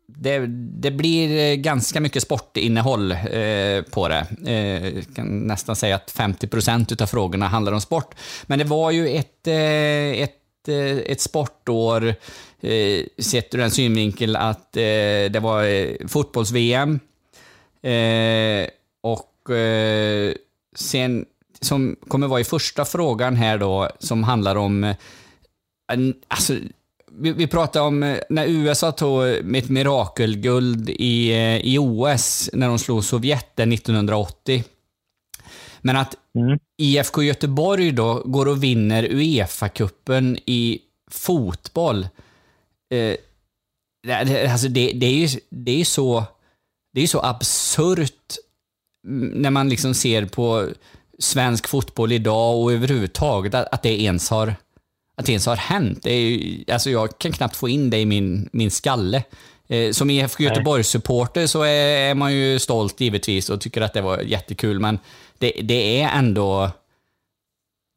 det, 0.07 0.45
det 0.81 0.91
blir 0.91 1.51
eh, 1.51 1.55
ganska 1.55 1.99
mycket 1.99 2.23
sportinnehåll 2.23 3.11
eh, 3.11 3.81
på 3.81 4.07
det. 4.07 4.25
Eh, 4.45 4.87
jag 4.87 5.15
kan 5.15 5.39
nästan 5.39 5.75
säga 5.75 5.95
att 5.95 6.11
50 6.11 6.47
procent 6.47 7.01
av 7.01 7.05
frågorna 7.05 7.47
handlar 7.47 7.71
om 7.71 7.81
sport. 7.81 8.15
Men 8.45 8.59
det 8.59 8.65
var 8.65 8.91
ju 8.91 9.09
ett, 9.09 9.47
eh, 9.47 10.21
ett, 10.23 10.67
eh, 10.67 10.97
ett 10.97 11.21
sportår 11.21 12.07
eh, 12.61 13.05
sett 13.19 13.53
ur 13.53 13.57
den 13.57 13.71
synvinkel 13.71 14.35
att 14.35 14.77
eh, 14.77 14.81
det 15.31 15.39
var 15.41 15.63
eh, 15.63 16.07
fotbolls-VM. 16.07 16.99
Eh, 17.81 18.69
och 19.01 19.55
eh, 19.55 20.33
sen, 20.75 21.25
som 21.61 21.95
kommer 22.07 22.27
vara 22.27 22.39
i 22.39 22.43
första 22.43 22.85
frågan 22.85 23.35
här 23.35 23.57
då, 23.57 23.89
som 23.99 24.23
handlar 24.23 24.55
om, 24.55 24.83
eh, 24.83 24.95
alltså, 26.27 26.53
vi, 27.19 27.31
vi 27.31 27.47
pratar 27.47 27.81
om 27.81 28.03
eh, 28.03 28.19
när 28.29 28.45
USA 28.45 28.91
tog 28.91 29.45
med 29.45 29.63
ett 29.63 29.69
mirakelguld 29.69 30.89
i, 30.89 31.31
eh, 31.31 31.57
i 31.57 31.77
OS, 31.77 32.49
när 32.53 32.67
de 32.67 32.79
slog 32.79 33.03
Sovjet 33.03 33.59
1980. 33.59 34.63
Men 35.81 35.95
att 35.95 36.15
IFK 36.77 37.23
Göteborg 37.23 37.91
då 37.91 38.23
går 38.25 38.47
och 38.47 38.63
vinner 38.63 39.03
Uefa-cupen 39.03 40.39
i 40.45 40.79
fotboll. 41.11 42.03
Eh, 42.93 43.15
det, 44.03 44.51
alltså 44.51 44.67
det, 44.67 44.91
det 44.95 45.05
är 45.05 45.27
ju 45.27 45.39
det 45.49 45.81
är 45.81 45.85
så, 45.85 46.23
det 46.93 47.01
är 47.01 47.07
så 47.07 47.21
absurt 47.21 48.35
mm, 49.07 49.29
när 49.29 49.49
man 49.49 49.69
liksom 49.69 49.93
ser 49.93 50.25
på 50.25 50.69
svensk 51.19 51.67
fotboll 51.67 52.11
idag 52.11 52.61
och 52.61 52.73
överhuvudtaget 52.73 53.53
att, 53.53 53.67
att 53.73 53.83
det 53.83 54.01
ens 54.01 54.29
har 54.29 54.55
att 55.17 55.25
det 55.25 55.31
ens 55.31 55.45
har 55.45 55.55
hänt. 55.55 56.03
Det 56.03 56.21
ju, 56.21 56.63
alltså 56.73 56.89
jag 56.89 57.17
kan 57.17 57.31
knappt 57.31 57.55
få 57.55 57.69
in 57.69 57.89
det 57.89 57.97
i 57.97 58.05
min, 58.05 58.49
min 58.53 58.71
skalle. 58.71 59.23
Eh, 59.69 59.91
som 59.91 60.09
IFK 60.09 60.43
Göteborgs-supporter 60.43 61.45
så 61.45 61.63
är, 61.63 62.09
är 62.09 62.15
man 62.15 62.33
ju 62.33 62.59
stolt 62.59 63.01
givetvis 63.01 63.49
och 63.49 63.61
tycker 63.61 63.81
att 63.81 63.93
det 63.93 64.01
var 64.01 64.19
jättekul, 64.19 64.79
men 64.79 64.99
det, 65.37 65.51
det 65.63 66.01
är 66.01 66.17
ändå 66.17 66.71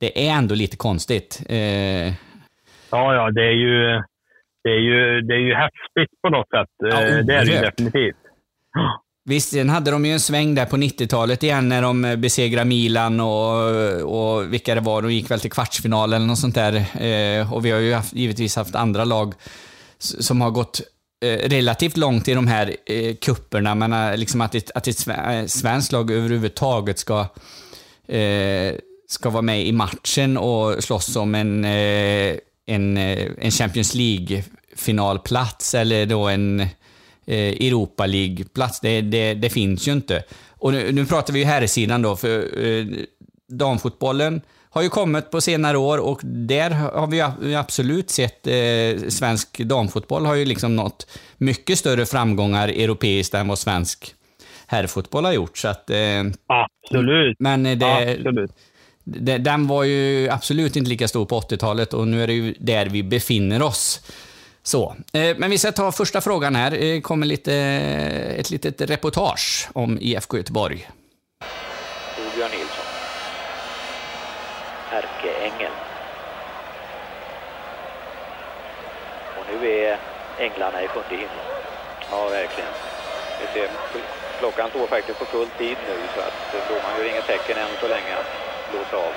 det 0.01 0.29
är 0.29 0.33
ändå 0.33 0.55
lite 0.55 0.77
konstigt. 0.77 1.43
Eh, 1.49 2.13
Ja, 2.91 3.15
ja, 3.15 3.31
det 3.31 3.45
är 3.45 3.53
ju, 3.53 4.03
det 4.65 4.71
är 4.71 4.81
ju, 4.81 5.21
det 5.21 5.35
är 5.35 5.39
ju 5.39 5.55
häftigt 5.55 6.21
på 6.23 6.29
något 6.29 6.49
sätt. 6.49 6.69
Ja, 6.79 7.03
Eh, 7.03 7.19
det 7.25 7.35
är 7.35 7.45
det 7.45 7.53
ju 7.53 7.61
definitivt. 7.61 8.17
Visst, 9.25 9.51
sen 9.51 9.69
hade 9.69 9.91
de 9.91 10.07
ju 10.07 10.13
en 10.13 10.21
sväng 10.21 10.55
där 10.55 10.67
på 10.67 10.77
90-talet 10.77 11.43
igen 11.43 11.69
när 11.69 11.83
de 11.83 12.05
eh, 12.05 12.17
besegrade 12.17 12.69
Milan 12.69 13.21
och, 13.21 13.61
och 14.01 14.53
vilka 14.53 14.75
det 14.75 14.81
var. 14.81 15.03
De 15.03 15.13
gick 15.13 15.31
väl 15.31 15.41
till 15.41 15.51
kvartsfinal 15.51 16.13
eller 16.13 16.27
något 16.27 16.39
sånt 16.39 16.55
där. 16.55 16.75
Eh, 17.05 17.53
och 17.53 17.65
vi 17.65 17.71
har 17.71 17.79
ju 17.79 17.95
haft, 17.95 18.13
givetvis 18.13 18.57
haft 18.57 18.75
andra 18.75 19.05
lag 19.05 19.35
som 19.99 20.41
har 20.41 20.51
gått 20.51 20.81
eh, 21.25 21.49
relativt 21.49 21.97
långt 21.97 22.29
i 22.29 22.35
de 22.35 22.47
här 22.47 22.77
eh, 22.87 23.15
kupperna, 23.15 23.75
men 23.75 23.93
eh, 23.93 24.17
liksom 24.17 24.41
att 24.41 24.55
ett, 24.55 24.71
att 24.75 24.89
ett 24.89 25.09
eh, 25.09 25.47
svenskt 25.47 25.93
lag 25.93 26.11
överhuvudtaget 26.11 26.99
ska 26.99 27.21
eh, 28.09 28.75
ska 29.09 29.31
vara 29.31 29.43
med 29.43 29.67
i 29.67 29.73
matchen 29.73 30.37
och 30.37 30.85
slåss 30.85 31.17
om 31.17 31.35
en, 31.35 31.65
en, 31.65 32.97
en 32.97 33.51
Champions 33.51 33.95
League-finalplats 33.95 35.75
eller 35.75 36.07
då 36.07 36.29
en 36.29 36.69
Europa 37.27 38.07
League-plats. 38.07 38.81
Det, 38.81 39.01
det, 39.01 39.35
det 39.35 39.51
finns 39.51 39.89
ju 39.89 39.93
inte. 39.93 40.23
Och 40.49 40.73
nu, 40.73 40.93
nu 40.93 41.07
pratar 41.07 41.33
vi 41.33 41.39
ju 41.39 41.45
här 41.45 41.67
sidan 41.67 42.03
då, 42.03 42.17
för 42.17 42.65
eh, 42.67 42.87
damfotbollen 43.49 44.41
har 44.71 44.83
ju 44.83 44.89
kommit 44.89 45.31
på 45.31 45.41
senare 45.41 45.79
år 45.79 45.99
och 45.99 46.21
där 46.25 46.71
har 46.71 47.07
vi 47.07 47.55
absolut 47.55 48.11
sett 48.11 48.47
eh, 48.47 49.09
svensk 49.09 49.59
damfotboll 49.59 50.27
har 50.27 50.35
ju 50.35 50.45
liksom 50.45 50.77
nått 50.77 51.19
mycket 51.39 51.79
större 51.79 52.07
framgångar 52.07 52.69
europeiskt 52.69 53.35
än 53.35 53.49
vad 53.49 53.59
svensk 53.59 54.15
herrfotboll 54.67 55.25
har 55.25 55.33
gjort. 55.33 55.59
Så 55.59 55.69
att, 55.69 55.91
eh, 55.91 56.25
Absolut. 56.47 57.37
men 57.39 57.67
eh, 57.67 57.79
det, 57.79 58.17
Absolut. 58.19 58.51
det, 59.05 59.39
den 59.39 59.67
var 59.67 59.85
ju 59.85 60.29
absolut 60.29 60.77
inte 60.77 60.91
lika 60.91 61.09
stor 61.09 61.25
på 61.25 61.41
80-talet 61.41 61.95
och 61.95 62.09
nu 62.09 62.23
är 62.23 62.27
det 62.27 62.33
ju 62.33 62.55
där 62.59 62.87
vi 62.87 63.03
befinner 63.03 63.63
oss. 63.63 64.01
Så, 64.63 64.97
eh, 65.13 65.37
men 65.37 65.51
vi 65.51 65.59
ska 65.59 65.73
ta 65.73 65.93
första 65.93 66.21
frågan 66.21 66.55
här. 66.55 66.71
Det 66.71 67.01
kommer 67.01 67.27
lite, 67.27 67.55
eh, 67.55 68.41
ett 68.41 68.51
litet 68.51 68.81
reportage 68.81 69.69
om 69.73 69.99
IFK 70.01 70.37
Göteborg. 70.37 70.89
Torbjörn 72.17 72.51
Nilsson. 72.51 72.85
Ärkeängeln. 74.91 75.73
Och 79.39 79.45
nu 79.51 79.71
är 79.71 79.99
änglarna 80.39 80.83
i 80.83 80.89
sjunde 80.89 81.11
himlen. 81.11 81.47
Ja, 82.11 82.29
verkligen. 82.29 82.71
Vi 83.41 83.47
ser, 83.61 83.71
klockan 84.39 84.71
står 84.71 84.87
faktiskt 84.87 85.19
på 85.19 85.25
full 85.25 85.49
tid 85.59 85.77
nu 85.89 85.97
så 86.15 86.21
att 86.21 86.69
domaren 86.69 86.99
gör 86.99 87.11
inget 87.13 87.27
tecken 87.27 87.57
än 87.59 87.69
så 87.81 87.89
länge 87.89 88.13
att 88.21 88.31
blåsa 88.71 88.97
av. 88.97 89.13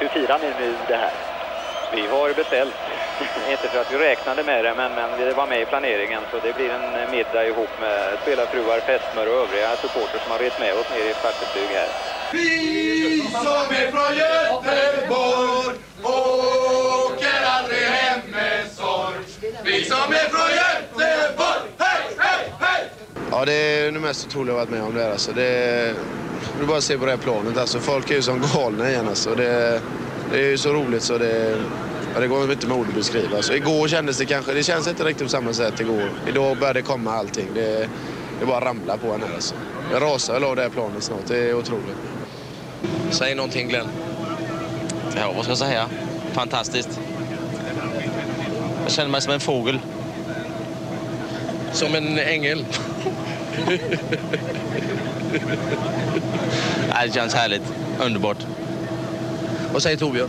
Hur 0.00 0.08
firar 0.08 0.38
ni 0.38 0.50
nu 0.60 0.74
det 0.88 0.96
här? 0.96 1.12
Vi 1.94 2.06
har 2.06 2.34
beställt, 2.34 2.74
inte 3.48 3.68
för 3.68 3.78
att 3.78 3.90
vi 3.90 3.98
räknade 3.98 4.44
med 4.44 4.64
det, 4.64 4.74
men, 4.74 4.94
men 4.94 5.10
det 5.10 5.32
var 5.32 5.46
med 5.46 5.62
i 5.62 5.66
planeringen. 5.66 6.26
Så 6.30 6.40
det 6.40 6.52
blir 6.52 6.70
en 6.70 7.10
middag 7.10 7.46
ihop 7.46 7.70
med 7.78 8.18
spelarfruar, 8.20 8.80
fästmör 8.80 9.26
och 9.26 9.42
övriga 9.42 9.76
supporters 9.76 10.22
som 10.22 10.30
har 10.30 10.38
rest 10.38 10.58
med 10.58 10.74
oss 10.74 10.88
ner 10.88 11.04
i 11.04 11.14
Svartestug 11.20 11.70
här. 11.70 11.92
Vi 12.30 13.20
som 13.32 13.76
är 13.80 13.90
från 13.90 14.16
Göteborg 14.16 15.78
åker 16.02 17.44
aldrig 17.46 17.82
hem 17.82 18.20
med 18.30 18.70
sorg. 18.70 19.16
Vi 19.64 19.84
som 19.84 20.12
är 20.12 20.28
från 20.34 20.50
Göteborg, 20.50 21.68
hej, 21.78 22.16
hej, 22.18 22.52
hej! 22.60 22.90
Ja, 23.30 23.44
det 23.44 23.52
är 23.52 23.92
det 23.92 24.00
mest 24.00 24.26
otroliga 24.26 24.54
jag 24.54 24.58
varit 24.58 24.70
med 24.70 24.82
om. 24.82 24.94
Det, 24.94 25.02
här, 25.02 25.10
alltså. 25.10 25.32
det, 25.32 25.94
du 26.60 26.66
bara 26.66 26.80
se 26.80 26.98
på 26.98 27.04
det 27.04 27.10
här 27.10 27.18
planet. 27.18 27.56
Alltså. 27.56 27.80
Folk 27.80 28.10
är 28.10 28.14
ju 28.14 28.22
som 28.22 28.42
galna 28.54 28.90
igen. 28.90 29.08
Alltså. 29.08 29.34
Det, 29.34 29.80
det 30.34 30.40
är 30.40 30.50
ju 30.50 30.58
så 30.58 30.72
roligt 30.72 31.02
så 31.02 31.18
det, 31.18 31.62
ja, 32.14 32.20
det 32.20 32.26
går 32.26 32.52
inte 32.52 32.66
med 32.66 32.76
ord 32.76 32.88
att 32.88 32.94
beskriva. 32.94 33.36
Alltså, 33.36 33.54
igår 33.54 33.88
kändes 33.88 34.18
det 34.18 34.26
kanske, 34.26 34.52
det 34.52 34.62
känns 34.62 34.88
inte 34.88 35.04
riktigt 35.04 35.22
på 35.26 35.30
samma 35.30 35.52
sätt 35.52 35.80
igår. 35.80 36.10
Idag 36.28 36.56
började 36.58 36.78
det 36.78 36.82
komma 36.82 37.12
allting. 37.12 37.46
Det, 37.54 37.88
det 38.40 38.46
bara 38.46 38.64
ramlar 38.64 38.96
på 38.96 39.12
en 39.12 39.22
här 39.22 39.34
alltså. 39.34 39.54
Jag 39.92 40.02
rasar 40.02 40.34
väl 40.34 40.44
av 40.44 40.56
det 40.56 40.62
här 40.62 40.68
planet 40.68 41.02
snart. 41.02 41.26
Det 41.26 41.36
är 41.36 41.54
otroligt. 41.54 41.96
Säg 43.10 43.34
någonting 43.34 43.68
Glenn. 43.68 43.86
Ja, 45.16 45.32
vad 45.36 45.44
ska 45.44 45.50
jag 45.50 45.58
säga? 45.58 45.88
Fantastiskt. 46.32 47.00
Jag 48.82 48.92
känner 48.92 49.10
mig 49.10 49.20
som 49.20 49.32
en 49.32 49.40
fågel. 49.40 49.78
Som 51.72 51.94
en 51.94 52.18
ängel. 52.18 52.66
Nej, 56.88 57.06
det 57.08 57.14
känns 57.14 57.34
härligt. 57.34 57.62
Underbart. 58.00 58.38
Vad 59.74 59.82
säger 59.82 59.96
Torbjörn? 59.96 60.28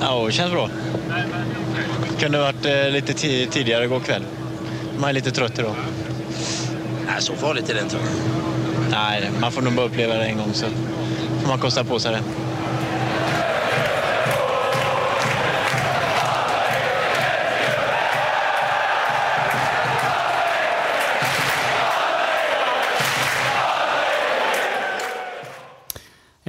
Ja, 0.00 0.26
det 0.26 0.32
känns 0.32 0.52
bra. 0.52 0.68
Kunde 2.20 2.38
varit 2.38 2.64
eh, 2.66 2.90
lite 2.90 3.12
ti- 3.12 3.46
tidigare 3.50 3.84
igår 3.84 4.00
kväll. 4.00 4.22
Man 4.98 5.08
är 5.08 5.12
lite 5.12 5.30
trött 5.30 5.58
idag. 5.58 5.74
Nej, 7.06 7.16
så 7.18 7.34
farligt 7.34 7.70
är 7.70 7.74
det 7.74 7.80
inte. 7.80 7.96
Nej, 8.90 9.30
man 9.40 9.52
får 9.52 9.62
nog 9.62 9.72
bara 9.72 9.86
uppleva 9.86 10.14
det 10.14 10.24
en 10.24 10.36
gång 10.36 10.50
så 10.52 10.66
får 11.42 11.48
man 11.48 11.58
kosta 11.58 11.84
på 11.84 11.98
sig 11.98 12.12
det. 12.12 12.20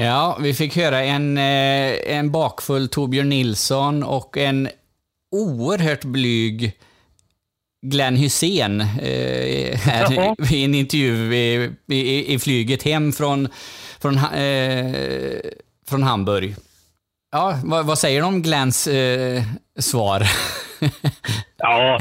Ja, 0.01 0.37
vi 0.39 0.53
fick 0.53 0.75
höra 0.75 1.03
en, 1.03 1.37
eh, 1.37 2.17
en 2.17 2.31
bakfull 2.31 2.87
Torbjörn 2.87 3.29
Nilsson 3.29 4.03
och 4.03 4.37
en 4.37 4.69
oerhört 5.31 6.03
blyg 6.03 6.77
Glenn 7.85 8.15
Hussein 8.15 8.81
eh, 8.81 9.77
här 9.77 10.13
Jaha. 10.13 10.35
i, 10.51 10.63
en 10.63 10.75
intervju 10.75 11.35
i, 11.35 11.71
i, 11.87 12.33
i 12.33 12.39
flyget 12.39 12.83
hem 12.83 13.11
från, 13.11 13.47
från, 13.99 14.17
eh, 14.17 15.39
från 15.87 16.03
Hamburg. 16.03 16.55
Ja, 17.31 17.59
vad, 17.63 17.85
vad 17.85 17.99
säger 17.99 18.21
du 18.21 18.27
om 18.27 18.41
Glenns 18.41 18.87
eh, 18.87 19.43
svar? 19.79 20.27
Ja, 21.57 21.99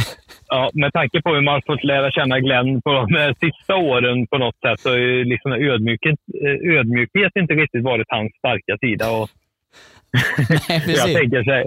ja, 0.51 0.71
med 0.75 0.93
tanke 0.93 1.23
på 1.23 1.35
hur 1.35 1.41
man 1.41 1.63
fått 1.67 1.85
lära 1.85 2.11
känna 2.11 2.41
Glenn 2.41 2.83
på 2.83 2.91
de 2.93 3.35
sista 3.45 3.77
åren 3.77 4.27
på 4.27 4.39
något 4.39 4.61
sätt 4.65 4.81
så 4.81 4.91
är 4.91 5.25
liksom 5.25 5.53
ödmjukhet, 5.53 6.19
eh, 6.45 6.77
ödmjukhet 6.77 7.33
inte 7.37 7.55
riktigt 7.55 7.85
varit 7.85 8.07
hans 8.09 8.33
starka 8.39 8.79
sida. 8.81 9.11
Och 9.11 9.29
Nej, 10.69 10.83
jag 10.87 11.15
tänker 11.21 11.45
så 11.45 11.51
här, 11.51 11.65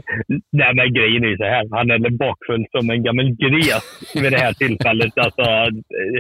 nej 0.52 0.72
men 0.76 0.94
grejen 0.94 1.24
är 1.24 1.28
ju 1.28 1.38
så 1.38 1.44
här, 1.44 1.68
han 1.72 1.92
är 1.92 2.10
bakfull 2.10 2.66
som 2.72 2.90
en 2.90 3.04
gammal 3.04 3.30
gres 3.44 4.12
vid 4.16 4.32
det 4.32 4.38
här 4.38 4.54
tillfället. 4.54 5.18
Alltså, 5.18 5.42
eh, 5.42 6.20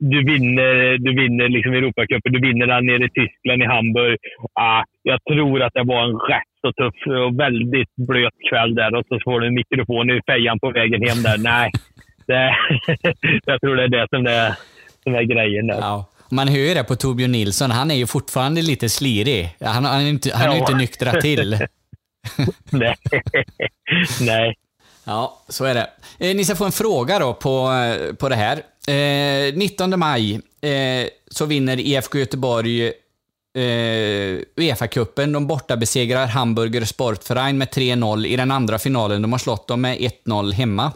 du 0.00 0.24
vinner, 0.24 0.98
du 0.98 1.10
vinner 1.22 1.48
liksom 1.48 1.72
Europacupen, 1.72 2.32
du 2.32 2.40
vinner 2.40 2.66
den 2.66 2.86
nere 2.86 3.04
i 3.04 3.10
Tyskland, 3.20 3.62
i 3.62 3.66
Hamburg. 3.66 4.18
Ah, 4.54 4.82
jag 5.02 5.18
tror 5.24 5.62
att 5.62 5.74
det 5.74 5.84
var 5.84 6.02
en 6.04 6.18
rätt 6.32 6.52
så 6.60 6.72
tuff 6.72 7.00
och 7.24 7.40
väldigt 7.40 7.94
blöt 8.08 8.38
kväll 8.50 8.74
där 8.74 8.94
och 8.94 9.06
så 9.08 9.18
får 9.24 9.40
du 9.40 9.46
en 9.46 9.54
mikrofon 9.54 10.10
i 10.10 10.20
fejan 10.30 10.58
på 10.58 10.70
vägen 10.70 11.02
hem 11.08 11.22
där. 11.22 11.38
Nej, 11.38 11.70
det, 12.30 12.56
jag 13.46 13.60
tror 13.60 13.76
det 13.76 13.82
är 13.84 13.88
det 13.88 14.06
som 14.10 14.26
är, 14.26 14.54
som 15.02 15.14
är 15.14 15.22
grejen 15.22 15.66
där. 15.66 15.78
Ja. 15.80 16.04
Man 16.32 16.48
hör 16.48 16.56
ju 16.58 16.74
det 16.74 16.84
på 16.84 16.96
Torbjörn 16.96 17.32
Nilsson, 17.32 17.70
han 17.70 17.90
är 17.90 17.94
ju 17.94 18.06
fortfarande 18.06 18.62
lite 18.62 18.88
slirig. 18.88 19.56
Han, 19.60 19.86
är 19.86 20.00
inte, 20.00 20.36
han 20.36 20.42
är 20.50 20.54
Ja. 20.54 20.60
inte 20.60 20.74
nyktrat 20.74 21.20
till. 21.20 21.58
Nej. 22.70 22.96
Nej. 24.20 24.56
Ja, 25.04 25.42
så 25.48 25.64
är 25.64 25.74
det. 25.74 25.90
Eh, 26.18 26.36
Ni 26.36 26.44
ska 26.44 26.56
få 26.56 26.64
en 26.64 26.72
fråga 26.72 27.18
då 27.18 27.34
på, 27.34 27.72
eh, 27.72 28.14
på 28.14 28.28
det 28.28 28.36
här. 28.36 28.56
Eh, 29.48 29.54
19 29.54 29.98
maj 29.98 30.34
eh, 30.60 31.08
så 31.30 31.46
vinner 31.46 31.80
IFK 31.80 32.18
Göteborg 32.18 32.86
eh, 32.86 32.92
Uefa-cupen. 34.56 35.32
De 35.32 35.46
borta 35.46 35.76
besegrar 35.76 36.26
Hamburger 36.26 36.84
Sportverein 36.84 37.58
med 37.58 37.68
3-0 37.68 38.26
i 38.26 38.36
den 38.36 38.50
andra 38.50 38.78
finalen. 38.78 39.22
De 39.22 39.32
har 39.32 39.38
slått 39.38 39.68
dem 39.68 39.80
med 39.80 39.98
1-0 39.98 40.52
hemma. 40.52 40.92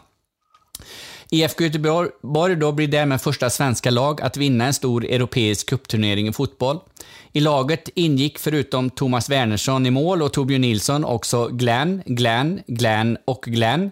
IFK 1.31 1.65
Göteborg 1.65 2.57
då 2.57 2.73
blir 2.73 2.89
därmed 2.89 3.21
första 3.21 3.51
svenska 3.51 3.91
lag 3.91 4.23
att 4.23 4.37
vinna 4.37 4.67
en 4.67 4.75
stor 4.75 5.05
europeisk 5.05 5.69
cupturnering 5.69 6.29
i 6.29 6.33
fotboll. 6.33 6.79
I 7.33 7.41
laget 7.41 7.89
ingick 7.95 8.39
förutom 8.39 8.91
Thomas 8.91 9.31
Wernersson 9.31 9.87
i 9.87 9.91
mål 9.91 10.23
och 10.23 10.33
Torbjörn 10.33 10.61
Nilsson 10.61 11.05
också 11.05 11.49
Glenn, 11.49 12.03
Glenn, 12.07 12.61
Glenn 12.67 13.19
och 13.25 13.45
Glenn. 13.47 13.91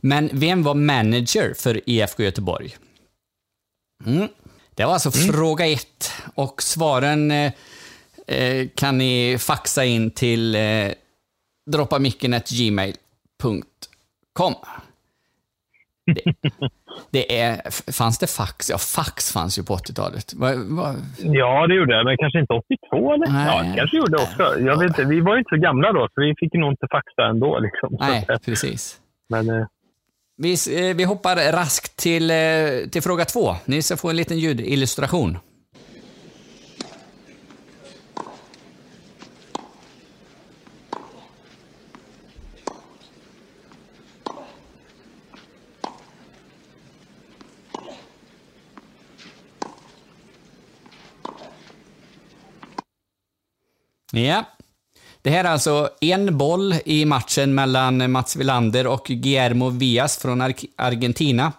Men 0.00 0.30
vem 0.32 0.62
var 0.62 0.74
manager 0.74 1.54
för 1.56 1.80
IFK 1.86 2.22
Göteborg? 2.22 2.76
Mm. 4.06 4.28
Det 4.74 4.84
var 4.84 4.92
alltså 4.92 5.10
fråga 5.10 5.66
ett 5.66 6.12
och 6.34 6.62
svaren 6.62 7.30
eh, 7.30 7.52
eh, 8.26 8.68
kan 8.74 8.98
ni 8.98 9.36
faxa 9.40 9.84
in 9.84 10.10
till 10.10 10.54
eh, 10.54 10.90
droppamicken.gmail.com. 11.70 14.54
Det, 16.06 16.22
det 17.10 17.40
är, 17.40 17.70
fanns 17.92 18.18
det 18.18 18.26
fax? 18.26 18.70
Ja, 18.70 18.78
fax 18.78 19.32
fanns 19.32 19.58
ju 19.58 19.62
på 19.62 19.76
80-talet. 19.76 20.34
Va, 20.34 20.52
va? 20.56 20.94
Ja, 21.18 21.66
det 21.66 21.74
gjorde 21.74 21.96
det, 21.98 22.04
men 22.04 22.16
kanske 22.16 22.38
inte 22.40 22.52
82 22.52 23.14
eller? 23.14 23.26
Nej. 23.26 23.46
Ja, 23.46 23.62
det 23.62 23.76
kanske 23.76 23.96
gjorde 23.96 24.16
också. 24.16 24.60
Jag 24.60 24.78
vet 24.78 24.88
inte, 24.88 25.04
vi 25.04 25.20
var 25.20 25.32
ju 25.34 25.38
inte 25.38 25.48
så 25.48 25.56
gamla 25.56 25.92
då, 25.92 26.08
så 26.14 26.20
vi 26.20 26.34
fick 26.38 26.52
nog 26.52 26.72
inte 26.72 26.86
faxa 26.90 27.22
ändå. 27.30 27.58
Liksom. 27.58 27.96
Nej, 28.00 28.24
att, 28.28 28.44
precis. 28.44 29.00
Men, 29.28 29.48
eh, 29.50 29.66
Vi, 30.36 30.52
eh, 30.52 30.96
vi 30.96 31.04
hoppar 31.04 31.52
raskt 31.52 31.96
till, 31.96 32.30
eh, 32.30 32.36
till 32.92 33.02
fråga 33.02 33.24
två. 33.24 33.54
Ni 33.64 33.82
ska 33.82 33.96
få 33.96 34.10
en 34.10 34.16
liten 34.16 34.38
ljudillustration. 34.38 35.38
Ja. 54.16 54.44
Det 55.22 55.30
här 55.30 55.44
är 55.44 55.48
alltså 55.48 55.90
en 56.00 56.38
boll 56.38 56.74
i 56.84 57.04
matchen 57.04 57.54
mellan 57.54 58.10
Mats 58.10 58.36
Wilander 58.36 58.86
och 58.86 59.04
Guillermo 59.06 59.70
Villas 59.70 60.18
från 60.18 60.40
Ar 60.40 60.54
Argentina. 60.76 61.52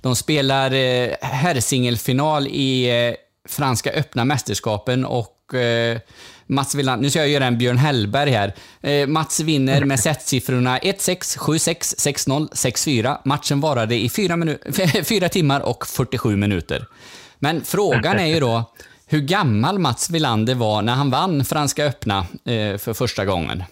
De 0.00 0.16
spelar 0.16 0.72
eh, 0.72 1.10
herrsingelfinal 1.20 2.46
i 2.46 2.90
eh, 3.08 3.14
Franska 3.48 3.90
öppna 3.90 4.24
mästerskapen 4.24 5.04
och 5.04 5.54
eh, 5.54 5.98
Mats 6.46 6.74
Wilander, 6.74 7.02
nu 7.02 7.10
ska 7.10 7.18
jag 7.18 7.28
göra 7.28 7.46
en 7.46 7.58
Björn 7.58 7.78
Hellberg 7.78 8.30
här. 8.30 8.54
Eh, 8.80 9.06
Mats 9.06 9.40
vinner 9.40 9.84
med 9.84 10.00
setsiffrorna 10.00 10.78
1-6, 10.78 11.38
7-6, 11.38 11.78
6-0, 12.26 12.50
6-4. 12.50 13.18
Matchen 13.24 13.60
varade 13.60 13.94
i 13.94 14.08
4 15.04 15.28
timmar 15.28 15.60
och 15.60 15.86
47 15.86 16.36
minuter. 16.36 16.86
Men 17.38 17.64
frågan 17.64 18.18
är 18.18 18.26
ju 18.26 18.40
då 18.40 18.72
hur 19.10 19.20
gammal 19.20 19.78
Mats 19.78 20.10
Wilander 20.14 20.54
var 20.54 20.82
när 20.82 20.94
han 20.94 21.10
vann 21.10 21.44
Franska 21.44 21.84
öppna 21.84 22.18
eh, 22.52 22.76
för 22.78 22.94
första 22.94 23.24
gången. 23.24 23.62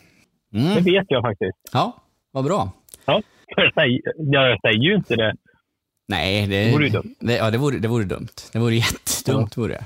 Mm. 0.54 0.74
Det 0.74 0.80
vet 0.92 1.06
jag 1.08 1.22
faktiskt. 1.22 1.58
Ja, 1.72 1.96
vad 2.32 2.44
bra. 2.44 2.72
Ja, 3.06 3.22
jag 3.56 3.74
säger, 3.74 4.00
jag 4.16 4.60
säger 4.60 4.78
ju 4.84 4.94
inte 4.94 5.16
det. 5.16 5.34
Nej, 6.08 6.46
det, 6.46 6.64
Det 6.64 6.72
vore 6.72 6.84
ju 6.84 6.90
dumt. 6.90 7.14
Det, 7.20 7.36
ja, 7.36 7.50
det 7.50 7.58
vore, 7.58 7.78
det 7.78 7.88
vore 7.88 8.04
dumt. 8.04 8.28
Det 8.52 8.58
vore 8.58 8.74
jättedumt. 8.84 9.56
Vore 9.56 9.72
det. 9.72 9.84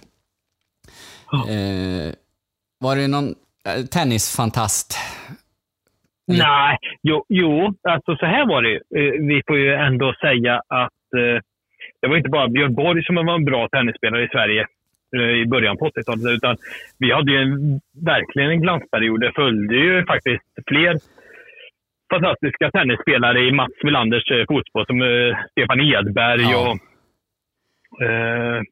Eh, 1.53 2.13
var 2.81 2.97
det 2.97 3.09
någon 3.09 3.29
eh, 3.69 3.85
tennisfantast? 3.85 4.99
Nej, 6.27 6.79
jo, 7.03 7.25
jo, 7.29 7.75
alltså 7.89 8.17
så 8.17 8.27
här 8.27 8.47
var 8.47 8.63
det 8.63 8.69
ju. 8.71 8.77
Eh, 8.77 9.27
Vi 9.29 9.43
får 9.47 9.59
ju 9.59 9.75
ändå 9.75 10.15
säga 10.21 10.55
att 10.69 11.13
eh, 11.17 11.43
det 12.01 12.09
var 12.09 12.17
inte 12.17 12.29
bara 12.29 12.49
Björn 12.49 12.75
Borg 12.75 13.05
som 13.05 13.15
var 13.15 13.35
en 13.35 13.45
bra 13.45 13.69
tennisspelare 13.69 14.25
i 14.25 14.29
Sverige 14.29 14.67
i 15.43 15.47
början 15.47 15.77
på 15.77 15.89
80-talet, 15.89 16.37
utan 16.37 16.57
vi 16.99 17.13
hade 17.13 17.33
ju 17.33 17.39
en, 17.39 17.81
verkligen 18.05 18.51
en 18.51 18.61
glansperiod. 18.63 19.21
Det 19.21 19.33
följde 19.35 19.75
ju 19.77 20.05
faktiskt 20.07 20.45
fler 20.69 20.97
fantastiska 22.13 22.71
tennisspelare 22.71 23.41
i 23.41 23.53
Mats 23.53 23.73
Wilanders 23.83 24.31
eh, 24.31 24.45
fotboll, 24.49 24.87
som 24.87 25.03
eh, 25.03 25.37
Stefan 25.51 25.81
Edberg 25.81 26.43
Ja. 26.43 26.71
och 26.71 28.03
eh, 28.03 28.63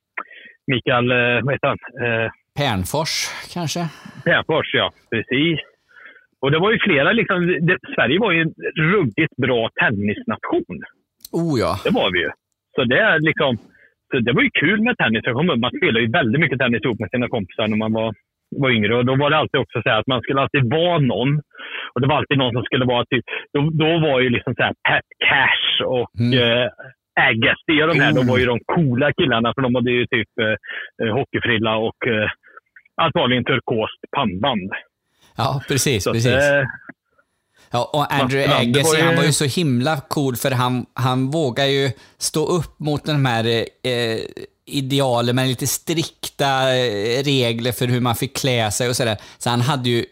Mikael, 0.67 1.11
eh, 1.11 1.43
vad 1.45 1.55
heter 1.55 1.69
han? 1.69 1.79
Eh, 2.05 2.31
Pernfors, 2.59 3.13
kanske? 3.55 3.81
Pernfors, 4.25 4.75
ja. 4.75 4.93
Precis. 5.11 5.59
Och 6.41 6.51
det 6.51 6.59
var 6.59 6.73
ju 6.73 6.79
flera, 6.79 7.13
liksom, 7.13 7.47
det, 7.47 7.79
Sverige 7.95 8.19
var 8.21 8.33
ju 8.33 8.41
en 8.41 8.55
ruggigt 8.93 9.37
bra 9.37 9.71
tennisnation. 9.81 10.79
Oh 11.33 11.61
ja. 11.61 11.81
Det 11.85 11.91
var 11.91 12.11
vi 12.13 12.19
ju. 12.19 12.31
Så 12.75 12.85
det 12.85 12.99
är 12.99 13.19
liksom, 13.21 13.59
så 14.11 14.19
det 14.27 14.33
var 14.33 14.43
ju 14.43 14.51
kul 14.61 14.83
med 14.83 14.97
tennis. 14.97 15.23
Jag 15.25 15.35
kommer 15.35 15.53
ihåg, 15.53 15.61
man 15.61 15.77
spelade 15.79 16.05
ju 16.05 16.11
väldigt 16.11 16.41
mycket 16.41 16.59
tennis 16.59 16.85
ihop 16.85 17.01
med 17.01 17.11
sina 17.11 17.29
kompisar 17.29 17.69
när 17.69 17.77
man 17.77 17.93
var, 17.93 18.15
var 18.63 18.71
yngre. 18.71 18.97
Och 18.97 19.07
då 19.07 19.15
var 19.17 19.31
det 19.31 19.37
alltid 19.37 19.61
också 19.61 19.83
så 19.83 19.89
här 19.89 19.99
att 20.01 20.07
man 20.07 20.21
skulle 20.21 20.41
alltid 20.41 20.65
vara 20.71 20.99
någon. 20.99 21.31
Och 21.93 22.01
det 22.01 22.07
var 22.07 22.17
alltid 22.17 22.39
någon 22.39 22.53
som 22.53 22.65
skulle 22.65 22.85
vara 22.85 23.05
typ, 23.05 23.25
då, 23.53 23.61
då 23.83 23.91
var 24.07 24.21
ju 24.21 24.29
liksom 24.31 24.55
så 24.55 24.63
här 24.63 24.75
Pat 24.89 25.09
Cash 25.29 25.85
och 25.97 26.11
eh, 26.45 26.69
Agassi 27.31 27.83
och 27.83 27.89
de 27.89 28.01
här, 28.01 28.13
de 28.13 28.27
var 28.27 28.39
ju 28.39 28.47
de 28.47 28.59
coola 28.75 29.13
killarna 29.13 29.53
för 29.55 29.63
de 29.63 29.75
hade 29.75 29.91
ju 29.91 30.07
typ 30.07 30.29
eh, 31.03 31.15
hockeyfrilla 31.17 31.77
och 31.77 32.01
eh, 32.07 32.31
antagligen 33.03 33.45
turkost 33.45 34.01
pannband. 34.17 34.71
Ja, 35.37 35.63
precis. 35.69 36.05
Så 36.05 36.11
att, 36.11 36.15
precis. 36.15 36.51
eh, 36.51 36.65
Ja, 37.77 37.91
och 37.93 38.13
Andrew 38.15 38.43
Wilander 38.43 38.81
Agassi, 38.81 38.97
ju- 38.97 39.03
han 39.03 39.17
var 39.17 39.25
ju 39.25 39.33
så 39.33 39.45
himla 39.45 40.01
cool 40.01 40.37
för 40.37 40.51
han, 40.51 40.87
han 40.95 41.31
vågar 41.31 41.65
ju 41.67 41.93
stå 42.19 42.47
upp 42.47 42.79
mot 42.79 43.05
de 43.05 43.25
här 43.27 43.45
eh, 43.83 44.19
idealen 44.67 45.37
med 45.37 45.49
lite 45.49 45.67
strikta 45.67 46.77
eh, 46.77 47.23
regler 47.25 47.73
för 47.73 47.87
hur 47.87 48.01
man 48.01 48.17
fick 48.17 48.37
klä 48.37 48.71
sig 48.71 48.89
och 48.89 48.97
sådär. 48.97 49.17
Så 49.39 49.51
han 49.51 49.61
hade 49.61 49.89
ju 49.91 50.05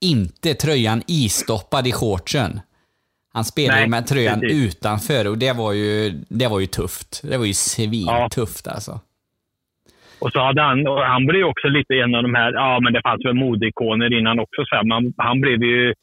inte 0.00 0.54
tröjan 0.54 1.02
istoppad 1.06 1.86
i 1.86 1.92
shortsen. 1.92 2.60
Han 3.32 3.44
spelade 3.44 3.80
Nej, 3.80 3.88
med 3.88 4.06
tröjan 4.06 4.40
precis. 4.40 4.56
utanför 4.56 5.26
och 5.26 5.38
det 5.38 5.52
var 5.52 5.72
ju, 5.72 6.24
det 6.28 6.48
var 6.48 6.60
ju 6.60 6.66
tufft. 6.66 7.20
Det 7.22 7.36
var 7.38 7.44
ju 7.44 7.54
svintufft 7.54 8.66
alltså. 8.66 9.00
Och 10.26 10.32
så 10.32 10.40
hade 10.48 10.62
han, 10.62 10.78
han 11.14 11.26
blev 11.26 11.40
ju 11.42 11.48
också 11.52 11.68
lite 11.68 11.94
en 11.94 12.14
av 12.14 12.22
de 12.22 12.34
här, 12.34 12.52
ja 12.52 12.80
men 12.82 12.92
det 12.92 13.02
fanns 13.08 13.24
väl 13.24 13.34
modeikoner 13.46 14.18
innan 14.18 14.36
också. 14.44 14.60
Så 14.68 14.76
här, 14.76 14.84
man, 14.92 15.02
han 15.16 15.40
blev 15.40 15.62
ju 15.62 15.94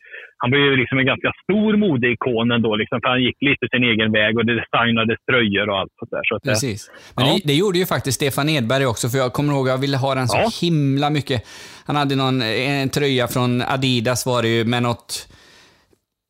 han 0.42 0.52
blev 0.52 0.62
ju 0.64 0.76
liksom 0.76 0.98
en 1.00 1.06
ganska 1.06 1.32
stor 1.44 1.78
modeikon 1.78 2.52
ändå, 2.52 2.76
liksom, 2.76 3.02
för 3.02 3.10
han 3.10 3.24
gick 3.24 3.38
lite 3.50 3.66
sin 3.74 3.84
egen 3.84 4.12
väg 4.12 4.38
och 4.38 4.46
det 4.46 4.56
designades 4.62 5.18
tröjor 5.30 5.70
och 5.70 5.78
allt 5.80 5.92
sånt 6.00 6.12
där. 6.12 6.22
Så 6.30 6.36
att, 6.36 6.46
eh, 6.46 6.50
Precis. 6.52 6.92
Men 7.16 7.26
ja. 7.26 7.34
det, 7.34 7.42
det 7.50 7.54
gjorde 7.54 7.78
ju 7.80 7.86
faktiskt 7.86 8.16
Stefan 8.16 8.50
Edberg 8.50 8.86
också, 8.86 9.10
för 9.10 9.18
jag 9.18 9.34
kommer 9.34 9.54
ihåg 9.54 9.68
jag 9.68 9.78
ville 9.78 9.98
ha 9.98 10.16
den 10.16 10.28
så 10.28 10.38
Ja. 10.38 10.50
himla 10.62 11.10
mycket. 11.10 11.40
Han 11.88 11.96
hade 11.96 12.16
någon, 12.16 12.42
en 12.42 12.90
tröja 12.90 13.28
från 13.28 13.62
Adidas 13.62 14.26
var 14.26 14.42
det 14.42 14.48
ju 14.58 14.66
med 14.66 14.84
något 14.84 15.12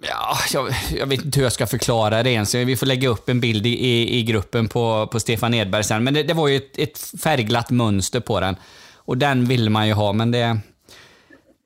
Ja, 0.07 0.37
jag, 0.53 0.75
jag 0.97 1.05
vet 1.05 1.25
inte 1.25 1.39
hur 1.39 1.45
jag 1.45 1.53
ska 1.53 1.67
förklara 1.67 2.23
det 2.23 2.31
ens. 2.31 2.55
Vi 2.55 2.75
får 2.75 2.85
lägga 2.85 3.09
upp 3.09 3.29
en 3.29 3.39
bild 3.39 3.65
i, 3.65 3.69
i, 3.69 4.19
i 4.19 4.23
gruppen 4.23 4.67
på, 4.67 5.07
på 5.07 5.19
Stefan 5.19 5.53
Edberg 5.53 5.83
sen. 5.83 6.03
Men 6.03 6.13
det, 6.13 6.23
det 6.23 6.33
var 6.33 6.47
ju 6.47 6.57
ett, 6.57 6.77
ett 6.77 7.21
färgglatt 7.23 7.69
mönster 7.69 8.19
på 8.19 8.39
den. 8.39 8.55
Och 8.95 9.17
den 9.17 9.45
ville 9.45 9.69
man 9.69 9.87
ju 9.87 9.93
ha, 9.93 10.13
men 10.13 10.31
det, 10.31 10.59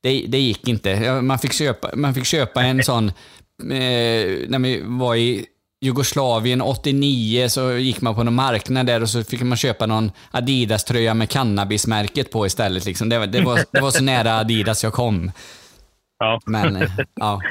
det, 0.04 0.26
det 0.28 0.40
gick 0.40 0.68
inte. 0.68 1.22
Man 1.22 1.40
fick 1.40 1.54
köpa, 1.54 1.90
man 1.96 2.14
fick 2.14 2.26
köpa 2.26 2.64
en 2.64 2.84
sån, 2.84 3.08
eh, 3.08 4.48
när 4.48 4.60
vi 4.60 4.82
var 4.86 5.16
i 5.16 5.46
Jugoslavien 5.82 6.62
89 6.62 7.50
så 7.50 7.72
gick 7.72 8.02
man 8.02 8.16
på 8.16 8.24
någon 8.24 8.36
marknad 8.36 8.86
där 8.86 9.02
och 9.02 9.10
så 9.10 9.24
fick 9.24 9.42
man 9.42 9.58
köpa 9.58 9.86
någon 9.86 10.12
Adidas-tröja 10.32 11.14
med 11.14 11.30
cannabismärket 11.30 12.32
på 12.32 12.46
istället. 12.46 12.86
Liksom. 12.86 13.10
Det, 13.10 13.20
var, 13.20 13.28
det, 13.28 13.42
var, 13.42 13.60
det 13.72 13.82
var 13.82 13.92
så 13.92 14.04
nära 14.04 14.38
Adidas 14.38 14.84
jag 14.84 14.94
kom. 14.94 15.32
Ja. 16.20 16.40
Men, 16.46 16.90
ja. 17.16 17.42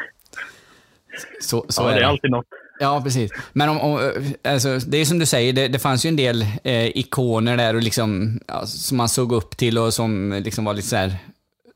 Så, 1.40 1.64
så 1.68 1.82
ja, 1.82 1.90
är 1.90 1.94
det 1.94 2.00
är 2.00 2.04
alltid 2.06 2.30
något. 2.30 2.46
Ja, 2.78 3.00
precis. 3.04 3.30
Men 3.52 3.68
om, 3.68 3.80
om, 3.80 4.12
alltså, 4.44 4.78
det 4.78 4.98
är 4.98 5.04
som 5.04 5.18
du 5.18 5.26
säger, 5.26 5.52
det, 5.52 5.68
det 5.68 5.78
fanns 5.78 6.06
ju 6.06 6.08
en 6.08 6.16
del 6.16 6.42
eh, 6.64 6.96
ikoner 6.96 7.56
där 7.56 7.74
och 7.74 7.82
liksom, 7.82 8.40
ja, 8.48 8.66
som 8.66 8.96
man 8.96 9.08
såg 9.08 9.32
upp 9.32 9.56
till 9.56 9.78
och 9.78 9.94
som 9.94 10.40
liksom 10.44 10.64
var 10.64 10.74
lite 10.74 10.88
så 10.88 10.96
här, 10.96 11.16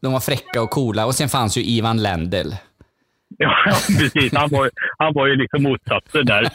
de 0.02 0.12
var 0.12 0.20
fräcka 0.20 0.62
och 0.62 0.70
coola. 0.70 1.06
Och 1.06 1.14
sen 1.14 1.28
fanns 1.28 1.58
ju 1.58 1.62
Ivan 1.62 2.02
Lendl. 2.02 2.50
Ja, 3.38 3.54
precis. 3.98 4.34
Han 4.34 4.48
var, 4.50 4.70
han 4.98 5.12
var 5.14 5.26
ju 5.26 5.36
liksom 5.36 5.62
motsatsen 5.62 6.26
där. 6.26 6.48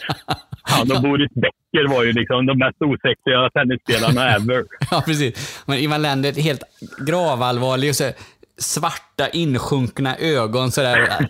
Han 0.61 0.91
och 0.91 1.01
Boris 1.01 1.31
Becker 1.33 1.87
var 1.89 2.03
ju 2.03 2.11
liksom 2.11 2.45
de 2.45 2.57
mest 2.57 2.81
osexiga 2.81 3.49
tennisspelarna 3.53 4.35
ever. 4.35 4.63
Ja, 4.91 5.03
precis. 5.05 5.63
Men 5.65 5.77
Ivan 5.77 6.01
Lendl, 6.01 6.41
helt 6.41 6.63
gravallvarlig 7.07 7.89
och 7.89 7.95
så 7.95 8.11
svarta 8.57 9.29
insjunkna 9.29 10.17
ögon 10.17 10.71
sådär. 10.71 11.27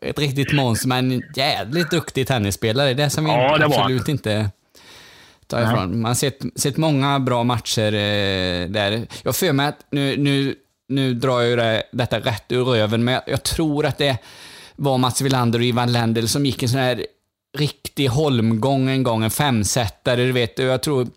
Ett 0.00 0.18
riktigt 0.18 0.52
monster, 0.52 0.88
men 0.88 1.12
en 1.12 1.22
jävligt 1.36 1.90
duktig 1.90 2.26
tennisspelare. 2.26 2.94
Det 2.94 3.10
som 3.10 3.24
vi 3.24 3.30
Ja, 3.30 3.58
det 3.58 3.66
var 3.66 3.80
absolut 3.80 4.08
inte 4.08 4.50
därifrån. 5.46 6.00
Man 6.00 6.08
har 6.08 6.14
sett, 6.14 6.40
sett 6.56 6.76
många 6.76 7.20
bra 7.20 7.44
matcher 7.44 7.94
eh, 7.94 8.68
där. 8.68 9.06
Jag 9.22 9.36
för 9.36 9.52
mig 9.52 9.66
att, 9.66 9.86
nu, 9.90 10.16
nu, 10.16 10.54
nu 10.88 11.14
drar 11.14 11.40
jag 11.40 11.58
det, 11.58 11.82
detta 11.92 12.20
rätt 12.20 12.52
ur 12.52 12.64
röven, 12.64 13.04
men 13.04 13.14
jag, 13.14 13.22
jag 13.26 13.42
tror 13.42 13.86
att 13.86 13.98
det 13.98 14.18
var 14.76 14.98
Mats 14.98 15.20
Wilander 15.20 15.58
och 15.58 15.64
Ivan 15.64 15.92
Lendl 15.92 16.26
som 16.26 16.46
gick 16.46 16.62
en 16.62 16.68
sån 16.68 16.80
här 16.80 17.06
riktig 17.58 18.06
holmgång 18.06 18.88
en 18.88 19.02
gång, 19.02 19.24
en 19.24 19.30
femsetare, 19.30 20.24
du 20.24 20.32
vet. 20.32 20.58
Jag 20.58 20.82
tror 20.82 21.08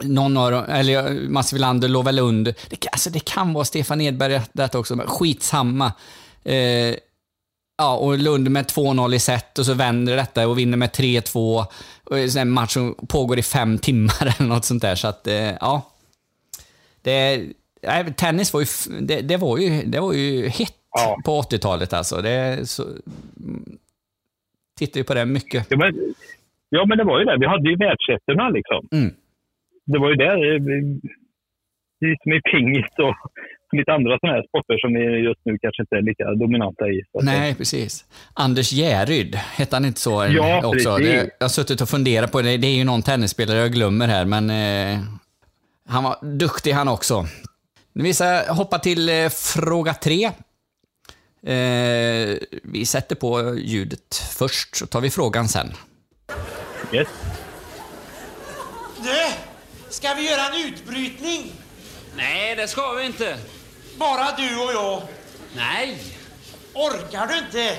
någon 0.00 0.36
av 0.36 0.50
dem, 0.50 0.64
eller 0.68 1.28
Mats 1.28 1.52
Wilander 1.52 1.88
låg 1.88 2.04
väl 2.04 2.18
under. 2.18 2.54
Det, 2.70 2.76
kan- 2.76 2.90
alltså 2.92 3.10
det 3.10 3.24
kan 3.24 3.52
vara 3.52 3.64
Stefan 3.64 4.00
Edberg 4.00 4.40
detta 4.52 4.78
också, 4.78 4.96
men 4.96 5.06
skitsamma. 5.06 5.92
Eh, 6.44 6.94
ja, 7.78 7.96
och 7.96 8.18
Lund 8.18 8.50
med 8.50 8.64
2-0 8.66 9.14
i 9.14 9.18
set 9.18 9.58
och 9.58 9.66
så 9.66 9.74
vänder 9.74 10.16
detta 10.16 10.48
och 10.48 10.58
vinner 10.58 10.76
med 10.76 10.90
3-2. 10.90 11.64
Och 12.04 12.18
en 12.36 12.50
match 12.50 12.72
som 12.72 12.94
pågår 13.08 13.38
i 13.38 13.42
fem 13.42 13.78
timmar 13.78 14.22
eller 14.38 14.48
något 14.48 14.64
sånt 14.64 14.82
där. 14.82 14.94
Så 14.94 15.08
att, 15.08 15.26
eh, 15.26 15.34
ja. 15.60 15.82
Det, 17.02 17.46
tennis 18.16 18.52
var 18.52 18.60
ju, 18.60 18.66
det, 19.00 19.20
det 19.20 19.36
var 19.36 19.58
ju, 19.58 19.82
det 19.84 20.00
var 20.00 20.12
ju 20.12 20.48
hett 20.48 20.74
på 21.24 21.42
80-talet 21.42 21.92
alltså. 21.92 22.22
Det, 22.22 22.68
så, 22.68 22.84
tittar 24.78 24.98
ju 25.00 25.04
på 25.04 25.14
det 25.14 25.24
mycket. 25.24 25.66
Ja 25.70 25.76
men, 25.76 26.14
ja, 26.68 26.86
men 26.86 26.98
det 26.98 27.04
var 27.04 27.18
ju 27.18 27.24
det. 27.24 27.38
Vi 27.40 27.46
hade 27.46 27.70
ju 27.70 27.76
världsettorna 27.76 28.48
liksom. 28.48 28.88
Mm. 28.92 29.14
Det 29.86 29.98
var 29.98 30.08
ju 30.08 30.14
eh, 30.24 30.60
Det 32.00 32.16
som 32.22 32.32
i 32.32 32.40
pingis 32.52 32.86
och 32.98 33.16
lite 33.78 33.92
andra 33.92 34.18
sådana 34.18 34.36
här 34.36 34.44
sporter 34.48 34.78
som 34.78 34.94
vi 34.94 35.00
just 35.28 35.40
nu 35.44 35.58
kanske 35.58 35.82
inte 35.82 35.96
är 35.96 36.02
lika 36.02 36.24
dominanta 36.24 36.88
i. 36.88 37.02
Nej, 37.22 37.54
precis. 37.54 38.04
Anders 38.34 38.72
Järryd, 38.72 39.34
hette 39.34 39.76
han 39.76 39.84
inte 39.84 40.00
så 40.00 40.26
Ja, 40.30 40.66
också? 40.66 40.96
precis. 40.96 41.12
Det, 41.12 41.30
jag 41.38 41.44
har 41.44 41.48
suttit 41.48 41.80
och 41.80 41.88
funderat 41.88 42.32
på 42.32 42.42
det. 42.42 42.56
Det 42.56 42.66
är 42.66 42.76
ju 42.76 42.84
någon 42.84 43.02
tennisspelare 43.02 43.58
jag 43.58 43.72
glömmer 43.72 44.08
här, 44.08 44.24
men 44.24 44.50
eh, 44.50 44.98
han 45.88 46.04
var 46.04 46.16
duktig 46.38 46.72
han 46.72 46.88
också. 46.88 47.26
Vi 47.92 48.14
ska 48.14 48.52
hoppa 48.52 48.78
till 48.78 49.08
eh, 49.08 49.28
fråga 49.54 49.94
tre. 49.94 50.24
Eh, 51.46 52.38
vi 52.62 52.84
sätter 52.86 53.16
på 53.16 53.54
ljudet 53.58 54.14
först, 54.38 54.76
så 54.76 54.86
tar 54.86 55.00
vi 55.00 55.10
frågan 55.10 55.48
sen. 55.48 55.66
Yes. 56.92 57.08
Ska 60.02 60.14
vi 60.14 60.30
göra 60.30 60.46
en 60.46 60.64
utbrytning? 60.64 61.52
Nej, 62.16 62.56
det 62.56 62.68
ska 62.68 62.92
vi 62.92 63.06
inte. 63.06 63.38
Bara 63.96 64.36
du 64.36 64.56
och 64.56 64.72
jag. 64.72 65.02
Nej. 65.56 66.02
Orkar 66.72 67.26
du 67.26 67.38
inte? 67.38 67.76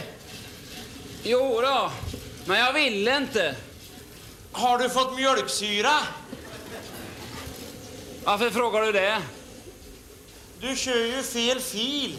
Jo 1.24 1.61
då, 1.61 1.91
men 2.45 2.59
jag 2.59 2.74
vill 2.74 3.07
inte. 3.07 3.55
Har 4.51 4.78
du 4.78 4.89
fått 4.89 5.15
mjölksyra? 5.15 5.93
Varför 8.24 8.49
frågar 8.49 8.82
du 8.82 8.91
det? 8.91 9.21
Du 10.61 10.76
kör 10.76 11.05
ju 11.05 11.24
fel 11.24 11.59
fil. 11.59 12.17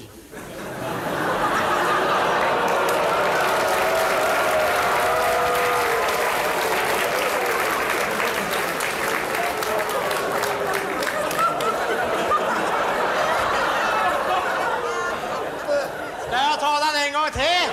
Ska 16.35 16.43
jag 16.43 16.61
ta 16.61 16.79
den 16.79 17.03
en 17.07 17.13
gång 17.13 17.31
till? 17.33 17.71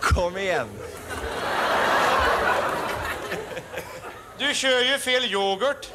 Kom 0.00 0.36
igen. 0.38 0.68
Du 4.38 4.54
kör 4.54 4.80
ju 4.80 4.93
fel 5.04 5.24
yoghurt. 5.24 5.86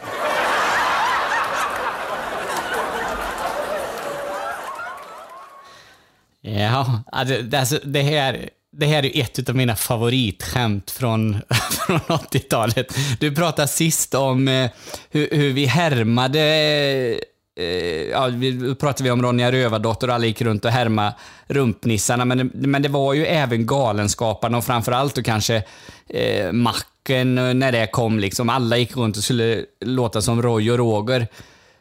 Ja, 6.42 7.04
alltså, 7.12 7.80
det, 7.84 8.02
här, 8.02 8.50
det 8.72 8.86
här 8.86 9.06
är 9.06 9.22
ett 9.22 9.50
av 9.50 9.56
mina 9.56 9.76
favoritskämt 9.76 10.92
från, 10.92 11.34
från 11.86 12.00
80-talet. 12.00 12.96
Du 13.20 13.36
pratade 13.36 13.68
sist 13.68 14.16
om 14.16 14.48
eh, 14.48 14.70
hur, 15.10 15.30
hur 15.32 15.54
vi 15.54 15.66
härmade 15.66 16.42
eh, 16.42 17.18
Eh, 17.60 18.10
ja, 18.10 18.28
vi 18.34 18.76
pratade 18.76 19.04
vi 19.04 19.12
om 19.12 19.22
Ronja 19.22 19.52
Rövardotter 19.52 20.08
och 20.08 20.14
alla 20.14 20.26
gick 20.26 20.42
runt 20.42 20.66
och 20.66 20.72
härma 20.72 21.14
rumpnissarna, 21.48 22.26
men, 22.26 22.38
det- 22.38 22.68
men 22.68 22.82
det 22.82 22.90
var 22.90 23.14
ju 23.14 23.26
även 23.26 23.66
Galenskaparna 23.66 24.58
och 24.58 24.64
framförallt 24.66 25.16
då 25.16 25.22
kanske 25.24 25.64
eh, 26.10 26.52
Macken 26.52 27.38
eh, 27.38 27.54
när 27.54 27.72
det 27.72 27.88
kom. 27.88 28.20
Liksom. 28.20 28.50
Alla 28.50 28.78
gick 28.78 28.98
runt 28.98 29.18
och 29.18 29.24
skulle 29.24 29.66
låta 29.86 30.22
som 30.22 30.42
Roy 30.42 30.72
och 30.72 30.78
Roger. 30.78 31.28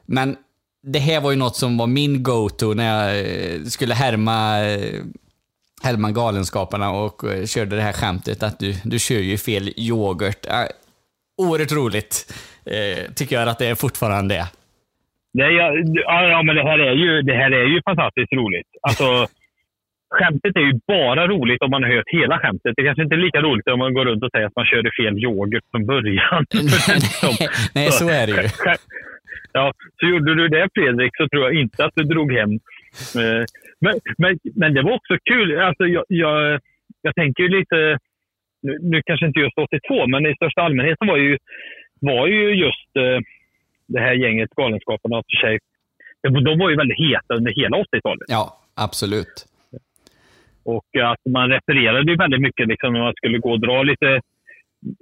Men 0.06 0.36
det 0.86 0.98
här 0.98 1.20
var 1.20 1.30
ju 1.30 1.36
något 1.36 1.56
som 1.56 1.78
var 1.78 1.86
min 1.86 2.22
go-to 2.22 2.74
när 2.74 2.86
jag 3.06 3.18
eh, 3.20 3.64
skulle 3.64 3.94
härma, 3.94 4.60
eh, 4.66 5.00
härma 5.82 6.10
Galenskaparna 6.10 6.90
och 6.90 7.22
körde 7.46 7.76
det 7.76 7.82
här 7.82 7.92
skämtet 7.92 8.42
att 8.42 8.58
du, 8.58 8.76
du 8.84 8.98
kör 8.98 9.18
ju 9.18 9.38
fel 9.38 9.72
yoghurt. 9.76 10.46
Äh, 10.46 10.52
oerhört 11.36 11.72
roligt, 11.72 12.32
eh, 12.64 13.12
tycker 13.14 13.40
jag 13.40 13.48
att 13.48 13.58
det 13.58 13.66
är 13.66 13.74
fortfarande 13.74 14.36
är. 14.36 14.46
Nej, 15.34 15.54
ja, 15.54 16.28
ja, 16.28 16.42
men 16.42 16.56
det 16.56 16.62
här 16.62 16.78
är 16.78 16.92
ju, 16.92 17.22
det 17.22 17.34
här 17.34 17.50
är 17.50 17.64
ju 17.64 17.82
fantastiskt 17.82 18.32
roligt. 18.32 18.66
Alltså, 18.82 19.04
skämtet 20.18 20.56
är 20.56 20.60
ju 20.60 20.72
bara 20.86 21.26
roligt 21.26 21.62
om 21.62 21.70
man 21.70 21.82
har 21.82 21.90
hört 21.90 22.08
hela 22.20 22.38
skämtet. 22.38 22.72
Det 22.76 22.84
kanske 22.84 23.02
inte 23.02 23.14
är 23.14 23.26
lika 23.26 23.40
roligt 23.40 23.68
om 23.68 23.78
man 23.78 23.94
går 23.94 24.04
runt 24.04 24.24
och 24.24 24.30
säger 24.30 24.46
att 24.46 24.56
man 24.56 24.66
körde 24.66 24.90
fel 25.00 25.24
yoghurt 25.24 25.64
från 25.70 25.86
början. 25.86 26.44
Nej, 27.74 27.90
så 27.90 28.08
är 28.08 28.26
det 28.26 28.32
ju. 28.42 28.48
Ja, 29.52 29.72
så 30.00 30.06
gjorde 30.06 30.34
du 30.34 30.48
det 30.48 30.68
Fredrik 30.74 31.16
så 31.16 31.28
tror 31.28 31.44
jag 31.44 31.54
inte 31.54 31.84
att 31.84 31.94
du 31.94 32.02
drog 32.02 32.32
hem. 32.32 32.52
Eh, 33.20 33.44
Men, 33.80 33.94
men, 34.18 34.38
men 34.54 34.74
det 34.74 34.82
var 34.82 34.92
också 34.92 35.14
kul. 35.24 35.58
Alltså, 35.60 35.84
jag, 35.86 36.04
jag, 36.08 36.60
jag 37.02 37.14
tänker 37.14 37.42
ju 37.42 37.48
lite, 37.48 37.98
nu, 38.62 38.78
nu 38.80 39.02
kanske 39.06 39.26
inte 39.26 39.40
just 39.40 39.58
82, 39.58 40.06
men 40.06 40.26
i 40.26 40.34
största 40.34 40.60
allmänhet 40.62 40.98
var 41.00 41.16
ju, 41.16 41.38
var 42.00 42.26
ju 42.26 42.54
just 42.54 42.96
eh, 42.96 43.18
det 43.88 44.00
här 44.00 44.14
gänget 44.14 44.50
Galenskaparna 44.50 45.22
för 45.30 45.36
sig. 45.46 45.58
De 46.44 46.58
var 46.58 46.70
ju 46.70 46.76
väldigt 46.76 46.98
heta 46.98 47.34
under 47.34 47.52
hela 47.52 47.76
80-talet. 47.76 48.26
Ja, 48.28 48.60
absolut. 48.74 49.46
Och 50.64 50.86
att 51.12 51.32
man 51.32 51.48
refererade 51.50 52.10
ju 52.12 52.16
väldigt 52.16 52.40
mycket 52.40 52.68
liksom, 52.68 52.92
när 52.92 53.00
man 53.00 53.14
skulle 53.14 53.38
gå 53.38 53.50
och 53.52 53.60
dra 53.60 53.82
lite... 53.82 54.20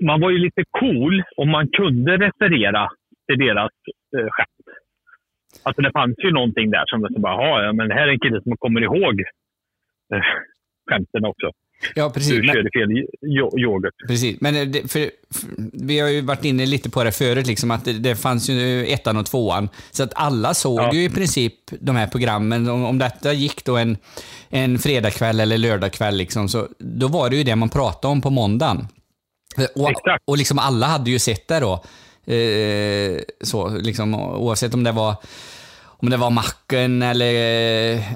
Man 0.03 0.21
var 0.21 0.31
ju 0.31 0.39
lite 0.39 0.65
cool 0.71 1.23
om 1.37 1.49
man 1.51 1.69
kunde 1.69 2.17
referera 2.17 2.89
till 3.27 3.39
deras 3.39 3.71
eh, 4.19 4.27
skämt. 4.31 4.67
Alltså 5.63 5.83
det 5.83 5.93
fanns 5.93 6.17
ju 6.25 6.31
någonting 6.33 6.71
där 6.71 6.85
som 6.87 7.01
var 7.01 7.09
så 7.09 7.21
bara, 7.21 7.33
"Jaha, 7.33 7.65
ja, 7.65 7.73
men 7.73 7.89
det 7.89 7.95
här 7.95 8.09
är 8.09 8.13
en 8.13 8.19
kille 8.21 8.43
som 8.43 8.57
kommer 8.57 8.81
ihåg 8.81 9.21
eh, 10.15 10.23
skämten 10.91 11.25
också. 11.25 11.51
Ja, 11.95 12.11
precis. 12.11 12.31
Du 12.31 12.43
körde 12.43 12.71
fel 12.73 12.89
yo- 13.23 13.59
yoghurt. 13.59 13.95
Precis, 14.09 14.41
men 14.41 14.73
det, 14.73 14.81
för, 14.81 15.11
för, 15.35 15.49
vi 15.73 15.99
har 16.01 16.09
ju 16.09 16.21
varit 16.21 16.45
inne 16.45 16.67
lite 16.67 16.91
på 16.91 17.05
det 17.05 17.13
förut, 17.13 17.47
liksom, 17.47 17.71
att 17.71 17.85
det, 17.85 17.93
det 17.93 18.17
fanns 18.17 18.49
ju 18.49 18.87
ettan 18.87 19.17
och 19.17 19.27
tvåan. 19.27 19.69
Så 19.91 20.03
att 20.03 20.13
alla 20.15 20.55
såg 20.55 20.95
ju 20.95 21.05
i 21.05 21.11
princip 21.11 21.55
de 21.81 21.97
här 21.97 22.07
programmen. 22.07 22.69
Om, 22.69 22.85
om 22.85 22.99
detta 22.99 23.33
gick 23.33 23.65
då 23.65 23.77
en, 23.77 23.97
en 24.51 24.79
fredagkväll 24.79 25.41
eller 25.41 25.59
lördagkväll, 25.59 26.17
liksom, 26.17 26.49
så, 26.49 26.69
då 26.79 27.09
var 27.09 27.31
det 27.31 27.37
ju 27.37 27.45
det 27.45 27.57
man 27.57 27.69
pratade 27.69 28.13
om 28.13 28.21
på 28.21 28.31
måndagen. 28.31 28.89
Och, 29.75 29.93
och 30.25 30.39
liksom 30.39 30.59
alla 30.59 30.87
hade 30.87 31.11
ju 31.11 31.19
sett 31.19 31.49
det 31.49 31.61
då. 31.61 31.85
Eh, 32.33 33.21
så, 33.41 33.69
liksom, 33.69 34.15
oavsett 34.15 34.75
om 34.75 34.85
det 34.85 34.93
var 34.93 35.17
om 35.99 36.11
det 36.11 36.17
var 36.17 36.31
Macken 36.31 37.03
eller, 37.03 37.35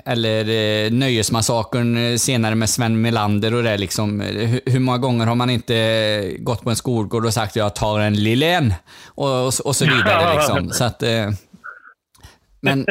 eller 0.05 0.49
eh, 0.49 0.93
Nöjesmassakern 0.93 1.97
eh, 1.97 2.17
senare 2.17 2.55
med 2.55 2.71
Sven 2.71 3.01
Melander 3.01 3.55
och 3.55 3.63
det 3.63 3.77
liksom. 3.77 4.21
eh, 4.21 4.61
Hur, 4.67 4.79
många 4.79 4.99
gånger 4.99 5.27
har 5.27 5.35
man 5.35 5.51
inte 5.51 6.37
gått 6.39 6.63
på 6.63 6.71
en 6.71 6.77
skolgård 6.77 7.27
och 7.27 7.35
sagt 7.35 7.57
jag 7.57 7.75
tar 7.75 8.01
en 8.01 8.15
Lillen 8.15 8.75
och, 9.07 9.47
och, 9.47 9.53
och 9.65 9.77
så 9.77 9.85
vidare 9.85 10.35
liksom. 10.35 10.71
Så 10.71 10.85
att, 10.85 11.03
men, 12.61 12.87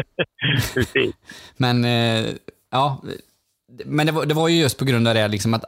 men 1.57 1.85
ja, 2.71 3.01
men 3.85 4.05
det 4.05 4.11
var, 4.11 4.25
det 4.25 4.33
var 4.33 4.47
ju 4.47 4.61
just 4.61 4.77
på 4.77 4.85
grund 4.85 5.07
av 5.07 5.13
det 5.13 5.27
liksom 5.27 5.53
att 5.53 5.65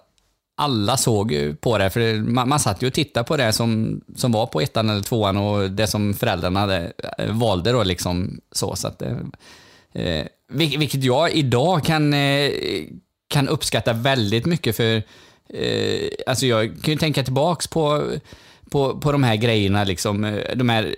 alla 0.61 0.97
såg 0.97 1.31
ju 1.31 1.55
på 1.55 1.77
det, 1.77 1.89
för 1.89 2.21
man, 2.21 2.49
man 2.49 2.59
satt 2.59 2.83
ju 2.83 2.87
och 2.87 2.93
tittade 2.93 3.23
på 3.23 3.37
det 3.37 3.53
som, 3.53 4.01
som 4.15 4.31
var 4.31 4.45
på 4.45 4.61
ettan 4.61 4.89
eller 4.89 5.01
tvåan 5.01 5.37
och 5.37 5.71
det 5.71 5.87
som 5.87 6.13
föräldrarna 6.13 6.59
hade, 6.59 6.93
eh, 7.17 7.31
valde 7.31 7.71
då 7.71 7.83
liksom 7.83 8.41
så. 8.51 8.75
så 8.75 8.87
att, 8.87 9.01
eh, 9.01 9.17
eh 9.93 10.25
vilket 10.53 11.03
jag 11.03 11.31
idag 11.31 11.83
kan, 11.83 12.13
eh, 12.13 12.51
kan 13.27 13.49
uppskatta 13.49 13.93
väldigt 13.93 14.45
mycket 14.45 14.75
för 14.75 15.03
eh, 15.49 16.09
alltså 16.27 16.45
jag 16.45 16.81
kan 16.83 16.93
ju 16.93 16.97
tänka 16.97 17.23
tillbaks 17.23 17.67
på, 17.67 18.03
på, 18.69 18.99
på 18.99 19.11
de 19.11 19.23
här 19.23 19.35
grejerna, 19.35 19.83
liksom, 19.83 20.41
de 20.55 20.69
här 20.69 20.95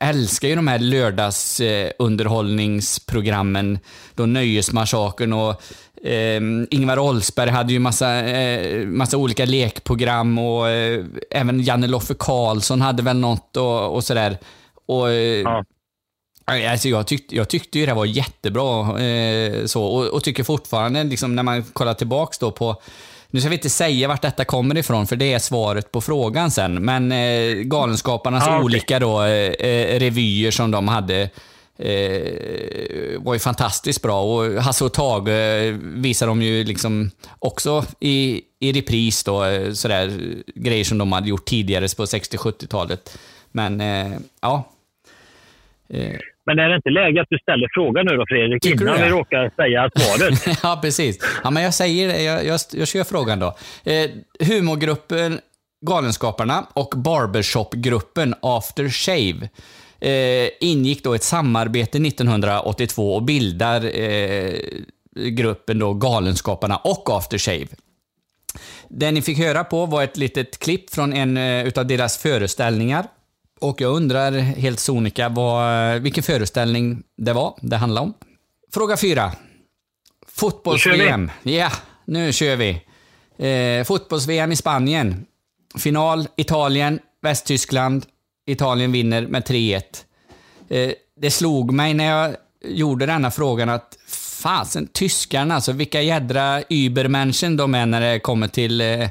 älskar 0.00 0.48
ju 0.48 0.54
de 0.54 0.68
här 0.68 0.78
lördagsunderhållningsprogrammen. 0.78 3.78
Då 4.14 4.26
Nöjesmassakern 4.26 5.32
och 5.32 5.62
eh, 6.04 6.40
Ingvar 6.70 6.98
Oldsberg 6.98 7.50
hade 7.50 7.72
ju 7.72 7.78
massa, 7.78 8.20
eh, 8.20 8.86
massa 8.86 9.16
olika 9.16 9.44
lekprogram 9.44 10.38
och 10.38 10.68
eh, 10.68 11.04
även 11.30 11.60
Janne 11.60 11.86
Loffe 11.86 12.14
Karlsson 12.18 12.80
hade 12.80 13.02
väl 13.02 13.16
något 13.18 13.56
och, 13.56 13.94
och 13.94 14.04
sådär. 14.04 14.38
Och, 14.86 15.10
eh, 15.10 15.62
Alltså 16.70 16.88
jag, 16.88 17.06
tyckte, 17.06 17.36
jag 17.36 17.48
tyckte 17.48 17.78
ju 17.78 17.86
det 17.86 17.94
var 17.94 18.04
jättebra 18.04 19.00
eh, 19.00 19.64
så 19.66 19.84
och, 19.84 20.06
och 20.06 20.24
tycker 20.24 20.44
fortfarande, 20.44 21.04
liksom, 21.04 21.34
när 21.36 21.42
man 21.42 21.62
kollar 21.62 21.94
tillbaks 21.94 22.38
då 22.38 22.50
på 22.50 22.82
nu 23.30 23.40
ska 23.40 23.48
vi 23.48 23.56
inte 23.56 23.70
säga 23.70 24.08
vart 24.08 24.22
detta 24.22 24.44
kommer 24.44 24.78
ifrån, 24.78 25.06
för 25.06 25.16
det 25.16 25.32
är 25.32 25.38
svaret 25.38 25.92
på 25.92 26.00
frågan 26.00 26.50
sen. 26.50 26.74
Men 26.84 27.12
eh, 27.12 27.54
Galenskaparnas 27.54 28.44
Ah, 28.48 28.54
okej. 28.54 28.64
olika 28.64 28.98
då, 28.98 29.22
eh, 29.22 29.52
eh, 29.68 29.98
revyer 30.00 30.50
som 30.50 30.70
de 30.70 30.88
hade 30.88 31.30
eh, 31.78 33.20
var 33.20 33.34
ju 33.34 33.38
fantastiskt 33.38 34.02
bra. 34.02 34.22
Och 34.22 34.62
Hasse 34.62 34.84
och 34.84 34.92
Tage 34.92 35.28
eh, 35.28 35.74
visar 35.80 36.26
de 36.26 36.42
ju 36.42 36.64
liksom 36.64 37.10
också 37.38 37.84
i, 38.00 38.42
i 38.60 38.72
repris 38.72 39.24
då, 39.24 39.44
eh, 39.44 39.72
sådär 39.72 40.12
grejer 40.54 40.84
som 40.84 40.98
de 40.98 41.12
hade 41.12 41.28
gjort 41.28 41.44
tidigare 41.44 41.86
på 41.96 42.04
60-70-talet. 42.04 43.18
Men 43.52 43.80
eh, 43.80 44.18
ja. 44.42 44.68
Eh, 45.88 46.16
Men 46.46 46.58
är 46.58 46.68
det 46.68 46.76
inte 46.76 46.90
läge 46.90 47.20
att 47.20 47.26
du 47.30 47.38
ställer 47.38 47.68
frågan 47.74 48.06
nu 48.06 48.16
då 48.16 48.24
Fredrik, 48.28 48.62
Tycker 48.62 48.82
innan 48.82 49.02
vi 49.02 49.08
råkar 49.08 49.50
säga 49.56 49.90
svaret? 49.96 50.58
ja, 50.62 50.78
precis. 50.82 51.18
Ja, 51.44 51.50
men 51.50 51.62
jag 51.62 51.74
säger 51.74 52.08
det. 52.08 52.22
Jag, 52.22 52.46
jag, 52.46 52.60
jag 52.72 52.88
kör 52.88 53.04
frågan 53.04 53.38
då. 53.38 53.56
Eh, 53.84 54.10
humorgruppen 54.48 55.40
Galenskaparna 55.86 56.66
och 56.72 56.94
barbershopgruppen 56.96 58.34
After 58.42 58.88
Shave 58.88 59.48
eh, 60.00 60.48
ingick 60.60 61.04
då 61.04 61.14
ett 61.14 61.24
samarbete 61.24 61.98
1982 61.98 63.14
och 63.14 63.22
bildar 63.22 64.00
eh, 64.00 64.54
gruppen 65.16 65.78
då 65.78 65.94
Galenskaparna 65.94 66.76
och 66.76 67.10
After 67.10 67.38
Shave. 67.38 67.66
Det 68.88 69.10
ni 69.10 69.22
fick 69.22 69.38
höra 69.38 69.64
på 69.64 69.86
var 69.86 70.02
ett 70.02 70.16
litet 70.16 70.58
klipp 70.58 70.90
från 70.90 71.12
en 71.12 71.36
eh, 71.36 71.66
utav 71.66 71.86
deras 71.86 72.18
föreställningar. 72.18 73.06
Och 73.60 73.80
jag 73.80 73.92
undrar 73.92 74.32
helt 74.32 74.80
sonika 74.80 75.28
vad, 75.28 76.00
vilken 76.00 76.22
föreställning 76.22 77.02
det 77.16 77.32
var 77.32 77.54
det 77.60 77.76
handlade 77.76 78.06
om. 78.06 78.14
Fråga 78.74 78.96
fyra. 78.96 79.32
Fotbolls-VM. 80.28 81.30
Ja, 81.42 81.72
nu 82.04 82.32
kör 82.32 82.56
vi. 82.56 82.70
Eh, 83.38 83.84
Fotbolls-VM 83.84 84.52
i 84.52 84.56
Spanien. 84.56 85.26
Final 85.78 86.28
Italien, 86.36 87.00
Västtyskland. 87.22 88.06
Italien 88.48 88.92
vinner 88.92 89.26
med 89.26 89.42
3-1. 89.42 89.80
Eh, 90.70 90.90
det 91.20 91.30
slog 91.30 91.72
mig 91.72 91.94
när 91.94 92.04
jag 92.04 92.34
gjorde 92.64 93.06
denna 93.06 93.30
frågan 93.30 93.68
att 93.68 93.96
fasen, 94.42 94.86
tyskarna 94.86 95.54
alltså, 95.54 95.72
vilka 95.72 96.02
jädra 96.02 96.62
übermenschen 96.70 97.56
de 97.56 97.74
är 97.74 97.86
när 97.86 98.00
det 98.00 98.18
kommer 98.20 98.46
till, 98.48 98.80
eh, 98.80 99.02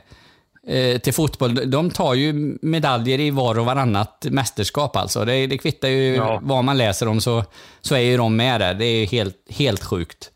eh, 0.78 0.98
till 1.04 1.14
fotboll. 1.14 1.72
De 1.72 1.90
tar 1.90 2.14
ju 2.14 2.58
medaljer 2.62 3.20
i 3.20 3.32
var 3.32 3.60
och 3.60 3.66
varannat 3.66 4.26
mästerskap 4.32 4.96
alltså. 4.96 5.26
Det, 5.26 5.48
det 5.48 5.58
kvittar 5.58 5.88
ju 5.88 6.16
Ja. 6.16 6.40
vad 6.44 6.64
man 6.64 6.78
läser 6.78 7.08
om 7.08 7.22
så, 7.22 7.44
så 7.82 7.96
är 7.96 8.00
ju 8.00 8.18
de 8.18 8.36
med 8.36 8.62
där. 8.62 8.74
Det 8.74 8.86
är 8.86 9.00
ju 9.00 9.06
helt, 9.06 9.36
helt 9.60 9.84
sjukt. 9.84 10.32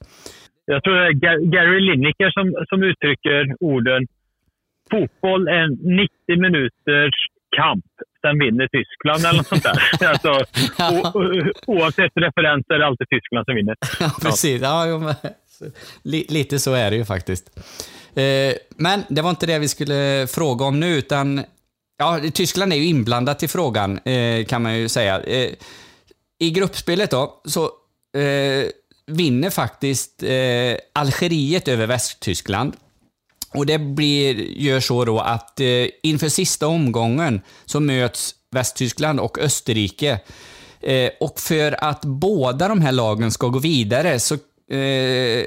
Jag 0.66 0.84
tror 0.84 0.94
det 0.96 1.06
är 1.08 1.12
Ga- 1.14 1.52
Gary 1.52 1.80
Lineker 1.80 2.32
som, 2.32 2.66
som 2.70 2.84
uttrycker 2.84 3.56
orden 3.60 4.08
fotboll 4.92 5.48
är 5.48 5.62
en 5.68 5.74
90 5.74 6.42
minuters 6.42 7.16
kamp. 7.58 7.86
Sen 8.22 8.40
vinner 8.40 8.68
Tyskland 8.68 9.26
eller 9.26 9.38
något 9.38 9.48
sånt 9.48 9.64
där. 9.64 9.80
alltså, 10.12 10.30
o, 10.80 11.20
o, 11.20 11.52
oavsett 11.68 12.12
referens 12.16 12.66
är 12.70 12.80
det 12.80 12.86
alltid 12.86 13.10
Tyskland 13.10 13.46
som 13.46 13.56
vinner. 13.56 13.76
Ja, 14.00 14.12
precis. 14.22 14.62
Ja, 14.62 14.88
jo, 14.88 15.00
men, 15.00 15.16
li, 16.04 16.26
lite 16.30 16.60
så 16.60 16.74
är 16.74 16.92
det 16.92 16.98
ju 16.98 17.06
faktiskt. 17.06 17.60
Eh, 18.16 18.54
men 18.78 19.04
det 19.10 19.22
var 19.22 19.30
inte 19.30 19.46
det 19.46 19.60
vi 19.60 19.68
skulle 19.68 20.28
fråga 20.28 20.66
om 20.66 20.80
nu, 20.80 20.98
utan 20.98 21.44
ja, 21.98 22.20
Tyskland 22.34 22.74
är 22.74 22.78
ju 22.78 22.86
inblandat 22.86 23.44
i 23.44 23.48
frågan, 23.48 24.00
eh, 24.00 24.46
kan 24.46 24.62
man 24.62 24.78
ju 24.78 24.90
säga. 24.90 25.20
Eh, 25.20 25.50
I 26.40 26.52
gruppspelet 26.52 27.12
då, 27.12 27.42
så 27.46 27.64
eh, 28.20 28.68
vinner 29.08 29.50
faktiskt 29.50 30.24
eh, 30.24 30.78
Algeriet 30.94 31.68
över 31.68 31.88
Västtyskland. 31.88 32.76
Och 33.54 33.66
det 33.66 33.80
blir, 33.80 34.36
gör 34.58 34.80
så 34.80 35.06
då 35.06 35.20
att 35.20 35.60
eh, 35.60 35.86
inför 36.04 36.30
sista 36.30 36.68
omgången 36.68 37.42
så 37.66 37.80
möts 37.80 38.36
Västtyskland 38.52 39.20
och 39.20 39.40
Österrike. 39.40 40.20
Eh, 40.82 41.10
och 41.20 41.40
för 41.40 41.84
att 41.84 42.06
båda 42.06 42.68
de 42.68 42.82
här 42.82 42.92
lagen 42.92 43.32
ska 43.32 43.48
gå 43.48 43.60
vidare 43.60 44.20
så, 44.20 44.34
eh, 44.76 45.46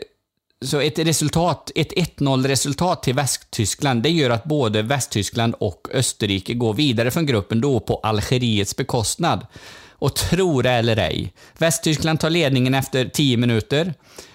så 0.65 0.81
ett 0.81 0.99
resultat, 0.99 1.71
ett 1.75 1.93
1-0 1.93 2.47
resultat 2.47 3.03
till 3.03 3.15
Västtyskland, 3.15 4.03
det 4.03 4.11
gör 4.11 4.31
att 4.31 4.45
både 4.45 4.83
Västtyskland 4.83 5.55
och 5.59 5.89
Österrike 5.93 6.55
går 6.55 6.75
vidare 6.75 7.11
från 7.11 7.27
gruppen 7.27 7.61
då 7.61 7.81
på 7.81 7.97
Algeriets 7.97 8.77
bekostnad. 8.77 9.47
Och 9.91 10.17
tro 10.17 10.63
det 10.63 10.71
eller 10.71 10.97
ej, 10.97 11.33
Västtyskland 11.59 12.21
tar 12.21 12.31
ledningen 12.31 12.75
efter 12.75 13.05
10 13.05 13.37
minuter. 13.37 13.95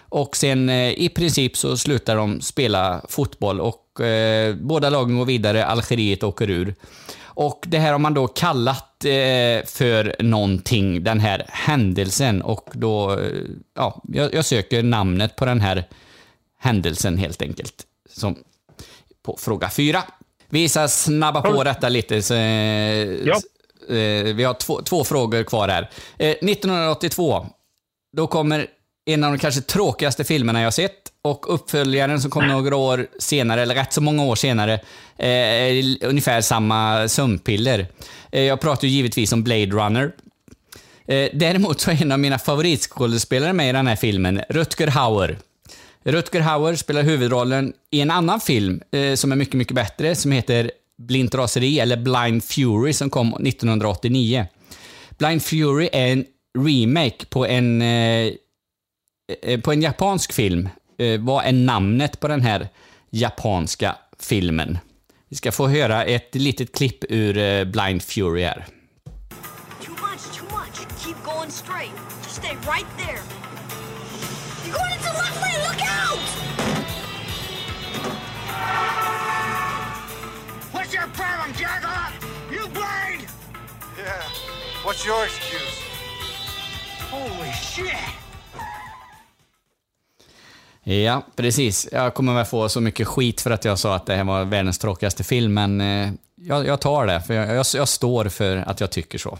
Och 0.09 0.35
sen 0.37 0.69
eh, 0.69 0.89
i 0.91 1.09
princip 1.09 1.57
så 1.57 1.77
slutar 1.77 2.15
de 2.15 2.41
spela 2.41 3.01
fotboll 3.09 3.61
och 3.61 4.01
eh, 4.01 4.55
båda 4.55 4.89
lagen 4.89 5.17
går 5.17 5.25
vidare, 5.25 5.65
Algeriet 5.65 6.23
åker 6.23 6.49
ur. 6.49 6.75
Och 7.21 7.63
det 7.67 7.77
här 7.79 7.91
har 7.91 7.99
man 7.99 8.13
då 8.13 8.27
kallat 8.27 9.05
eh, 9.05 9.65
för 9.65 10.15
någonting, 10.19 11.03
den 11.03 11.19
här 11.19 11.45
händelsen. 11.49 12.41
Och 12.41 12.69
då, 12.73 13.11
eh, 13.19 13.19
ja, 13.75 14.01
jag, 14.07 14.33
jag 14.33 14.45
söker 14.45 14.83
namnet 14.83 15.35
på 15.35 15.45
den 15.45 15.61
här 15.61 15.83
händelsen 16.59 17.17
helt 17.17 17.41
enkelt. 17.41 17.85
Som 18.09 18.35
på 19.23 19.37
fråga 19.39 19.69
fyra. 19.69 20.03
Vi 20.49 20.69
ska 20.69 20.87
snabba 20.87 21.41
på 21.41 21.63
detta 21.63 21.89
lite. 21.89 22.21
Så, 22.21 22.33
eh, 22.33 23.25
s- 23.37 23.89
eh, 23.89 24.35
vi 24.35 24.43
har 24.43 24.53
två, 24.53 24.81
två 24.81 25.03
frågor 25.03 25.43
kvar 25.43 25.67
här. 25.67 25.89
Eh, 26.17 26.35
1982, 26.41 27.45
då 28.13 28.27
kommer 28.27 28.67
en 29.13 29.23
av 29.23 29.31
de 29.31 29.37
kanske 29.37 29.61
tråkigaste 29.61 30.23
filmerna 30.23 30.61
jag 30.61 30.73
sett 30.73 31.11
och 31.21 31.53
uppföljaren 31.53 32.21
som 32.21 32.31
kom 32.31 32.47
några 32.47 32.75
år 32.75 33.07
senare, 33.19 33.61
eller 33.61 33.75
rätt 33.75 33.93
så 33.93 34.01
många 34.01 34.23
år 34.23 34.35
senare, 34.35 34.73
eh, 35.17 35.27
är 35.27 36.03
ungefär 36.05 36.41
samma 36.41 37.07
sömnpiller. 37.07 37.87
Eh, 38.31 38.43
jag 38.43 38.61
pratar 38.61 38.87
ju 38.87 38.93
givetvis 38.93 39.33
om 39.33 39.43
Blade 39.43 39.65
Runner. 39.65 40.11
Eh, 41.07 41.29
däremot 41.33 41.81
så 41.81 41.91
är 41.91 42.01
en 42.01 42.11
av 42.11 42.19
mina 42.19 42.39
favoritskådespelare 42.39 43.53
med 43.53 43.69
i 43.69 43.73
den 43.73 43.87
här 43.87 43.95
filmen 43.95 44.41
Rutger 44.49 44.87
Hauer. 44.87 45.37
Rutger 46.03 46.41
Hauer 46.41 46.75
spelar 46.75 47.03
huvudrollen 47.03 47.73
i 47.91 48.01
en 48.01 48.11
annan 48.11 48.39
film 48.39 48.81
eh, 48.91 49.15
som 49.15 49.31
är 49.31 49.35
mycket, 49.35 49.53
mycket 49.53 49.75
bättre, 49.75 50.15
som 50.15 50.31
heter 50.31 50.71
Blint 50.97 51.35
raseri, 51.35 51.79
eller 51.79 51.97
Blind 51.97 52.43
Fury, 52.43 52.93
som 52.93 53.09
kom 53.09 53.27
1989. 53.27 54.45
Blind 55.17 55.43
Fury 55.43 55.89
är 55.93 56.11
en 56.11 56.25
remake 56.57 57.25
på 57.29 57.45
en, 57.45 57.81
eh, 57.81 58.33
på 59.63 59.71
en 59.71 59.81
japansk 59.81 60.33
film. 60.33 60.69
Eh, 60.97 61.19
vad 61.19 61.45
är 61.45 61.51
namnet 61.51 62.19
på 62.19 62.27
den 62.27 62.41
här 62.41 62.67
japanska 63.09 63.95
filmen? 64.19 64.77
Vi 65.29 65.35
ska 65.35 65.51
få 65.51 65.67
höra 65.67 66.03
ett 66.05 66.35
litet 66.35 66.75
klipp 66.75 67.03
ur 67.09 67.37
eh, 67.37 67.65
Blind 67.65 68.03
Fury 68.03 68.43
här. 68.43 68.65
Too 69.81 69.91
much, 69.91 70.37
too 70.37 70.45
much. 70.45 71.05
Keep 71.05 71.23
going 71.23 71.51
straight. 71.51 71.91
Just 72.23 72.35
stay 72.35 72.55
right 72.55 72.87
there. 72.97 73.21
You're 74.65 74.77
going 74.77 74.91
into 74.91 75.03
the 75.03 75.17
left 75.17 75.41
lane. 75.41 75.61
Look 75.67 75.81
out! 75.81 76.19
What's 80.73 80.93
your 80.93 81.07
problem, 81.07 81.53
Jagger? 81.53 82.13
You 82.51 82.67
blind? 82.67 83.27
Yeah. 83.97 84.23
What's 84.83 85.05
your 85.05 85.23
excuse? 85.23 85.81
Holy 87.11 87.51
shit! 87.51 88.28
Ja, 90.83 91.23
precis. 91.37 91.89
Jag 91.91 92.13
kommer 92.13 92.33
väl 92.33 92.45
få 92.45 92.69
så 92.69 92.81
mycket 92.81 93.07
skit 93.07 93.41
för 93.41 93.51
att 93.51 93.65
jag 93.65 93.77
sa 93.77 93.95
att 93.95 94.05
det 94.05 94.13
här 94.13 94.23
var 94.23 94.45
världens 94.45 94.79
tråkigaste 94.79 95.23
film, 95.23 95.53
men 95.53 95.81
eh, 95.81 96.07
jag, 96.35 96.65
jag 96.65 96.81
tar 96.81 97.05
det, 97.05 97.19
för 97.27 97.33
jag, 97.33 97.45
jag, 97.47 97.65
jag 97.81 97.87
står 97.87 98.25
för 98.39 98.57
att 98.69 98.81
jag 98.81 98.91
tycker 98.91 99.17
så. 99.17 99.37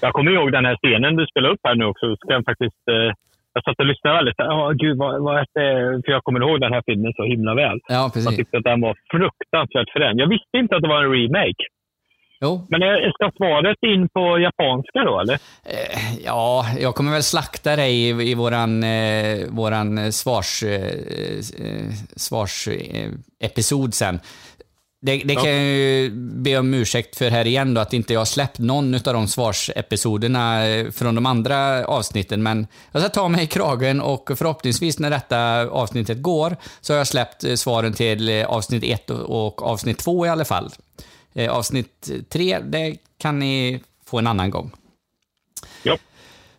Jag 0.00 0.12
kommer 0.12 0.30
ihåg 0.30 0.52
den 0.52 0.64
här 0.64 0.76
scenen 0.82 1.16
du 1.16 1.26
spelade 1.26 1.54
upp 1.54 1.60
här 1.64 1.74
nu 1.74 1.84
också. 1.84 2.16
Ska 2.16 2.32
jag, 2.32 2.44
faktiskt, 2.44 2.82
eh, 2.90 3.10
jag 3.54 3.64
satt 3.64 3.78
och 3.78 3.86
lyssnade 3.86 4.16
väldigt. 4.16 4.34
Ja, 4.38 4.72
gud, 4.82 4.96
vad, 4.98 5.22
vad 5.22 5.34
är 5.38 5.46
det? 5.54 6.02
För 6.04 6.12
jag 6.12 6.24
kommer 6.24 6.40
ihåg 6.40 6.60
den 6.60 6.72
här 6.72 6.82
filmen 6.86 7.12
så 7.16 7.24
himla 7.24 7.54
väl. 7.54 7.78
Ja, 7.88 8.10
precis. 8.12 8.30
Jag 8.30 8.36
tyckte 8.36 8.56
att 8.58 8.64
den 8.72 8.80
var 8.80 8.94
fruktansvärt 9.14 9.90
frän. 9.96 10.18
Jag 10.22 10.28
visste 10.34 10.54
inte 10.62 10.76
att 10.76 10.82
det 10.82 10.88
var 10.88 11.04
en 11.04 11.12
remake. 11.18 11.62
Jo. 12.42 12.66
Men 12.68 12.82
eh, 12.82 12.88
ska 13.14 13.30
svaret 13.36 13.78
in 13.86 14.08
på 14.08 14.38
japanska 14.38 14.98
då, 15.04 15.20
eller? 15.20 15.38
Ja, 16.24 16.66
jag 16.78 16.94
kommer 16.94 17.12
väl 17.12 17.22
slakta 17.22 17.76
dig 17.76 18.08
i, 18.08 18.30
i 18.30 18.34
våran, 18.34 18.82
eh, 18.82 19.46
våran 19.48 20.12
svars, 20.12 20.62
eh, 20.62 20.82
eh, 21.66 21.92
svars 22.16 22.68
eh, 22.68 23.08
episod 23.40 23.94
sen. 23.94 24.20
Det, 25.06 25.22
det 25.24 25.34
kan 25.34 25.50
jag 25.50 25.64
ju 25.64 26.10
be 26.14 26.58
om 26.58 26.74
ursäkt 26.74 27.16
för 27.16 27.30
här 27.30 27.46
igen 27.46 27.74
då, 27.74 27.80
att 27.80 27.92
inte 27.92 28.12
jag 28.12 28.28
släppt 28.28 28.58
någon 28.58 28.94
av 28.94 29.00
de 29.14 29.28
svarsepisoderna 29.28 30.66
eh, 30.66 30.90
från 30.90 31.14
de 31.14 31.26
andra 31.26 31.86
avsnitten, 31.86 32.42
men 32.42 32.66
jag 32.92 33.02
ska 33.02 33.08
ta 33.08 33.28
mig 33.28 33.44
i 33.44 33.46
kragen 33.46 34.00
och 34.00 34.30
förhoppningsvis 34.36 34.98
när 34.98 35.10
detta 35.10 35.68
avsnittet 35.68 36.22
går 36.22 36.56
så 36.80 36.92
har 36.92 36.98
jag 36.98 37.06
släppt 37.06 37.44
eh, 37.44 37.54
svaren 37.54 37.92
till 37.92 38.28
eh, 38.28 38.46
avsnitt 38.46 38.84
1 38.84 39.10
och 39.10 39.46
och 39.46 39.62
avsnitt 39.62 39.98
2 39.98 40.26
i 40.26 40.28
alla 40.28 40.44
fall. 40.44 40.70
Eh, 41.34 41.50
Avsnitt 41.50 42.10
3, 42.28 42.58
det 42.58 42.96
kan 43.18 43.38
ni 43.38 43.80
få 44.06 44.18
en 44.18 44.26
annan 44.26 44.50
gång. 44.50 44.72
Ja. 45.82 45.98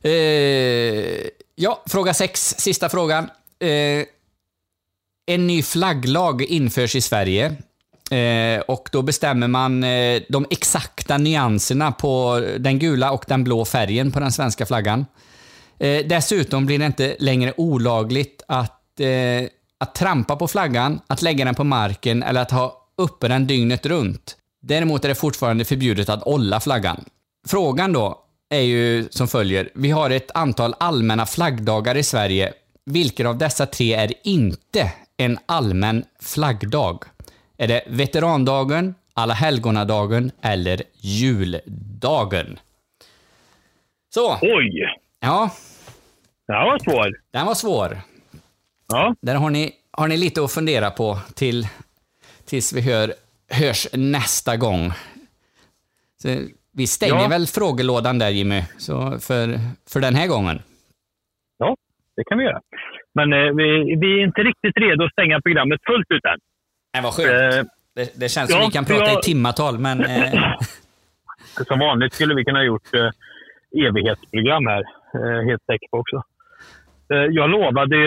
Eh, 0.09 1.27
ja, 1.55 1.83
fråga 1.85 2.13
6, 2.13 2.55
sista 2.57 2.89
frågan. 2.89 3.29
Eh, 3.59 4.05
en 5.25 5.47
ny 5.47 5.63
flagglag 5.63 6.41
införs 6.41 6.95
i 6.95 7.01
Sverige. 7.01 7.55
Och 8.67 8.89
då 8.91 9.01
bestämmer 9.01 9.47
man 9.47 9.81
de 10.29 10.45
exakta 10.49 11.17
nyanserna 11.17 11.91
på 11.91 12.45
den 12.59 12.79
gula 12.79 13.11
och 13.11 13.25
den 13.27 13.43
blå 13.43 13.65
färgen 13.65 14.11
på 14.11 14.19
den 14.19 14.31
svenska 14.31 14.65
flaggan. 14.65 15.05
Dessutom 16.05 16.65
blir 16.65 16.79
det 16.79 16.85
inte 16.85 17.15
längre 17.19 17.53
olagligt 17.57 18.43
att, 18.47 19.01
att 19.77 19.95
trampa 19.95 20.35
på 20.35 20.47
flaggan, 20.47 20.99
att 21.07 21.21
lägga 21.21 21.45
den 21.45 21.55
på 21.55 21.63
marken 21.63 22.23
eller 22.23 22.41
att 22.41 22.51
ha 22.51 22.87
uppe 22.97 23.27
den 23.27 23.47
dygnet 23.47 23.85
runt. 23.85 24.37
Däremot 24.65 25.05
är 25.05 25.09
det 25.09 25.15
fortfarande 25.15 25.65
förbjudet 25.65 26.09
att 26.09 26.23
olla 26.23 26.59
flaggan. 26.59 27.05
Frågan 27.47 27.93
då 27.93 28.19
är 28.49 28.61
ju 28.61 29.07
som 29.09 29.27
följer. 29.27 29.69
Vi 29.75 29.91
har 29.91 30.09
ett 30.09 30.31
antal 30.33 30.75
allmänna 30.79 31.25
flaggdagar 31.25 31.97
i 31.97 32.03
Sverige. 32.03 32.53
Vilken 32.85 33.27
av 33.27 33.37
dessa 33.37 33.65
tre 33.65 33.93
är 33.93 34.13
inte 34.23 34.91
en 35.17 35.39
allmän 35.45 36.05
flaggdag? 36.21 37.03
Är 37.57 37.67
det 37.67 37.83
veterandagen, 37.87 38.95
alla 39.13 39.33
helgonadagen 39.33 40.31
eller 40.41 40.83
juldagen? 40.97 42.59
Så. 44.13 44.37
Oj! 44.41 44.97
Ja. 45.19 45.49
Den 46.47 46.55
var 46.55 46.79
svår. 46.79 47.19
Den 47.31 47.45
var 47.45 47.55
svår. 47.55 48.01
Ja. 48.87 49.15
Där 49.21 49.35
har 49.35 49.49
ni, 49.49 49.73
har 49.91 50.07
ni 50.07 50.17
lite 50.17 50.43
att 50.43 50.51
fundera 50.51 50.91
på 50.91 51.19
till, 51.33 51.67
tills 52.45 52.73
vi 52.73 52.81
hör, 52.81 53.13
hörs 53.53 53.87
nästa 53.93 54.57
gång. 54.57 54.91
Så 56.21 56.27
vi 56.73 56.87
stänger 56.87 57.13
Ja. 57.23 57.27
väl 57.27 57.45
frågelådan 57.47 58.19
där 58.19 58.29
Jimmy, 58.29 58.61
så 58.77 58.95
för, 59.19 59.45
för 59.93 59.99
den 59.99 60.15
här 60.15 60.27
gången. 60.27 60.59
Ja, 61.57 61.75
det 62.15 62.23
kan 62.23 62.37
vi 62.37 62.43
göra. 62.43 62.61
Men 63.15 63.33
eh, 63.33 63.39
vi, 63.39 63.95
vi 64.01 64.19
är 64.19 64.23
inte 64.23 64.41
riktigt 64.41 64.77
redo 64.77 65.03
att 65.05 65.11
stänga 65.11 65.41
programmet 65.41 65.79
fullt 65.85 66.11
ut 66.11 66.25
än. 66.25 66.39
Nej, 66.93 67.03
vad 67.03 67.13
skönt. 67.13 67.53
Eh, 67.53 67.63
Det, 67.95 68.19
det 68.19 68.29
känns 68.29 68.51
som 68.51 68.59
ja, 68.59 68.65
vi 68.67 68.71
kan 68.73 68.85
prata 68.85 69.05
jag- 69.11 69.19
i 69.19 69.21
timmatal, 69.21 69.79
men... 69.79 70.03
Eh, 70.05 70.33
Som 71.67 71.79
vanligt 71.79 72.13
skulle 72.13 72.35
vi 72.35 72.45
kunna 72.45 72.59
ha 72.59 72.63
gjort 72.63 72.93
eh, 72.93 73.09
evighetsprogram 73.87 74.67
här. 74.67 74.83
Eh, 75.15 75.45
helt 75.49 75.65
säker 75.65 75.87
på 75.91 75.97
också. 75.97 76.23
Eh, 77.13 77.17
jag 77.39 77.49
lovade, 77.49 77.97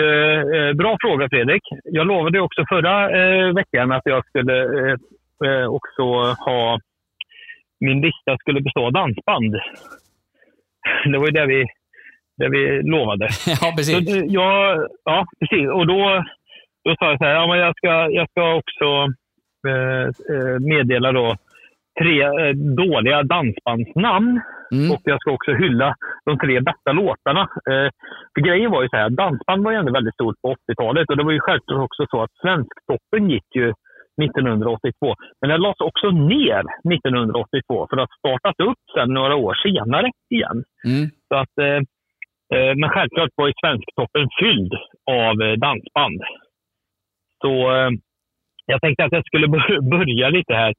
eh, 0.69 0.73
bra 0.73 0.97
fråga 1.01 1.29
Fredrik. 1.29 1.63
Jag 1.83 2.07
lovade 2.07 2.39
också 2.41 2.65
förra 2.69 2.95
eh, 3.19 3.53
veckan 3.53 3.91
att 3.91 4.01
jag 4.05 4.25
skulle 4.27 4.53
också 5.69 6.03
ha, 6.45 6.79
min 7.79 8.01
lista 8.01 8.37
skulle 8.39 8.61
bestå 8.61 8.85
av 8.85 8.93
dansband. 8.93 9.53
Det 11.11 11.17
var 11.17 11.25
ju 11.25 11.31
det 11.31 11.45
vi, 11.45 11.65
det 12.37 12.49
vi 12.49 12.81
lovade. 12.83 13.25
ja, 13.61 13.73
precis. 13.77 14.11
Så, 14.11 14.17
eh, 14.17 14.23
jag, 14.25 14.87
ja, 15.03 15.25
precis. 15.39 15.69
Och 15.69 15.87
då, 15.87 16.23
då 16.85 16.95
sa 16.99 17.09
jag 17.09 17.17
så 17.17 17.25
här, 17.25 17.33
ja, 17.33 17.47
men 17.47 17.59
jag, 17.59 17.77
ska, 17.77 18.09
jag 18.09 18.29
ska 18.29 18.55
också 18.55 18.87
eh, 19.67 20.05
eh, 20.35 20.59
meddela 20.59 21.11
då 21.11 21.35
tre 21.99 22.21
eh, 22.23 22.53
dåliga 22.55 23.23
dansbandsnamn. 23.23 24.41
Och 24.93 25.01
jag 25.03 25.19
ska 25.21 25.31
också 25.31 25.51
hylla 25.53 25.95
de 26.25 26.39
tre 26.39 26.59
bästa 26.59 26.91
låtarna. 26.91 27.41
Eh, 27.41 27.89
för 28.33 28.41
grejen 28.41 28.71
var 28.71 28.81
ju 28.83 28.89
så 28.89 28.97
här, 28.97 29.09
dansband 29.09 29.63
var 29.63 29.71
ju 29.71 29.77
ändå 29.77 29.93
väldigt 29.93 30.13
stort 30.13 30.41
på 30.41 30.55
80-talet 30.55 31.09
och 31.09 31.17
det 31.17 31.23
var 31.23 31.31
ju 31.31 31.39
självklart 31.39 31.83
också 31.83 32.05
så 32.09 32.23
att 32.23 32.31
Svensktoppen 32.41 33.29
gick 33.29 33.55
ju 33.55 33.73
1982. 34.23 35.15
Men 35.41 35.49
den 35.49 35.61
lades 35.61 35.79
också 35.79 36.07
ner 36.11 36.63
1982 36.93 37.87
för 37.89 37.97
att 37.97 38.17
startat 38.19 38.59
upp 38.59 38.81
sen 38.95 39.13
några 39.13 39.35
år 39.35 39.53
senare 39.63 40.11
igen. 40.29 40.63
Mm. 40.85 41.09
Så 41.27 41.35
att, 41.35 41.57
eh, 41.61 41.81
eh, 42.57 42.75
men 42.75 42.89
självklart 42.89 43.29
var 43.35 43.47
ju 43.47 43.53
Svensktoppen 43.63 44.27
fylld 44.39 44.73
av 45.11 45.41
eh, 45.41 45.53
dansband. 45.53 46.21
Så 47.41 47.75
eh, 47.75 47.89
jag 48.65 48.81
tänkte 48.81 49.03
att 49.05 49.11
jag 49.11 49.25
skulle 49.25 49.47
bör- 49.55 49.89
börja 49.97 50.29
lite 50.29 50.53
här. 50.53 50.73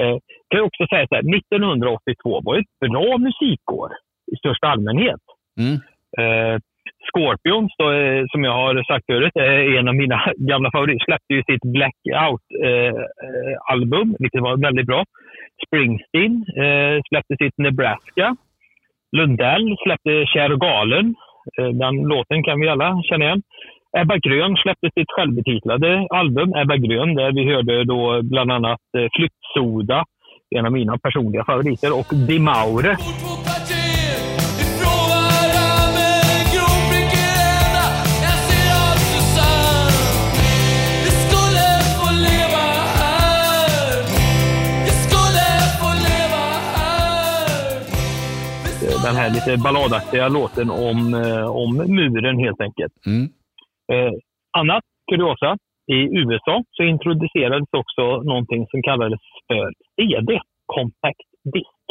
Eh, 0.00 0.16
kan 0.48 0.58
jag 0.60 0.66
också 0.66 0.86
säga 0.86 1.06
så 1.08 1.14
här, 1.14 1.36
1982 1.36 2.40
var 2.44 2.56
ett 2.58 2.78
bra 2.80 3.18
musikår 3.18 3.90
i 4.32 4.36
största 4.36 4.66
allmänhet. 4.66 5.20
Mm. 5.60 5.74
Eh, 6.18 6.60
Scorpions, 7.08 7.72
då, 7.78 7.92
eh, 7.92 8.24
som 8.32 8.44
jag 8.44 8.52
har 8.52 8.82
sagt 8.90 9.06
förut, 9.06 9.32
eh, 9.34 9.44
är 9.44 9.78
en 9.78 9.88
av 9.88 9.94
mina 9.94 10.32
gamla 10.36 10.70
favoriter. 10.70 11.04
Släppte 11.04 11.34
ju 11.34 11.42
sitt 11.42 11.64
Blackout-album, 11.74 14.08
eh, 14.08 14.14
eh, 14.14 14.18
vilket 14.18 14.42
var 14.42 14.56
väldigt 14.56 14.86
bra. 14.86 15.04
Springsteen 15.66 16.44
eh, 16.64 17.00
släppte 17.08 17.36
sitt 17.42 17.58
Nebraska. 17.58 18.36
Lundell 19.16 19.76
släppte 19.84 20.26
Kär 20.26 20.52
och 20.52 20.60
galen. 20.60 21.14
Eh, 21.58 21.68
den 21.68 21.96
låten 21.96 22.44
kan 22.44 22.60
vi 22.60 22.68
alla 22.68 23.02
känna 23.02 23.24
igen. 23.24 23.42
Ebba 23.98 24.16
Grön 24.16 24.56
släppte 24.56 24.90
sitt 24.94 25.10
självbetitlade 25.10 26.06
album 26.10 26.54
Ebba 26.54 26.76
Grön 26.76 27.14
där 27.14 27.32
vi 27.32 27.52
hörde 27.52 27.84
då 27.84 28.20
bland 28.22 28.52
annat 28.52 28.80
eh, 28.98 29.06
Flyktsoda, 29.16 30.04
en 30.56 30.66
av 30.66 30.72
mina 30.72 30.98
personliga 30.98 31.44
favoriter, 31.44 31.98
och 31.98 32.06
Di 32.28 32.38
Den 49.04 49.16
här 49.16 49.30
lite 49.30 49.56
balladaktiga 49.62 50.28
låten 50.28 50.70
om, 50.70 51.14
eh, 51.14 51.46
om 51.62 51.70
muren 51.76 52.38
helt 52.38 52.60
enkelt. 52.60 52.92
Mm. 53.06 53.24
Eh, 53.92 54.12
annat 54.58 54.84
kuriosa. 55.10 55.56
I 55.86 55.98
USA 56.20 56.62
så 56.70 56.82
introducerades 56.82 57.68
också 57.76 58.02
någonting 58.22 58.66
som 58.70 58.82
kallades 58.82 59.20
för 59.48 59.72
CD, 59.96 60.40
Compact 60.66 61.28
Disc. 61.54 61.86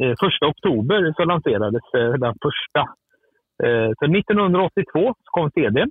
Eh, 0.00 0.14
första 0.20 0.46
oktober 0.46 1.12
så 1.16 1.24
lanserades 1.24 1.82
eh, 1.94 2.12
den 2.24 2.34
första. 2.44 2.80
Eh, 3.66 3.90
så 3.98 4.04
1982 4.18 5.14
så 5.24 5.30
kom 5.36 5.50
CD. 5.50 5.86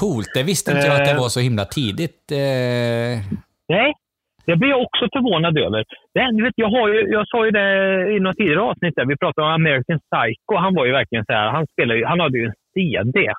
Coolt, 0.00 0.28
det 0.34 0.42
visste 0.42 0.70
inte 0.72 0.86
jag 0.86 0.96
att 0.96 1.04
det 1.04 1.10
Eh. 1.10 1.20
var 1.20 1.28
så 1.28 1.40
himla 1.40 1.64
tidigt. 1.64 2.20
Nej, 3.68 3.94
det 4.46 4.56
blir 4.56 4.70
jag 4.70 4.82
också 4.82 5.08
förvånad 5.12 5.58
över. 5.58 5.84
Du 6.36 6.42
vet, 6.44 6.54
jag, 6.56 6.70
har 6.70 6.88
ju, 6.88 7.00
jag 7.16 7.28
sa 7.28 7.44
ju 7.44 7.50
det 7.50 7.68
i 8.16 8.20
något 8.20 8.36
tidigare 8.36 8.60
avsnitt, 8.60 8.94
där, 8.96 9.06
vi 9.06 9.16
pratade 9.16 9.46
om 9.46 9.52
American 9.52 10.00
Psycho. 10.10 10.56
Han 10.56 10.74
var 10.74 10.84
ju 10.86 10.92
verkligen 10.92 11.24
så 11.24 11.32
här, 11.32 11.50
han, 11.50 11.66
spelade 11.66 11.98
ju, 11.98 12.04
han 12.04 12.20
hade 12.20 12.38
ju 12.38 12.44
en 12.44 12.54
CD. 12.74 13.32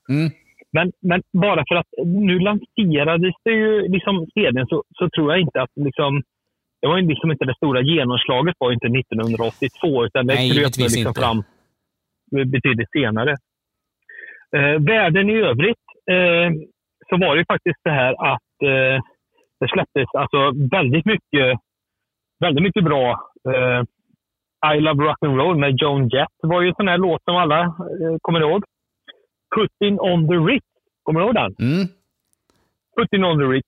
Men, 0.74 0.92
men 1.02 1.22
bara 1.34 1.64
för 1.70 1.76
att 1.76 1.92
nu 2.06 2.40
lanserades 2.40 3.36
det 3.44 3.52
ju 3.52 3.88
liksom 3.96 4.26
CDn 4.34 4.68
så, 4.68 4.84
så 4.98 5.10
tror 5.10 5.32
jag 5.32 5.42
inte 5.42 5.62
att 5.62 5.70
liksom, 5.76 6.22
det 6.82 6.88
var 6.88 6.98
ju 6.98 7.08
liksom 7.08 7.32
inte 7.32 7.46
det 7.46 7.56
stora 7.56 7.82
genomslaget 7.82 8.56
var 8.60 8.72
inte 8.72 8.88
1982 8.88 10.06
utan 10.06 10.28
det 10.28 10.36
kröp 10.36 10.78
liksom 10.78 11.08
inte. 11.08 11.22
fram 11.22 11.44
betydligt 12.32 12.92
senare. 12.92 13.32
Eh, 14.56 14.80
världen 14.80 15.30
i 15.30 15.34
övrigt 15.34 15.86
eh, 16.12 16.50
så 17.10 17.18
var 17.18 17.36
det 17.36 17.40
ju 17.40 17.46
faktiskt 17.46 17.80
det 17.84 17.92
här 17.92 18.14
att 18.34 18.56
eh, 18.64 19.04
det 19.62 19.68
släpptes 19.74 20.10
alltså 20.22 20.40
väldigt 20.78 21.06
mycket, 21.06 21.48
väldigt 22.44 22.64
mycket 22.64 22.84
bra 22.84 23.06
eh, 23.54 23.82
I 24.76 24.80
Love 24.86 25.04
Rock 25.08 25.18
and 25.26 25.38
Roll 25.38 25.58
med 25.64 25.72
Joan 25.82 26.10
Jett 26.10 26.38
var 26.42 26.62
ju 26.62 26.68
en 26.70 26.76
sån 26.76 26.88
här 26.88 26.98
låt 26.98 27.24
som 27.24 27.36
alla 27.36 27.62
eh, 27.64 28.16
kommer 28.22 28.40
ihåg. 28.42 28.62
Putting 29.56 30.00
on 30.00 30.28
the 30.28 30.34
Ritz, 30.50 30.66
kommer 31.04 31.20
du 31.20 31.26
ihåg 31.26 31.36
den? 31.36 31.52
Mm. 31.60 31.88
Putting 32.98 33.24
on 33.30 33.38
the 33.40 33.46
Ritz. 33.54 33.68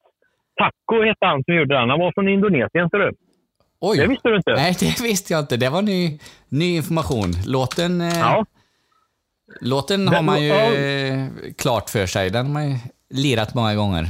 Taco 0.59 1.03
hette 1.03 1.25
han 1.25 1.43
som 1.43 1.55
gjorde 1.55 1.75
den. 1.79 1.89
Han 1.89 1.99
var 1.99 2.11
från 2.15 2.27
Indonesien, 2.29 2.89
ser 2.89 2.97
du. 2.99 3.11
Oj. 3.81 3.97
Det 3.97 4.07
visste 4.07 4.29
du 4.29 4.35
inte? 4.35 4.51
Nej, 4.53 4.75
det 4.79 5.01
visste 5.03 5.33
jag 5.33 5.39
inte. 5.41 5.57
Det 5.57 5.69
var 5.69 5.81
ny, 5.81 6.19
ny 6.49 6.75
information. 6.75 7.29
Låten, 7.47 8.01
eh, 8.01 8.19
Ja. 8.19 8.45
låten 9.61 10.07
har 10.07 10.21
man 10.23 10.41
ju 10.41 10.47
ja. 10.47 10.73
eh, 10.73 11.27
klart 11.57 11.89
för 11.89 12.05
sig. 12.05 12.29
Den 12.29 12.45
har 12.45 12.53
man 12.53 12.69
ju 12.69 12.75
lirat 13.09 13.55
många 13.55 13.75
gånger. 13.75 14.05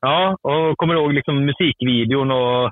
Ja, 0.00 0.36
och 0.42 0.76
kommer 0.76 0.94
ihåg 0.94 1.12
liksom 1.12 1.44
musikvideon 1.44 2.30
och, 2.30 2.64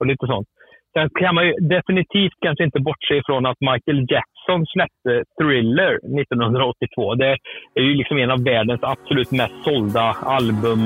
och 0.00 0.06
lite 0.06 0.26
sånt. 0.26 0.48
Sen 0.96 1.08
kan 1.20 1.34
man 1.34 1.46
ju 1.46 1.52
definitivt 1.52 2.32
kanske 2.40 2.64
inte 2.64 2.80
bortse 2.80 3.14
ifrån 3.16 3.46
att 3.46 3.60
Michael 3.60 4.06
Jackson 4.12 4.66
släppte 4.66 5.24
Thriller 5.40 5.92
1982. 6.20 7.14
Det 7.14 7.36
är 7.74 7.82
ju 7.82 7.94
liksom 7.94 8.18
en 8.18 8.30
av 8.30 8.44
världens 8.44 8.82
absolut 8.82 9.30
mest 9.30 9.64
sålda 9.64 10.16
album. 10.22 10.80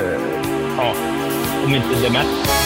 Eh, 0.00 0.20
ja, 0.76 0.88
om 1.66 1.74
inte 1.74 1.94
det 2.04 2.12
mest. 2.12 2.65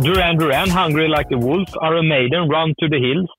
Duran 0.00 0.38
Duran, 0.38 0.70
Hungry 0.70 1.08
Like 1.08 1.30
a 1.32 1.38
Wolf, 1.38 1.68
Iron 1.82 2.08
Maiden, 2.08 2.48
Run 2.48 2.74
to 2.80 2.88
the 2.88 2.98
Hills. 3.06 3.30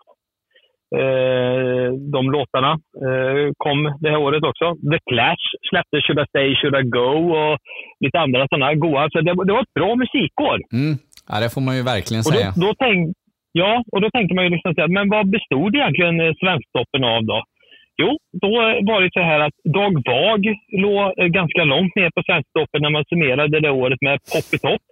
Eh, 1.02 1.90
de 2.16 2.32
låtarna 2.32 2.72
eh, 3.08 3.46
kom 3.58 3.80
det 4.02 4.10
här 4.10 4.18
året 4.18 4.44
också. 4.44 4.66
The 4.92 5.00
Clash 5.10 5.46
släppte 5.70 5.98
Should 6.02 6.20
I 6.24 6.26
Stay, 6.30 6.56
Should 6.56 6.76
I 6.82 6.84
Go 6.98 7.12
och 7.42 7.58
lite 8.00 8.20
andra 8.20 8.48
sådana 8.48 8.74
goa. 8.76 9.10
Så 9.12 9.22
det, 9.22 9.34
det 9.48 9.54
var 9.54 9.62
ett 9.62 9.78
bra 9.80 9.96
musikår. 9.96 10.58
Mm. 10.80 10.94
Ja, 11.30 11.36
det 11.40 11.50
får 11.54 11.62
man 11.68 11.76
ju 11.78 11.84
verkligen 11.94 12.22
Och 12.26 12.32
då, 12.34 12.40
säga. 12.40 12.54
då 12.66 12.70
tänk, 12.86 13.00
ja, 13.52 13.84
och 13.92 14.02
då 14.02 14.10
tänker 14.16 14.36
man 14.36 14.44
ju 14.46 14.50
liksom 14.56 14.72
så 14.76 14.82
men 14.98 15.10
vad 15.10 15.26
bestod 15.36 15.76
egentligen 15.76 16.16
eh, 16.22 16.34
Svensktoppen 16.42 17.04
av 17.14 17.22
då? 17.32 17.40
Jo, 18.02 18.10
då 18.44 18.52
var 18.90 19.02
det 19.02 19.10
så 19.14 19.24
här 19.30 19.40
att 19.40 19.58
Dag 19.78 19.94
Vag 20.10 20.42
låg 20.86 21.32
ganska 21.40 21.64
långt 21.64 21.96
ner 21.96 22.10
på 22.16 22.22
Svensktoppen 22.28 22.82
när 22.82 22.90
man 22.90 23.06
summerade 23.10 23.60
det 23.60 23.70
året 23.70 24.02
med 24.02 24.18
Pop 24.32 24.50
i 24.58 24.60
topp. 24.68 24.84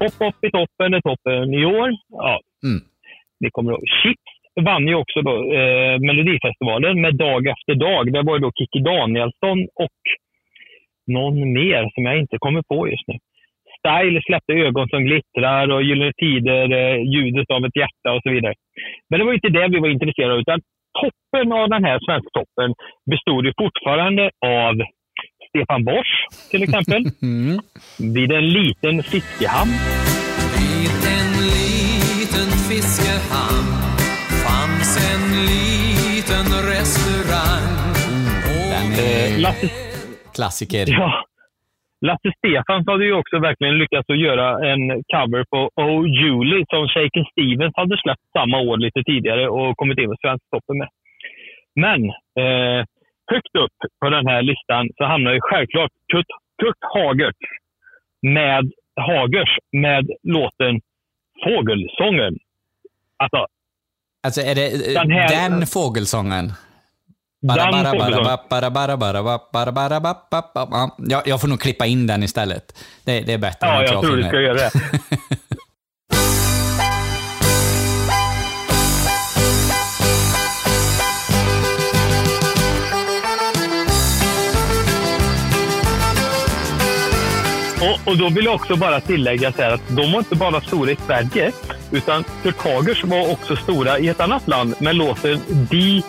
Pop 0.00 0.28
upp 0.28 0.44
i 0.44 0.50
toppen 0.50 0.94
är 0.94 1.00
toppen 1.00 1.54
i 1.54 1.64
år. 1.64 1.90
Ja. 2.08 2.40
Mm. 2.64 2.80
Ni 3.40 3.50
kommer 3.50 3.72
ihåg. 3.72 3.84
Chips 4.02 4.30
vann 4.66 4.88
ju 4.88 4.94
också 4.94 5.22
då, 5.22 5.34
eh, 5.54 5.98
Melodifestivalen 6.00 7.00
med 7.00 7.14
Dag 7.14 7.46
efter 7.46 7.74
dag. 7.74 8.12
Det 8.12 8.22
var 8.22 8.34
ju 8.36 8.40
då 8.40 8.52
Kikki 8.52 8.78
Danielsson 8.78 9.58
och 9.84 10.00
någon 11.06 11.52
mer 11.52 11.90
som 11.94 12.04
jag 12.04 12.18
inte 12.18 12.38
kommer 12.38 12.62
på 12.62 12.88
just 12.88 13.08
nu. 13.08 13.16
Style 13.78 14.20
släppte 14.22 14.52
Ögon 14.52 14.88
som 14.88 15.04
glittrar 15.04 15.72
och 15.72 15.82
Gyllene 15.82 16.12
Tider, 16.12 16.66
eh, 16.72 16.96
Ljudet 17.12 17.50
av 17.50 17.64
ett 17.64 17.76
hjärta 17.76 18.12
och 18.12 18.22
så 18.22 18.30
vidare. 18.30 18.54
Men 19.08 19.18
det 19.18 19.26
var 19.26 19.32
inte 19.32 19.48
det 19.48 19.68
vi 19.68 19.78
var 19.78 19.88
intresserade 19.88 20.32
av, 20.34 20.40
utan 20.40 20.60
toppen 21.00 21.52
av 21.52 21.68
den 21.68 21.84
här 21.84 21.98
svensktoppen 22.06 22.74
bestod 23.10 23.46
ju 23.46 23.52
fortfarande 23.58 24.30
av 24.46 24.74
Stefan 25.50 25.84
Borsch, 25.84 26.14
till 26.50 26.62
exempel. 26.62 27.02
Vid 28.14 28.32
en 28.32 28.48
liten 28.48 29.02
fiskehamn. 29.02 29.74
Vid 30.56 31.02
en 31.18 31.30
liten 31.54 32.48
fiskehamn 32.68 33.70
fanns 34.44 34.90
en 35.12 35.24
liten 35.50 36.46
restaurang. 36.72 37.66
Eh, 39.00 39.40
Lasse, 39.40 39.66
Klassiker. 40.34 40.86
ja, 40.88 41.24
Lasse 42.06 42.30
Stefans 42.38 42.86
hade 42.86 43.04
ju 43.04 43.12
också 43.12 43.38
verkligen 43.38 43.78
lyckats 43.78 44.10
att 44.10 44.18
göra 44.18 44.72
en 44.72 44.82
cover 45.12 45.44
på 45.50 45.70
Oh 45.82 46.06
Julie 46.20 46.64
som 46.72 46.88
Shaken 46.88 47.24
Stevens 47.32 47.72
hade 47.76 47.96
släppt 48.02 48.26
samma 48.38 48.58
år 48.58 48.76
lite 48.76 49.02
tidigare 49.02 49.48
och 49.48 49.76
kommit 49.76 49.98
in 49.98 50.10
på 50.10 50.16
Svensktoppen 50.22 50.78
med. 50.78 50.88
Men 51.84 52.00
eh, 52.44 52.84
högt 53.32 53.54
upp 53.64 53.78
på 54.00 54.06
den 54.16 54.26
här 54.26 54.42
listan 54.50 54.84
så 54.96 55.04
hamnar 55.04 55.32
ju 55.32 55.40
självklart 55.42 55.92
Kurt, 56.12 56.30
Kurt 56.62 56.82
Hagert 56.94 57.42
med 58.22 58.64
Hagers 59.08 59.52
med 59.72 60.04
låten 60.22 60.80
Fågelsången. 61.44 62.34
Alltså, 63.22 63.46
alltså 64.24 64.40
är 64.40 64.54
det 64.54 64.94
den, 64.94 65.10
här, 65.10 65.28
den 65.28 65.66
fågelsången? 65.66 66.52
Jag, 71.24 71.40
får 71.40 71.48
nog 71.48 71.60
klippa 71.60 71.86
in 71.86 72.06
den 72.06 72.22
istället. 72.22 72.64
Det, 73.04 73.20
det 73.20 73.32
är 73.32 73.38
bättre. 73.38 73.66
Ja, 73.68 73.82
jag, 73.82 73.94
jag 73.94 74.02
tror 74.02 74.16
du 74.16 74.22
ska 74.22 74.40
göra 74.40 74.54
det. 74.54 74.70
Och, 88.06 88.18
då 88.18 88.28
vill 88.28 88.44
jag 88.44 88.54
också 88.54 88.76
bara 88.76 89.00
tillägga 89.00 89.52
så 89.52 89.62
här 89.62 89.70
att 89.70 89.88
de 89.88 90.12
var 90.12 90.18
inte 90.18 90.36
bara 90.36 90.60
stora 90.60 90.90
i 90.90 90.96
Sverige, 90.96 91.52
utan 91.92 92.24
Kurt 92.42 92.58
Hagers 92.58 93.04
var 93.04 93.32
också 93.32 93.56
stora 93.56 93.98
i 93.98 94.08
ett 94.08 94.20
annat 94.20 94.48
land 94.48 94.74
med 94.80 94.96
låten 94.96 95.40
Die 95.70 96.02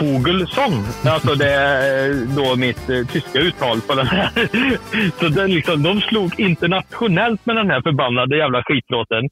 Vogelsång. 0.00 0.84
Alltså 1.04 1.34
det 1.34 1.50
är 1.50 2.10
eh, 2.10 2.16
då 2.16 2.56
mitt 2.56 2.90
eh, 2.90 3.06
tyska 3.12 3.38
uttal 3.38 3.80
på 3.80 3.94
den 3.94 4.06
här. 4.06 4.30
Så 5.20 5.28
den 5.28 5.50
liksom, 5.50 5.82
de 5.82 6.00
slog 6.00 6.40
internationellt 6.40 7.46
med 7.46 7.56
den 7.56 7.70
här 7.70 7.82
förbannade 7.82 8.36
jävla 8.36 8.62
skitlåten. 8.62 9.28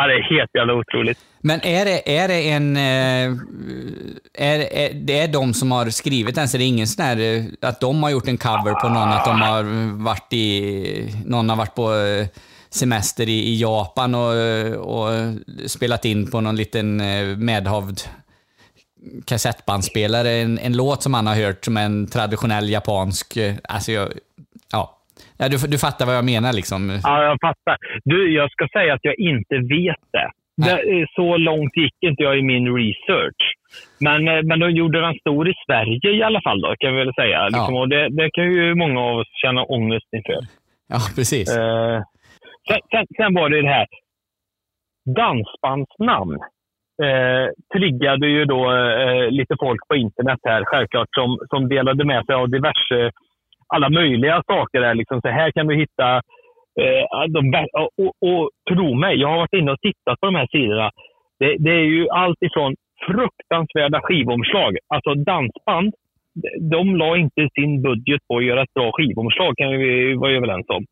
Ja, 0.00 0.06
det 0.06 0.14
är 0.14 0.38
helt 0.38 0.50
jävla 0.54 0.74
otroligt. 0.74 1.18
Men 1.40 1.60
är 1.64 1.84
det, 1.84 2.16
är 2.16 2.28
det 2.28 2.50
en... 2.50 2.76
Eh, 2.76 3.36
är, 4.34 4.58
är, 4.58 4.94
det 4.94 5.18
är 5.18 5.28
de 5.28 5.54
som 5.54 5.72
har 5.72 5.90
skrivit 5.90 6.34
den, 6.34 6.48
så 6.48 6.56
det 6.58 6.64
är 6.64 6.68
ingen 6.68 6.86
sån 6.86 7.04
här... 7.04 7.18
Eh, 7.18 7.44
att 7.62 7.80
de 7.80 8.02
har 8.02 8.10
gjort 8.10 8.28
en 8.28 8.38
cover 8.38 8.80
på 8.80 8.88
någon, 8.88 9.08
att 9.08 9.24
de 9.24 9.40
har 9.40 9.64
varit 10.04 10.32
i... 10.32 11.14
Någon 11.26 11.48
har 11.48 11.56
varit 11.56 11.74
på 11.74 11.94
eh, 11.94 12.26
semester 12.70 13.28
i, 13.28 13.48
i 13.48 13.60
Japan 13.60 14.14
och, 14.14 14.32
och 14.74 15.34
spelat 15.66 16.04
in 16.04 16.30
på 16.30 16.40
någon 16.40 16.56
liten 16.56 16.96
medhavd 17.44 18.00
kassettbandspelare 19.26 20.30
en, 20.30 20.58
en 20.58 20.76
låt 20.76 21.02
som 21.02 21.14
han 21.14 21.26
har 21.26 21.34
hört 21.34 21.64
som 21.64 21.76
en 21.76 22.06
traditionell 22.06 22.70
japansk... 22.70 23.38
Alltså 23.64 23.92
jag, 23.92 24.08
ja. 25.38 25.44
ja 25.44 25.48
du, 25.48 25.56
du 25.68 25.78
fattar 25.78 26.06
vad 26.06 26.16
jag 26.16 26.24
menar 26.24 26.52
liksom. 26.52 27.00
Ja, 27.02 27.22
jag 27.22 27.38
fattar. 27.40 27.76
Du, 28.04 28.34
jag 28.34 28.50
ska 28.50 28.68
säga 28.72 28.94
att 28.94 29.04
jag 29.08 29.18
inte 29.18 29.56
vet 29.56 30.04
det. 30.12 30.30
det 30.56 30.78
eh, 30.92 31.06
så 31.16 31.36
långt 31.36 31.76
gick 31.76 31.96
inte 32.00 32.22
jag 32.22 32.38
i 32.38 32.42
min 32.42 32.66
research. 32.76 33.42
Men, 34.00 34.28
eh, 34.28 34.42
men 34.42 34.58
de 34.60 34.70
gjorde 34.70 35.00
den 35.00 35.14
stor 35.14 35.48
i 35.48 35.54
Sverige 35.66 36.10
i 36.18 36.22
alla 36.22 36.40
fall, 36.42 36.60
då, 36.60 36.74
kan 36.78 36.94
vi 36.94 36.98
väl 37.04 37.14
säga. 37.14 37.48
Liksom, 37.48 37.74
och 37.74 37.88
det, 37.88 38.08
det 38.08 38.30
kan 38.30 38.44
ju 38.44 38.74
många 38.74 39.00
av 39.00 39.18
oss 39.18 39.32
känna 39.42 39.62
ångest 39.62 40.08
inför. 40.16 40.40
Ja, 40.88 41.00
precis. 41.16 41.56
Eh, 41.56 42.02
sen, 42.68 42.80
sen, 42.90 43.06
sen 43.16 43.34
var 43.34 43.48
det 43.48 43.62
det 43.62 43.68
här. 43.68 43.86
Dansbandsnamn 45.16 46.38
eh, 47.02 47.46
triggade 47.74 48.26
ju 48.26 48.44
då 48.44 48.60
eh, 48.72 49.30
lite 49.30 49.54
folk 49.60 49.88
på 49.88 49.96
internet 49.96 50.40
här, 50.42 50.64
självklart, 50.64 51.08
som, 51.18 51.38
som 51.50 51.68
delade 51.68 52.04
med 52.04 52.26
sig 52.26 52.34
av 52.34 52.50
diverse, 52.50 53.10
alla 53.74 53.88
möjliga 53.90 54.42
saker. 54.46 54.80
Där, 54.80 54.94
liksom. 54.94 55.20
Så 55.20 55.28
här 55.28 55.50
kan 55.50 55.66
du 55.66 55.74
hitta 55.76 56.16
eh, 56.82 57.24
de 57.28 57.40
och, 58.02 58.12
och, 58.28 58.50
tro 58.70 58.94
mig, 58.94 59.16
jag 59.16 59.28
har 59.28 59.36
varit 59.36 59.52
inne 59.60 59.72
och 59.72 59.80
tittat 59.80 60.20
på 60.20 60.26
de 60.26 60.34
här 60.34 60.46
sidorna. 60.50 60.90
Det, 61.40 61.56
det 61.58 61.70
är 61.70 61.88
ju 61.96 62.08
allt 62.08 62.42
ifrån 62.42 62.74
fruktansvärda 63.06 64.00
skivomslag. 64.02 64.76
Alltså 64.94 65.14
dansband, 65.14 65.92
de- 66.70 66.96
la 66.96 67.16
inte 67.16 67.48
sin 67.54 67.82
budget 67.82 68.20
på 68.28 68.36
att 68.36 68.44
göra 68.44 68.62
ett 68.62 68.74
bra 68.74 68.92
skivomslag, 68.92 69.52
kan 69.56 69.70
vi 69.70 70.14
vara 70.14 70.32
överens 70.32 70.66
om. 70.68 70.84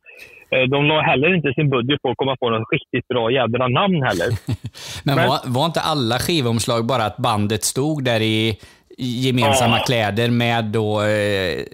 Eh, 0.51 0.63
De 0.75 0.85
la 0.87 1.01
heller 1.01 1.35
inte 1.35 1.53
sin 1.55 1.71
budget 1.71 2.03
på 2.03 2.11
att 2.11 2.17
komma 2.17 2.37
på 2.41 2.51
något 2.51 2.69
riktigt 2.73 3.09
bra 3.09 3.31
jädra 3.31 3.69
namn 3.69 4.03
heller. 4.03 4.29
Men, 5.07 5.17
var, 5.17 5.39
var 5.57 5.67
inte 5.67 5.81
alla 5.81 6.19
skivomslag 6.19 6.87
bara 6.87 7.05
att 7.05 7.17
bandet 7.17 7.63
stod 7.65 8.05
där 8.05 8.21
i 8.21 8.59
gemensamma 8.97 9.79
Ja. 9.79 9.85
kläder 9.85 10.31
med 10.31 10.65
då 10.65 11.03
eh, 11.03 11.65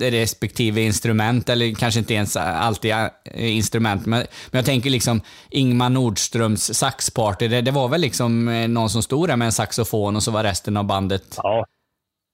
respektive 0.00 0.80
instrument, 0.80 1.48
eller 1.48 1.74
kanske 1.74 2.00
inte 2.00 2.14
ens 2.14 2.36
alltid 2.36 2.90
eh, 2.90 3.08
instrument, 3.56 4.06
men, 4.06 4.18
men 4.50 4.58
jag 4.58 4.64
tänker 4.64 4.90
liksom 4.90 5.20
Ingmar 5.50 5.90
Nordströms 5.90 6.74
saxparty, 6.74 7.48
det, 7.48 7.60
det 7.60 7.70
var 7.70 7.88
väl 7.88 8.00
liksom 8.00 8.48
eh, 8.48 8.68
någon 8.68 8.90
som 8.90 9.02
stod 9.02 9.28
där 9.28 9.36
med 9.36 9.46
en 9.46 9.52
saxofon 9.52 10.16
och 10.16 10.22
så 10.22 10.30
var 10.30 10.42
resten 10.42 10.76
av 10.76 10.84
bandet... 10.84 11.22
Ja. 11.36 11.66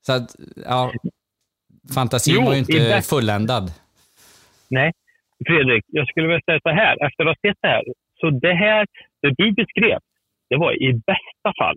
Så 0.06 0.12
att, 0.12 0.36
ja, 0.66 0.92
fantasin 1.94 2.34
Jo, 2.34 2.44
var 2.44 2.52
ju 2.52 2.58
inte 2.58 3.02
fulländad. 3.02 3.72
Nej, 4.68 4.92
Fredrik, 5.46 5.84
jag 5.86 6.08
skulle 6.08 6.26
vilja 6.26 6.40
säga 6.44 6.60
så 6.62 6.68
här. 6.68 7.06
Efter 7.06 7.22
att 7.24 7.28
ha 7.28 7.48
sett 7.50 7.58
det 7.62 7.68
här, 7.68 7.82
så 8.20 8.30
det 8.30 8.54
här, 8.54 8.86
det 9.22 9.34
du 9.38 9.52
beskrev, 9.52 9.98
det 10.54 10.60
var 10.66 10.82
i 10.82 10.92
bästa 10.92 11.50
fall. 11.60 11.76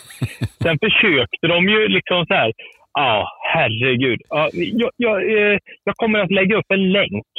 Sen 0.62 0.78
försökte 0.84 1.46
de 1.46 1.68
ju 1.68 1.88
liksom 1.88 2.26
så 2.26 2.34
här, 2.34 2.52
ja, 2.92 3.28
herregud. 3.54 4.20
Ja, 4.28 4.50
jag, 4.52 4.90
jag, 4.96 5.16
eh, 5.36 5.58
jag 5.84 5.94
kommer 5.96 6.18
att 6.18 6.30
lägga 6.30 6.56
upp 6.56 6.70
en 6.74 6.92
länk 6.92 7.30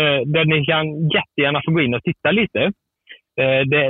eh, 0.00 0.20
där 0.34 0.44
ni 0.44 0.64
kan 0.64 0.86
jättegärna 1.16 1.60
få 1.64 1.70
gå 1.72 1.80
in 1.80 1.94
och 1.94 2.02
titta 2.02 2.30
lite. 2.30 2.62
Eh, 3.40 3.60
det, 3.72 3.82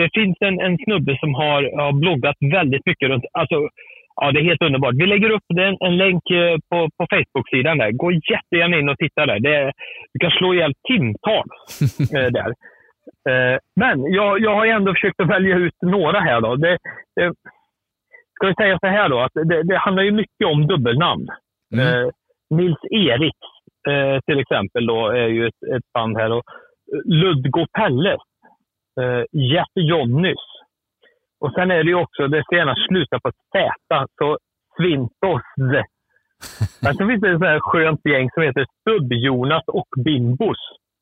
det 0.00 0.08
finns 0.14 0.36
en, 0.40 0.60
en 0.60 0.76
snubbe 0.84 1.16
som 1.20 1.34
har, 1.34 1.60
har 1.82 1.92
bloggat 1.92 2.36
väldigt 2.40 2.86
mycket 2.86 3.08
runt, 3.08 3.24
alltså 3.32 3.68
Ja, 4.16 4.32
det 4.32 4.40
är 4.40 4.44
helt 4.44 4.62
underbart. 4.62 4.94
Vi 4.94 5.06
lägger 5.06 5.30
upp 5.30 5.48
en, 5.68 5.76
en 5.88 5.96
länk 5.96 6.30
eh, 6.30 6.56
på, 6.70 6.78
på 6.98 7.06
Facebook-sidan 7.12 7.78
där. 7.78 7.90
Gå 7.90 8.12
jättegärna 8.12 8.78
in 8.78 8.88
och 8.88 8.98
titta 8.98 9.26
där. 9.26 9.40
Det, 9.40 9.72
du 10.12 10.18
kan 10.18 10.30
slå 10.30 10.54
ihjäl 10.54 10.72
timtal 10.88 11.48
eh, 12.16 12.30
där. 12.38 12.50
Eh, 13.28 13.58
men 13.76 14.12
jag, 14.12 14.40
jag 14.40 14.54
har 14.54 14.66
ändå 14.66 14.94
försökt 14.94 15.20
att 15.20 15.30
välja 15.30 15.56
ut 15.56 15.74
några 15.82 16.20
här. 16.20 16.40
Då. 16.40 16.56
Det, 16.56 16.78
det, 17.16 17.34
ska 18.34 18.46
vi 18.46 18.54
säga 18.54 18.78
så 18.78 18.86
här 18.86 19.08
då, 19.08 19.20
att 19.20 19.32
det, 19.34 19.62
det 19.62 19.78
handlar 19.78 20.02
ju 20.02 20.10
mycket 20.10 20.46
om 20.46 20.66
dubbelnamn. 20.66 21.28
Eh, 21.74 22.08
Nils 22.50 22.78
Erik 22.90 23.36
eh, 23.88 24.20
till 24.26 24.40
exempel 24.40 24.86
då, 24.86 25.08
är 25.08 25.26
ju 25.26 25.46
ett, 25.46 25.62
ett 25.76 25.92
band 25.94 26.16
här. 26.16 26.32
Och 26.32 26.42
Ludgo 27.04 27.66
Pelle, 27.78 28.16
eh, 29.00 29.24
Jeff 29.32 29.68
Jonnys. 29.74 30.44
Och 31.40 31.52
sen 31.52 31.70
är 31.70 31.84
det 31.84 31.90
ju 31.90 31.94
också, 31.94 32.28
det 32.28 32.42
ska 32.44 32.56
gärna 32.56 32.76
sluta 32.88 33.20
på 33.20 33.28
ett 33.28 33.70
Z, 33.88 34.06
så 34.18 34.38
Svintos. 34.76 35.42
Sen 36.80 36.94
så 36.96 37.06
finns 37.06 37.20
det 37.20 37.56
ett 37.56 37.62
skönt 37.62 38.00
gäng 38.04 38.30
som 38.30 38.42
heter 38.42 38.66
Stubb-Jonas 38.80 39.64
och 39.66 39.88
Bimbos. 40.04 40.58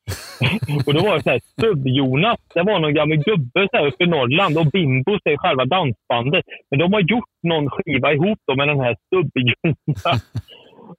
och 0.87 0.95
då 0.95 1.01
var 1.01 1.15
det 1.15 1.23
så 1.23 1.31
här, 1.31 1.41
Stubb-Jonas, 1.53 2.41
det 2.55 2.63
var 2.63 2.79
någon 2.81 2.95
gammal 2.95 3.17
gubbe 3.17 3.69
så 3.71 3.77
här 3.77 3.87
uppe 3.87 4.05
i 4.05 4.07
Norrland 4.07 4.59
och 4.59 4.67
Bimbos 4.67 5.21
är 5.25 5.37
själva 5.37 5.65
dansbandet. 5.65 6.45
Men 6.71 6.79
de 6.79 6.93
har 6.93 7.01
gjort 7.01 7.35
någon 7.43 7.71
skiva 7.71 8.13
ihop 8.13 8.39
då 8.47 8.57
med 8.57 8.69
den 8.69 8.81
här 8.81 8.97
Stubb-Jonas. 9.07 10.23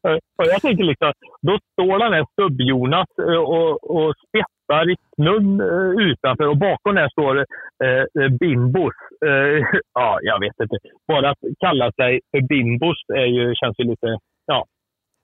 och 0.38 0.48
jag 0.54 0.62
tänker 0.62 0.84
liksom, 0.84 1.12
då 1.42 1.60
står 1.72 2.00
den 2.00 2.14
här 2.14 2.26
Stubb-Jonas 2.32 3.10
eh, 3.20 3.42
och, 3.56 3.72
och 3.96 4.14
spettar 4.28 4.92
i 4.92 4.96
snön 5.16 5.62
eh, 5.62 6.08
utanför 6.08 6.48
och 6.48 6.58
bakom 6.58 6.96
där 6.96 7.10
står 7.10 7.38
eh, 7.84 8.24
eh 8.24 8.30
Bimbos. 8.40 8.94
Eh, 9.26 9.66
ja, 9.94 10.20
jag 10.22 10.40
vet 10.40 10.60
inte. 10.62 10.78
Bara 11.08 11.30
att 11.30 11.44
kalla 11.60 11.92
sig 11.92 12.22
för 12.32 12.42
Bimbos 12.42 12.98
är 13.14 13.26
ju, 13.26 13.56
känns 13.56 13.80
ju 13.80 13.84
lite. 13.84 14.18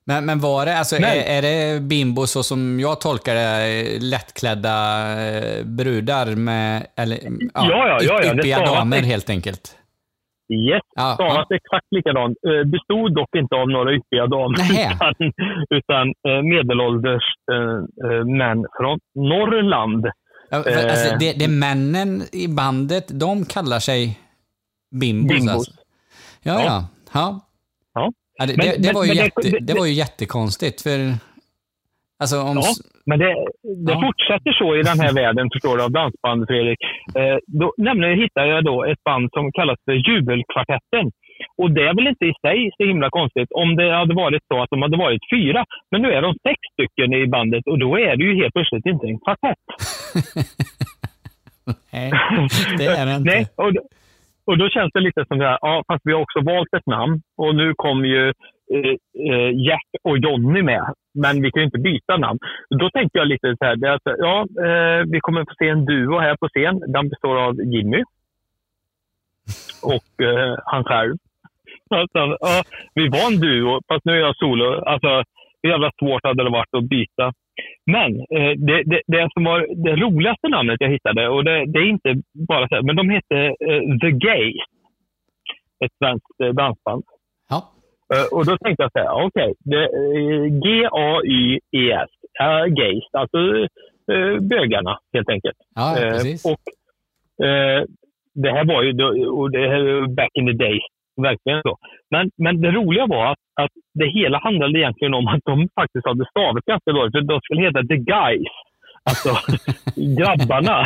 Men, 0.04 0.26
men 0.26 0.38
var 0.40 0.66
det, 0.66 0.78
alltså, 0.78 0.96
är, 0.96 1.38
är 1.38 1.42
det 1.42 1.80
bimbo 1.80 2.26
så 2.26 2.42
som 2.42 2.80
jag 2.80 3.00
tolkar 3.00 3.34
det, 3.34 3.98
lättklädda 4.02 4.76
eh, 5.26 5.64
brudar 5.64 6.26
med, 6.36 6.86
eller, 6.96 7.18
Ja, 7.54 7.66
ja, 7.68 7.98
ja, 8.02 8.22
ja, 8.24 8.34
yppiga 8.34 8.64
damer 8.64 9.02
helt 9.02 9.30
enkelt? 9.30 9.76
Yes, 10.52 10.82
Ja, 10.94 11.14
stavas 11.14 11.46
exakt 11.50 11.86
likadant. 11.90 12.38
Eh, 12.46 12.64
Bestod 12.70 13.14
dock 13.14 13.36
inte 13.36 13.54
av 13.54 13.68
några 13.68 13.94
yppiga 13.94 14.26
damer 14.26 14.58
utan, 14.70 15.14
utan 15.70 16.08
eh, 16.08 16.42
medelålders 16.42 17.22
män 18.38 18.66
från 18.78 18.98
Norrland. 19.14 20.06
Ja, 20.50 20.62
för, 20.62 20.88
alltså, 20.88 21.16
det, 21.20 21.32
det 21.38 21.44
är 21.44 21.48
männen 21.48 22.22
i 22.32 22.48
bandet, 22.48 23.04
de 23.20 23.44
kallar 23.44 23.78
sig 23.78 24.18
bimbos. 24.90 25.36
Bimbos. 25.36 25.54
Alltså. 25.54 25.72
Ja, 26.42 26.62
Ja. 26.64 26.88
ja. 27.12 27.40
ja. 27.94 28.12
Ja. 28.40 28.46
Det, 28.46 28.54
Men- 28.56 28.66
det, 28.66 28.88
det, 28.88 28.92
var 28.94 29.04
ju 29.04 29.08
men 29.14 29.16
jätte, 29.24 29.40
det- 29.50 29.64
det 29.68 29.74
var 29.80 29.86
ju 29.86 29.92
jättekonstigt, 29.92 30.82
för... 30.82 30.98
Alltså 32.22 32.36
om... 32.50 32.56
Ja, 32.56 32.70
men 33.06 33.18
det, 33.18 33.30
Ja. 33.92 34.00
fortsätter 34.06 34.52
så 34.60 34.68
i 34.76 34.82
den 34.90 34.98
här 35.04 35.12
världen, 35.22 35.46
förstår 35.54 35.76
du, 35.76 35.82
av 35.84 35.90
dansband, 36.00 36.46
Fredrik. 36.48 36.78
Eh, 37.20 37.36
då, 37.60 37.66
nämligen 37.88 38.18
hittade 38.22 38.46
jag 38.54 38.64
då 38.64 38.84
ett 38.84 39.02
band 39.04 39.26
som 39.36 39.52
kallas 39.52 39.78
för 39.84 39.92
Jubelkvartetten. 40.08 41.04
Och 41.60 41.70
det 41.70 41.82
är 41.88 41.94
väl 41.94 42.06
inte 42.12 42.24
i 42.32 42.34
sig 42.44 42.58
så 42.76 42.82
himla 42.90 43.08
konstigt 43.10 43.48
om 43.62 43.76
det 43.76 43.92
hade 44.00 44.14
varit 44.14 44.42
så 44.52 44.62
att 44.62 44.70
de 44.70 44.82
hade 44.82 44.96
varit 44.96 45.22
fyra. 45.34 45.64
Men 45.90 46.02
nu 46.02 46.08
är 46.12 46.22
de 46.22 46.32
sex 46.48 46.58
stycken 46.74 47.12
i 47.14 47.26
bandet 47.26 47.64
och 47.70 47.78
då 47.78 47.90
är 47.98 48.16
det 48.16 48.24
ju 48.24 48.34
helt 48.42 48.54
plötsligt 48.54 48.86
inte 48.86 49.06
en 49.06 49.18
kvartett. 49.24 49.62
Nej, 51.92 52.10
det 52.78 52.86
är 52.86 53.06
det 53.06 53.12
inte. 53.16 53.30
Nej, 53.30 53.46
och, 53.56 53.72
och 54.50 54.58
då 54.58 54.68
känns 54.68 54.92
det 54.92 55.00
lite 55.00 55.24
som 55.28 55.38
det 55.38 55.46
här, 55.46 55.58
ja, 55.60 55.84
fast 55.88 56.02
vi 56.04 56.12
har 56.12 56.20
också 56.20 56.40
valt 56.40 56.74
ett 56.76 56.86
namn 56.86 57.22
och 57.36 57.54
nu 57.54 57.74
kom 57.76 58.04
ju 58.04 58.28
eh, 58.74 58.94
eh, 59.30 59.50
Jack 59.66 59.88
och 60.02 60.18
Johnny 60.18 60.62
med. 60.62 60.86
Men 61.14 61.42
vi 61.42 61.50
kan 61.50 61.60
ju 61.62 61.66
inte 61.66 61.78
byta 61.78 62.16
namn. 62.16 62.38
Då 62.80 62.90
tänkte 62.90 63.18
jag 63.18 63.28
lite 63.28 63.56
så 63.58 63.64
här, 63.64 63.76
det 63.76 63.94
att, 63.94 64.06
alltså, 64.06 64.22
ja, 64.24 64.36
eh, 64.66 65.04
vi 65.12 65.20
kommer 65.20 65.40
få 65.40 65.54
se 65.58 65.68
en 65.68 65.84
duo 65.84 66.18
här 66.18 66.36
på 66.36 66.48
scen. 66.48 66.92
Den 66.92 67.08
består 67.08 67.36
av 67.46 67.54
Jimmy 67.72 68.02
och 69.82 70.24
eh, 70.24 70.54
han 70.64 70.84
själv. 70.84 71.16
Alltså, 71.90 72.36
ja, 72.40 72.62
vi 72.94 73.08
var 73.08 73.26
en 73.32 73.40
duo, 73.40 73.80
fast 73.88 74.04
nu 74.04 74.12
är 74.12 74.20
jag 74.20 74.36
solo. 74.36 74.84
Alltså, 74.84 75.22
hur 75.62 75.70
jävla 75.70 75.90
svårt 76.00 76.24
hade 76.24 76.44
det 76.44 76.50
varit 76.50 76.74
att 76.74 76.88
byta. 76.88 77.32
Men 77.86 78.10
eh, 78.20 78.52
det, 78.56 78.82
det, 78.82 79.00
det 79.06 79.28
som 79.34 79.44
var 79.44 79.66
det 79.84 79.96
roligaste 79.96 80.48
namnet 80.48 80.76
jag 80.80 80.88
hittade, 80.90 81.28
och 81.28 81.44
det, 81.44 81.64
det 81.66 81.78
är 81.78 81.88
inte 81.88 82.14
bara 82.48 82.68
så 82.68 82.82
men 82.86 82.96
de 82.96 83.10
hette 83.10 83.36
eh, 83.46 83.80
The 84.02 84.10
Gays. 84.10 84.62
Ett 85.84 85.92
svenskt 85.98 86.40
eh, 86.42 86.48
dansband. 86.48 87.04
Ja. 87.50 87.58
Eh, 88.14 88.38
och 88.38 88.46
då 88.46 88.56
tänkte 88.58 88.82
jag 88.82 88.92
så 88.92 88.98
här, 88.98 89.24
okej, 89.26 89.54
det- 89.64 89.90
eh, 90.00 90.44
G-A-Y-E-S, 90.64 92.10
uh, 92.42 92.66
Gays, 92.74 93.04
alltså 93.12 93.38
eh, 94.12 94.40
bögarna 94.50 94.98
helt 95.12 95.28
enkelt. 95.28 95.56
Ja, 95.74 95.96
Eh, 95.98 96.10
precis. 96.10 96.44
och 96.44 96.60
eh, 97.46 97.84
det 98.34 98.50
här 98.50 98.64
var 98.64 98.82
ju 98.82 98.90
och 99.28 99.50
det 99.50 99.68
här, 99.68 100.06
back 100.14 100.30
in 100.34 100.46
the 100.46 100.52
days, 100.64 100.82
verkligen 101.22 101.62
så. 101.62 101.76
Men, 102.10 102.30
men 102.44 102.60
det 102.60 102.70
roliga 102.70 103.06
var 103.06 103.26
att, 103.32 103.42
att 103.62 103.70
det 103.94 104.08
hela 104.18 104.38
handlade 104.38 104.78
egentligen 104.78 105.14
om 105.14 105.26
att 105.28 105.44
de 105.44 105.68
faktiskt 105.80 106.06
hade 106.06 106.24
stavat 106.30 106.64
ganska 106.64 106.92
dåligt. 106.92 107.12
För 107.12 107.20
de 107.20 107.40
skulle 107.40 107.62
heta 107.62 107.82
The 107.82 107.96
Guys. 107.96 108.52
Alltså 109.10 109.30
grabbarna. 110.18 110.78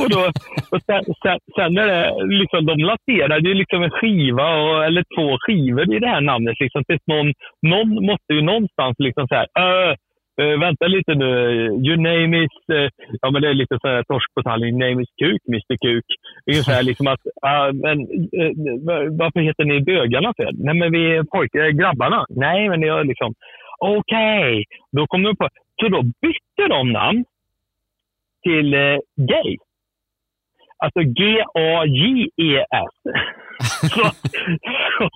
och 0.00 0.10
då, 0.10 0.22
och 0.72 0.80
sen, 0.86 1.02
sen, 1.22 1.38
sen 1.56 1.74
när 1.74 1.86
det, 1.86 2.24
liksom, 2.40 2.66
de 2.66 2.78
lanserade 2.78 3.48
ju 3.48 3.54
liksom 3.54 3.82
en 3.82 3.90
skiva 3.90 4.48
och, 4.62 4.84
eller 4.84 5.04
två 5.16 5.38
skivor 5.40 5.94
i 5.94 5.98
det 5.98 6.08
här 6.08 6.20
namnet. 6.20 6.60
Liksom, 6.60 6.84
tills 6.84 7.06
någon, 7.06 7.32
någon 7.62 8.06
måste 8.06 8.32
ju 8.32 8.42
någonstans 8.42 8.94
liksom 8.98 9.28
så 9.28 9.34
här, 9.34 9.46
"Äh, 9.64 9.94
Uh, 10.40 10.60
vänta 10.60 10.86
lite 10.86 11.14
nu. 11.14 11.30
You 11.86 11.96
name 11.96 12.44
it. 12.44 12.58
Uh, 12.72 12.88
ja, 13.20 13.30
men 13.30 13.42
det 13.42 13.48
är 13.48 13.54
lite 13.54 13.78
så 13.80 13.88
här 13.88 14.02
torsk 14.02 14.34
på 14.34 14.42
tallrik. 14.42 14.72
Name 14.72 15.02
is 15.02 15.08
Kuk, 15.22 15.42
Mr 15.48 15.76
Kuk. 15.84 16.04
Ungefär 16.50 16.82
liksom 16.82 17.06
att... 17.06 17.20
uh, 17.46 17.72
men, 17.84 18.00
eh, 18.40 18.52
varför 19.20 19.40
heter 19.40 19.64
ni 19.64 19.80
bögarna 19.80 20.32
för? 20.36 20.50
Nej, 20.54 20.74
men 20.74 20.92
vi 20.92 21.16
är 21.16 21.22
pojkar, 21.22 21.70
grabbarna. 21.70 22.26
Nej, 22.28 22.68
men 22.68 22.82
jag 22.82 23.06
liksom... 23.06 23.34
Okej. 23.78 24.64
Då 24.92 25.06
kom 25.06 25.22
de 25.22 25.36
på... 25.36 25.48
Så 25.80 25.88
då 25.88 26.02
bytte 26.02 26.68
de 26.68 26.92
namn 26.92 27.24
till 28.42 28.70
gay. 29.16 29.56
Alltså 30.78 31.00
G-A-J-E-S. 31.00 32.94
så, 33.80 34.04
så, 34.98 35.08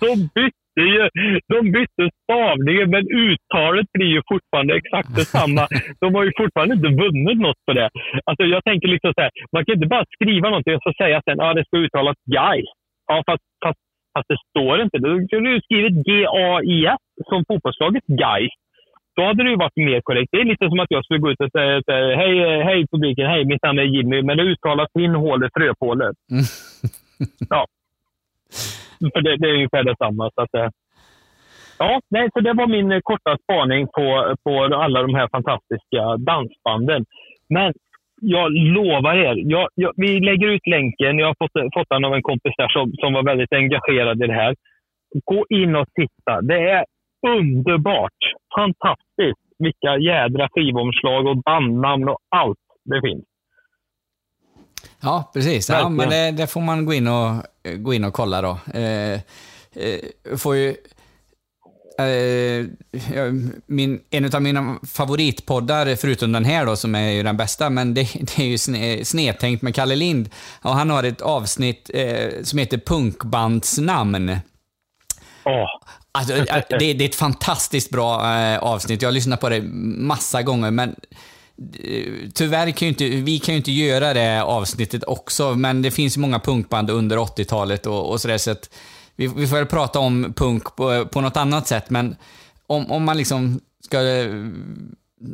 så 0.00 0.16
bytte 0.34 0.65
ju, 0.80 1.08
de 1.54 1.58
bytte 1.76 2.04
stavningen 2.22 2.90
men 2.90 3.04
uttalet 3.24 3.86
blir 3.92 4.10
ju 4.16 4.22
fortfarande 4.32 4.76
exakt 4.76 5.14
detsamma. 5.16 5.64
De 6.00 6.14
har 6.14 6.24
ju 6.24 6.32
fortfarande 6.36 6.74
inte 6.74 7.02
vunnit 7.02 7.38
något 7.46 7.60
på 7.66 7.72
det. 7.72 7.88
Alltså 8.28 8.44
jag 8.44 8.64
tänker 8.64 8.88
liksom 8.88 9.12
så 9.14 9.20
här, 9.20 9.30
man 9.52 9.64
kan 9.64 9.74
inte 9.74 9.92
bara 9.94 10.04
skriva 10.14 10.48
någonting 10.48 10.74
och 10.74 10.82
så 10.82 10.92
säga 11.02 11.22
sen 11.24 11.40
att 11.40 11.46
ah, 11.46 11.54
det 11.54 11.64
ska 11.64 11.76
uttalas 11.76 12.18
guys. 12.38 12.70
Ja, 13.08 13.22
fast, 13.28 13.44
fast, 13.64 13.80
fast 14.14 14.28
det 14.28 14.38
står 14.50 14.74
inte. 14.84 14.98
Då 14.98 15.26
skulle 15.26 15.50
du 15.50 15.60
skrivit 15.60 15.96
G-A-I-S 16.06 17.02
som 17.28 17.44
fotbollslaget 17.48 18.06
guys. 18.06 18.54
Då 19.16 19.22
hade 19.24 19.42
det 19.44 19.50
ju 19.50 19.56
varit 19.56 19.76
mer 19.76 20.00
korrekt. 20.00 20.28
Det 20.32 20.40
är 20.40 20.44
lite 20.44 20.68
som 20.68 20.80
att 20.80 20.94
jag 20.96 21.04
skulle 21.04 21.20
gå 21.20 21.30
ut 21.30 21.40
och 21.40 21.50
säga 21.50 21.82
hej, 22.22 22.62
hej 22.68 22.86
publiken, 22.92 23.26
hej, 23.26 23.44
mitt 23.44 23.62
namn 23.62 23.78
är 23.78 23.82
Jimmy, 23.82 24.22
men 24.22 24.36
det 24.36 24.42
uttalas 24.42 24.92
sin 24.92 25.14
hålet 25.14 25.52
fröpåle. 25.56 26.12
Ja. 27.50 27.66
För 29.14 29.20
det, 29.20 29.36
det 29.36 29.48
är 29.48 29.54
ungefär 29.54 29.84
detsamma. 29.84 30.30
Så 30.34 30.42
att, 30.42 30.54
eh, 30.54 30.70
ja, 31.78 32.00
nej, 32.10 32.28
så 32.32 32.40
det 32.40 32.52
var 32.52 32.66
min 32.66 32.92
eh, 32.92 33.00
korta 33.02 33.36
spaning 33.42 33.86
på, 33.86 34.34
på 34.44 34.64
alla 34.64 35.02
de 35.02 35.14
här 35.14 35.28
fantastiska 35.28 36.16
dansbanden. 36.16 37.04
Men 37.48 37.72
jag 38.20 38.52
lovar 38.52 39.14
er, 39.14 39.34
jag, 39.36 39.68
jag, 39.74 39.92
vi 39.96 40.20
lägger 40.20 40.48
ut 40.48 40.66
länken. 40.66 41.18
Jag 41.18 41.26
har 41.26 41.36
fått, 41.38 41.56
eh, 41.56 41.68
fått 41.74 41.88
den 41.90 42.04
av 42.04 42.14
en 42.14 42.22
kompis 42.22 42.54
där 42.56 42.68
som, 42.68 42.92
som 42.92 43.12
var 43.12 43.22
väldigt 43.22 43.52
engagerad 43.52 44.22
i 44.24 44.26
det 44.26 44.40
här. 44.42 44.54
Gå 45.24 45.46
in 45.48 45.76
och 45.76 45.88
titta. 45.94 46.40
Det 46.42 46.70
är 46.70 46.84
underbart. 47.28 48.20
Fantastiskt. 48.58 49.46
Vilka 49.58 49.98
jädra 49.98 50.48
skivomslag 50.48 51.26
och 51.26 51.42
bandnamn 51.42 52.08
och 52.08 52.18
allt 52.28 52.58
det 52.84 53.00
finns. 53.00 53.24
Ja, 55.00 55.30
precis. 55.34 55.68
Ja, 55.68 55.88
men 55.88 56.10
det, 56.10 56.30
det 56.30 56.46
får 56.46 56.60
man 56.60 56.84
gå 56.84 56.94
in 56.94 57.08
och, 57.08 57.42
gå 57.76 57.94
in 57.94 58.04
och 58.04 58.14
kolla 58.14 58.42
då. 58.42 58.58
Eh, 58.74 59.12
eh, 59.12 60.00
får 60.36 60.56
ju... 60.56 60.76
Eh, 61.98 62.66
min, 63.66 64.00
en 64.10 64.34
av 64.34 64.42
mina 64.42 64.78
favoritpoddar, 64.92 65.96
förutom 65.96 66.32
den 66.32 66.44
här 66.44 66.66
då, 66.66 66.76
som 66.76 66.94
är 66.94 67.10
ju 67.10 67.22
den 67.22 67.36
bästa, 67.36 67.70
men 67.70 67.94
det, 67.94 68.00
det 68.20 68.38
är 68.38 68.46
ju 68.46 68.58
sne, 68.58 69.04
Snedtänkt 69.04 69.62
med 69.62 69.74
Kalle 69.74 69.96
Lind. 69.96 70.30
Och 70.62 70.74
han 70.74 70.90
har 70.90 71.04
ett 71.04 71.20
avsnitt 71.20 71.90
eh, 71.94 72.42
som 72.42 72.58
heter 72.58 72.78
Punkbandsnamn. 72.78 74.38
Alltså, 76.12 76.34
eh, 76.34 76.62
det, 76.68 76.92
det 76.92 77.04
är 77.04 77.08
ett 77.08 77.14
fantastiskt 77.14 77.90
bra 77.90 78.36
eh, 78.36 78.58
avsnitt. 78.58 79.02
Jag 79.02 79.08
har 79.08 79.12
lyssnat 79.12 79.40
på 79.40 79.48
det 79.48 79.62
massa 79.98 80.42
gånger, 80.42 80.70
men 80.70 80.88
eh, 80.88 80.96
tyvärr 82.34 82.70
kan 82.70 82.86
ju 82.86 82.88
inte, 82.88 83.08
vi 83.08 83.38
kan 83.38 83.54
ju 83.54 83.56
inte 83.56 83.72
göra 83.72 84.14
det 84.14 84.42
avsnittet 84.42 85.04
också, 85.04 85.54
men 85.54 85.82
det 85.82 85.90
finns 85.90 86.16
ju 86.16 86.20
många 86.20 86.38
punkband 86.38 86.90
under 86.90 87.16
80-talet 87.16 87.86
och, 87.86 88.10
och 88.10 88.20
sådär, 88.20 88.38
så 88.38 88.50
att 88.50 88.70
vi, 89.16 89.26
vi 89.26 89.46
får 89.46 89.56
väl 89.56 89.66
prata 89.66 89.98
om 89.98 90.32
punk 90.36 90.76
på, 90.76 91.06
på 91.06 91.20
något 91.20 91.36
annat 91.36 91.66
sätt, 91.66 91.90
men 91.90 92.16
om, 92.66 92.90
om 92.90 93.04
man 93.04 93.16
liksom 93.16 93.60
ska 93.84 93.98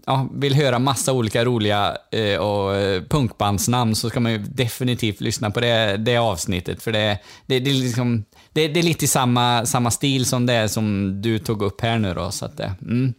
ja, 0.06 0.28
vill 0.32 0.54
höra 0.54 0.78
massa 0.78 1.12
olika 1.12 1.44
roliga 1.44 1.96
eh, 2.12 2.40
och 2.40 2.74
punkbandsnamn 3.08 3.94
så 3.94 4.10
ska 4.10 4.20
man 4.20 4.32
ju 4.32 4.38
definitivt 4.38 5.20
lyssna 5.20 5.50
på 5.50 5.60
det, 5.60 5.96
det 5.96 6.16
avsnittet. 6.16 6.82
För 6.82 6.92
det, 6.92 7.18
det, 7.46 7.58
det, 7.58 7.70
är 7.70 7.74
liksom, 7.74 8.24
det, 8.52 8.68
det 8.68 8.80
är 8.80 8.84
lite 8.84 9.04
i 9.04 9.08
samma, 9.08 9.66
samma 9.66 9.90
stil 9.90 10.24
som 10.24 10.46
det 10.46 10.68
som 10.68 11.12
du 11.22 11.38
tog 11.38 11.62
upp 11.62 11.80
här 11.80 11.98
nu 11.98 12.14
då. 12.14 12.30
Så 12.30 12.44
att, 12.44 12.56
det, 12.56 12.74
mm. 12.82 13.14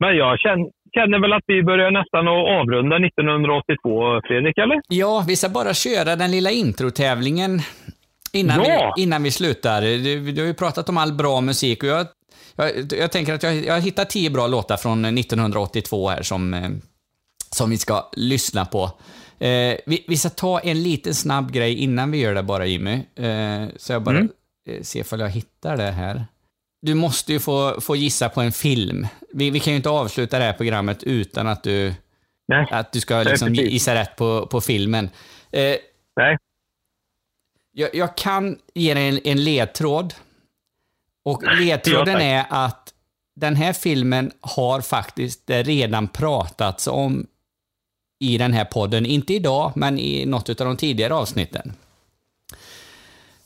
Men 0.00 0.16
jag 0.16 0.38
känner, 0.38 0.66
känner 0.94 1.18
väl 1.20 1.32
att 1.32 1.44
vi 1.46 1.62
börjar 1.62 1.90
nästan 1.90 2.28
att 2.28 2.60
avrunda 2.60 2.96
1982, 2.96 4.20
Fredrik, 4.26 4.58
eller? 4.58 4.80
Ja, 4.88 5.24
vi 5.28 5.36
ska 5.36 5.48
bara 5.48 5.74
köra 5.74 6.16
den 6.16 6.30
lilla 6.30 6.50
introtävlingen 6.50 7.60
innan, 8.32 8.64
Ja! 8.64 8.92
vi, 8.96 9.02
innan 9.02 9.22
vi 9.22 9.30
slutar. 9.30 9.80
Du, 9.82 10.32
du 10.32 10.40
har 10.40 10.46
ju 10.48 10.54
pratat 10.54 10.88
om 10.88 10.96
all 10.96 11.12
bra 11.12 11.40
musik 11.40 11.82
och 11.82 11.88
jag, 11.88 12.06
jag, 12.56 12.70
jag 12.98 13.12
tänker 13.12 13.34
att 13.34 13.42
jag, 13.42 13.54
jag 13.64 13.74
har 13.74 13.80
hittat 13.80 14.10
tio 14.10 14.30
bra 14.30 14.46
låtar 14.46 14.76
från 14.76 15.04
1982 15.04 16.08
här 16.08 16.22
som, 16.22 16.54
eh, 16.54 16.70
som 17.50 17.70
vi 17.70 17.78
ska 17.78 18.10
lyssna 18.16 18.64
på. 18.64 18.84
Eh, 19.38 19.76
vi, 19.86 20.04
vi 20.08 20.16
ska 20.16 20.28
ta 20.28 20.60
en 20.60 20.82
liten 20.82 21.14
snabb 21.14 21.52
grej 21.52 21.74
innan 21.78 22.10
vi 22.10 22.18
gör 22.20 22.34
det 22.34 22.42
bara, 22.42 22.66
Jimmy. 22.66 22.92
Eh, 23.16 23.68
så 23.76 23.92
jag 23.92 24.02
bara 24.02 24.16
Mm. 24.16 24.28
eh, 24.68 24.82
ser 24.82 25.00
ifall 25.00 25.20
jag 25.20 25.28
hittar 25.30 25.76
det 25.76 25.90
här. 25.90 26.24
Du 26.82 26.94
måste 26.94 27.32
ju 27.32 27.40
få, 27.40 27.80
få 27.80 27.96
gissa 27.96 28.28
på 28.28 28.40
en 28.40 28.52
film. 28.52 29.06
Vi, 29.32 29.50
vi 29.50 29.60
kan 29.60 29.72
ju 29.72 29.76
inte 29.76 29.90
avsluta 29.90 30.38
det 30.38 30.44
här 30.44 30.52
programmet 30.52 31.02
utan 31.02 31.46
att 31.46 31.62
du, 31.62 31.94
att 32.70 32.92
du 32.92 33.00
ska 33.00 33.14
Nej, 33.14 33.24
liksom 33.24 33.54
gissa 33.54 33.94
rätt 33.94 34.16
på, 34.16 34.46
på 34.46 34.60
filmen. 34.60 35.10
Eh, 35.50 35.76
Nej. 36.16 36.38
Jag, 37.72 37.94
jag 37.94 38.16
kan 38.16 38.58
ge 38.74 38.94
dig 38.94 39.08
en, 39.08 39.20
en 39.24 39.44
ledtråd. 39.44 40.14
Och 41.24 41.42
ledtråden 41.60 42.20
är 42.20 42.46
att 42.48 42.94
den 43.34 43.56
här 43.56 43.72
filmen 43.72 44.32
har 44.40 44.80
faktiskt 44.80 45.42
redan 45.46 46.08
pratats 46.08 46.86
om 46.86 47.26
i 48.18 48.38
den 48.38 48.52
här 48.52 48.64
podden. 48.64 49.06
Inte 49.06 49.34
idag, 49.34 49.72
men 49.76 49.98
i 49.98 50.26
något 50.26 50.48
av 50.48 50.66
de 50.66 50.76
tidigare 50.76 51.14
avsnitten. 51.14 51.72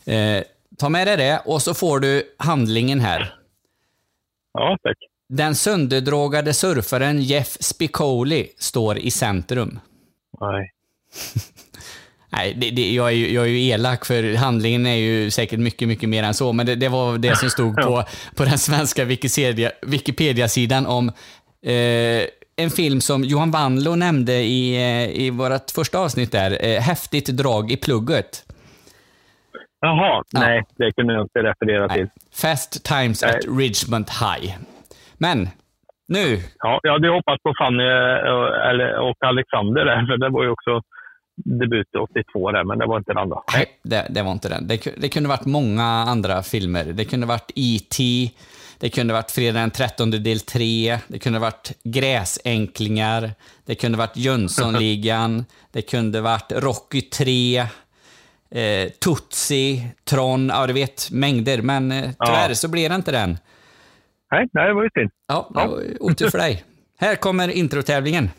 Eh, 0.04 0.42
ta 0.78 0.88
med 0.88 1.06
dig 1.06 1.16
det 1.16 1.42
och 1.44 1.62
så 1.62 1.74
får 1.74 2.00
du 2.00 2.34
handlingen 2.38 3.00
här. 3.00 3.34
Ja, 4.52 4.78
tack. 4.82 4.96
Den 5.28 5.54
sönderdrogade 5.54 6.54
surfaren 6.54 7.22
Jeff 7.22 7.56
Spicoli 7.60 8.48
står 8.58 8.98
i 8.98 9.10
centrum. 9.10 9.78
Nej. 10.40 10.72
Nej, 12.30 12.54
det, 12.56 12.70
det, 12.70 12.92
jag, 12.92 13.06
är 13.06 13.12
ju, 13.12 13.32
jag 13.32 13.44
är 13.44 13.48
ju 13.48 13.66
elak 13.66 14.04
för 14.04 14.34
handlingen 14.34 14.86
är 14.86 14.94
ju 14.94 15.30
säkert 15.30 15.58
mycket, 15.58 15.88
mycket 15.88 16.08
mer 16.08 16.22
än 16.22 16.34
så, 16.34 16.52
men 16.52 16.66
det, 16.66 16.74
det 16.74 16.88
var 16.88 17.18
det 17.18 17.36
som 17.38 17.50
stod 17.50 17.76
på, 17.82 18.04
på 18.34 18.44
den 18.44 18.58
svenska 18.58 19.04
Wikipedia- 19.04 19.72
Wikipedia-sidan 19.82 20.86
om 20.86 21.08
eh, 21.62 22.24
en 22.56 22.70
film 22.70 23.00
som 23.00 23.24
Johan 23.24 23.50
Wanlo 23.50 23.94
nämnde 23.94 24.34
i, 24.34 24.76
eh, 24.76 25.20
i 25.22 25.30
vårt 25.30 25.70
första 25.70 25.98
avsnitt 25.98 26.32
där, 26.32 26.64
eh, 26.64 26.80
Häftigt 26.80 27.26
drag 27.26 27.72
i 27.72 27.76
plugget. 27.76 28.45
Jaha, 29.80 30.22
nej, 30.32 30.64
det 30.76 30.92
kunde 30.92 31.14
jag 31.14 31.22
inte 31.22 31.42
referera 31.42 31.88
till. 31.88 32.08
Fast 32.42 32.84
Times 32.84 33.22
at 33.22 33.44
Ridgemont 33.58 34.10
High. 34.10 34.54
Men, 35.18 35.48
nu. 36.08 36.38
Ja, 36.58 36.80
jag 36.82 36.92
hade 36.92 37.08
hoppats 37.08 37.42
på 37.42 37.52
Fanny 37.58 37.84
eh, 37.84 38.98
och 39.08 39.16
Alexander 39.20 39.84
där, 39.84 40.06
för 40.06 40.16
det 40.16 40.28
var 40.28 40.42
ju 40.42 40.50
också 40.50 40.82
debut 41.36 41.94
82 41.94 42.50
där, 42.50 42.64
men 42.64 42.78
det 42.78 42.86
var 42.86 42.98
inte 42.98 43.10
den 43.10 43.18
andra. 43.18 43.38
Nej, 43.54 43.66
det, 43.82 44.06
det 44.10 44.22
var 44.22 44.32
inte 44.32 44.48
den. 44.48 44.66
Det, 44.68 44.88
det 44.96 45.08
kunde 45.08 45.28
varit 45.28 45.46
många 45.46 45.84
andra 45.84 46.42
filmer. 46.42 46.84
Det 46.84 47.04
kunde 47.04 47.26
varit 47.26 47.50
E.T. 47.54 48.30
Det 48.80 48.88
kunde 48.88 49.12
varit 49.14 49.30
Fredag 49.30 49.60
den 49.60 49.70
13 49.70 50.10
del 50.10 50.40
3. 50.40 50.98
Det 51.08 51.18
kunde 51.18 51.38
varit 51.38 51.72
Gräsänklingar. 51.84 53.30
Det 53.66 53.74
kunde 53.74 53.98
varit 53.98 54.16
Jönssonligan. 54.26 55.44
Det 55.72 55.82
kunde 55.82 56.20
varit 56.20 56.52
Rocky 56.52 57.00
3. 57.00 57.66
Eh, 58.50 58.88
Tutsi, 59.04 59.82
Tron, 60.04 60.48
ja 60.48 60.66
du 60.66 60.72
vet, 60.72 61.08
mängder. 61.10 61.62
Men 61.62 61.92
eh, 61.92 62.10
tyvärr 62.26 62.54
så 62.54 62.68
blev 62.68 62.90
det 62.90 62.96
inte 62.96 63.12
den. 63.12 63.38
Nej, 64.30 64.48
nej 64.52 64.66
det 64.66 64.74
var 64.74 64.82
ju 64.82 64.90
synd. 64.94 65.10
Ja, 65.28 65.50
ju 65.54 65.96
otur 66.00 66.30
för 66.30 66.38
dig. 66.38 66.64
Här 66.98 67.16
kommer 67.16 67.48
introtävlingen. 67.48 68.30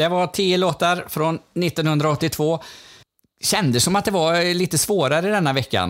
Det 0.00 0.08
var 0.08 0.26
tio 0.26 0.56
låtar 0.64 0.96
från 1.14 1.34
1982. 1.34 2.58
Kändes 3.52 3.84
som 3.84 3.96
att 3.96 4.04
det 4.08 4.14
var 4.22 4.32
lite 4.62 4.78
svårare 4.86 5.26
denna 5.36 5.52
veckan. 5.60 5.88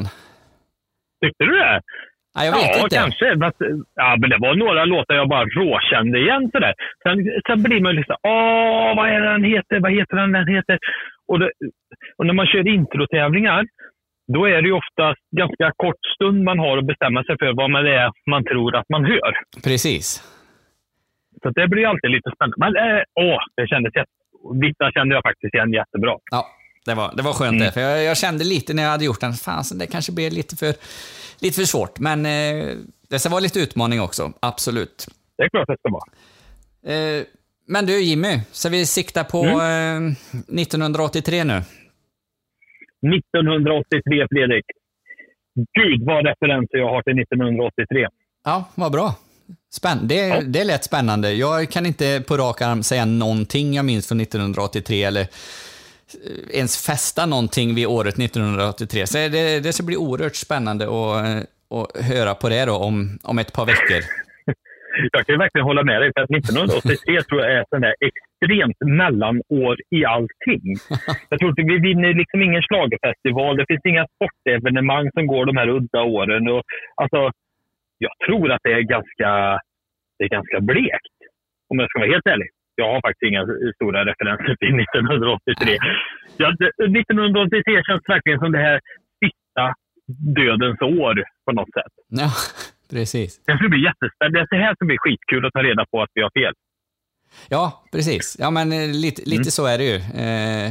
Tyckte 1.23 1.45
du 1.45 1.55
det? 1.65 1.81
Ja, 2.35 2.45
jag 2.45 2.53
vet 2.53 2.77
ja, 2.77 2.83
inte. 2.83 2.97
kanske. 2.97 3.27
Men, 3.43 3.53
ja, 3.95 4.17
men 4.21 4.31
det 4.31 4.39
var 4.47 4.55
några 4.55 4.85
låtar 4.85 5.15
jag 5.15 5.29
bara 5.29 5.45
råkände 5.45 6.19
igen. 6.25 6.51
Sådär. 6.53 6.75
Sen, 7.03 7.17
sen 7.47 7.63
blir 7.63 7.81
man 7.81 7.95
liksom, 7.95 8.17
åh, 8.23 8.91
vad 8.99 9.07
är 9.15 9.21
den 9.21 9.45
heter? 9.45 9.81
Vad 9.81 9.93
heter 9.99 10.17
den? 10.17 10.33
den 10.33 10.49
heter? 10.57 10.79
Och, 11.31 11.39
det, 11.39 11.51
och 12.17 12.27
när 12.27 12.35
man 12.35 12.47
kör 12.47 12.69
introtävlingar, 12.69 13.63
då 14.35 14.41
är 14.47 14.63
det 14.63 14.69
ju 14.69 14.77
ofta 14.83 15.05
ganska 15.37 15.73
kort 15.77 16.03
stund 16.15 16.45
man 16.45 16.59
har 16.59 16.79
att 16.79 16.87
bestämma 16.93 17.25
sig 17.25 17.37
för 17.39 17.53
vad 17.61 17.85
det 17.85 17.95
är 18.05 18.11
man 18.31 18.45
tror 18.45 18.77
att 18.77 18.89
man 18.89 19.05
hör. 19.05 19.33
Precis. 19.65 20.07
Så 21.43 21.51
det 21.51 21.69
blir 21.69 21.87
alltid 21.87 22.11
lite 22.11 22.31
spännande. 22.35 22.57
Men 22.65 22.77
eh, 22.77 23.03
åh, 23.21 23.39
det 23.57 23.67
kändes 23.69 23.95
jätte... 23.97 24.11
Vissa 24.61 24.91
kände 24.93 25.15
jag 25.15 25.23
faktiskt 25.23 25.55
igen 25.55 25.73
jättebra. 25.73 26.17
Ja, 26.31 26.47
det 26.87 26.95
var, 26.95 27.13
det 27.17 27.23
var 27.23 27.33
skönt 27.33 27.53
Mm. 27.53 27.65
det. 27.67 27.73
För 27.73 27.81
jag, 27.81 28.05
jag 28.05 28.17
kände 28.17 28.45
lite 28.45 28.75
när 28.75 28.83
jag 28.83 28.91
hade 28.91 29.05
gjort 29.05 29.21
den, 29.21 29.33
fasen 29.33 29.79
det 29.79 29.87
kanske 29.87 30.13
blev 30.13 30.33
lite 30.33 30.57
för, 30.57 30.75
lite 31.41 31.57
för 31.61 31.63
svårt. 31.75 31.99
Men 31.99 32.27
eh, 32.27 32.77
det 33.11 33.19
ska 33.19 33.29
vara 33.31 33.41
lite 33.41 33.61
utmaning 33.61 34.01
också, 34.01 34.33
absolut. 34.41 35.07
Det 35.37 35.43
är 35.45 35.49
klart 35.49 35.67
det 35.69 35.77
ska 35.79 35.91
vara. 35.99 36.09
Eh, 36.95 37.23
men 37.67 37.87
du 37.87 38.01
Jimmy, 38.03 38.41
så 38.53 38.69
vi 38.69 38.87
siktar 38.87 39.25
på 39.25 39.43
Mm. 39.45 40.07
eh, 40.07 40.13
1983 40.63 41.45
nu. 41.45 41.63
1983, 43.15 44.27
Fredrik. 44.31 44.65
Gud 45.79 46.03
vad 46.07 46.27
referenser 46.27 46.79
jag 46.79 46.89
har 46.91 47.03
till 47.03 47.19
1983. 47.23 48.09
Ja, 48.45 48.65
vad 48.75 48.93
bra. 48.93 49.15
Spänn 49.71 50.09
det, 50.09 50.41
det 50.47 50.65
lät 50.65 50.85
spännande. 50.85 51.33
Jag 51.33 51.71
kan 51.71 51.87
inte 51.87 52.23
på 52.29 52.37
rak 52.37 52.63
arm 52.63 52.83
säga 52.83 53.05
någonting 53.05 53.75
jag 53.75 53.85
minns 53.85 54.09
från 54.09 54.21
1983 54.21 55.05
eller 55.05 55.27
ens 56.53 56.87
fästa 56.87 57.27
någonting 57.27 57.75
vid 57.75 57.87
året 57.87 58.19
1983. 58.19 59.07
Så 59.07 59.19
det, 59.19 59.61
det 59.61 59.73
ska 59.73 59.83
bli 59.87 59.97
oerhört 59.97 60.37
spännande 60.37 60.85
att, 60.85 61.47
att 61.77 62.05
höra 62.11 62.35
på 62.35 62.49
det 62.49 62.65
då 62.65 62.77
om, 62.77 63.19
om 63.23 63.39
ett 63.39 63.53
par 63.53 63.67
veckor. 63.67 64.03
Jag 65.13 65.27
kan 65.27 65.39
verkligen 65.39 65.65
hålla 65.65 65.85
med 65.85 66.01
dig, 66.03 66.11
för 66.15 66.21
att 66.23 66.31
1983 66.31 67.23
tror 67.23 67.41
jag 67.41 67.53
är 67.53 67.65
sånt 67.71 67.83
där 67.87 67.97
extremt 68.09 68.81
mellanår 69.01 69.77
i 69.99 70.05
allting. 70.05 70.65
Jag 71.31 71.39
tror 71.39 71.51
att 71.51 71.59
vi 71.73 71.79
vinner 71.89 72.15
liksom 72.21 72.43
ingen 72.43 72.63
schlagerfestival, 72.63 73.57
det 73.57 73.67
finns 73.69 73.87
inga 73.93 74.07
sportevenemang 74.15 75.07
som 75.15 75.27
går 75.27 75.47
de 75.47 75.57
här 75.57 75.69
udda 75.69 76.03
åren. 76.03 76.49
Och, 76.49 76.63
alltså, 77.03 77.21
jag 77.99 78.13
tror 78.27 78.47
att 78.53 78.61
det 78.65 78.73
är 78.73 78.81
ganska, 78.97 79.29
det 80.19 80.25
är 80.25 80.29
ganska 80.29 80.61
blekt, 80.61 81.17
om 81.71 81.79
jag 81.79 81.89
ska 81.91 81.99
vara 81.99 82.11
helt 82.15 82.27
ärlig. 82.27 82.49
Jag 82.75 82.89
har 82.95 83.01
faktiskt 83.07 83.29
inga 83.31 83.43
stora 83.79 84.01
referenser 84.11 84.55
till 84.61 84.75
1983. 84.85 85.77
Ja, 86.37 86.47
det- 86.59 87.01
1983 87.01 87.83
känns 87.89 88.03
verkligen 88.09 88.39
som 88.39 88.53
det 88.53 88.59
här 88.69 88.81
sista 89.25 89.65
dödens 90.41 90.81
år 90.83 91.15
på 91.47 91.53
något 91.53 91.73
sätt. 91.79 91.93
Ja, 92.09 92.29
precis. 92.93 93.31
Det 93.47 93.57
ska 93.59 93.69
bli 93.69 93.83
jättespännande. 93.89 94.47
Det 94.51 94.57
här 94.67 94.75
ska 94.75 94.85
bli 94.91 94.97
skitkul 94.99 95.47
att 95.47 95.53
ta 95.53 95.63
reda 95.63 95.85
på 95.91 96.03
att 96.03 96.11
vi 96.15 96.23
har 96.23 96.31
fel. 96.41 96.55
Ja, 97.49 97.85
precis. 97.93 98.37
Ja, 98.39 98.51
men 98.51 98.73
eh, 98.73 98.89
lite, 99.05 99.21
lite 99.33 99.49
Mm. 99.49 99.57
så 99.59 99.67
är 99.67 99.79
det 99.79 99.85
ju. 99.93 99.97
Eh, 100.25 100.69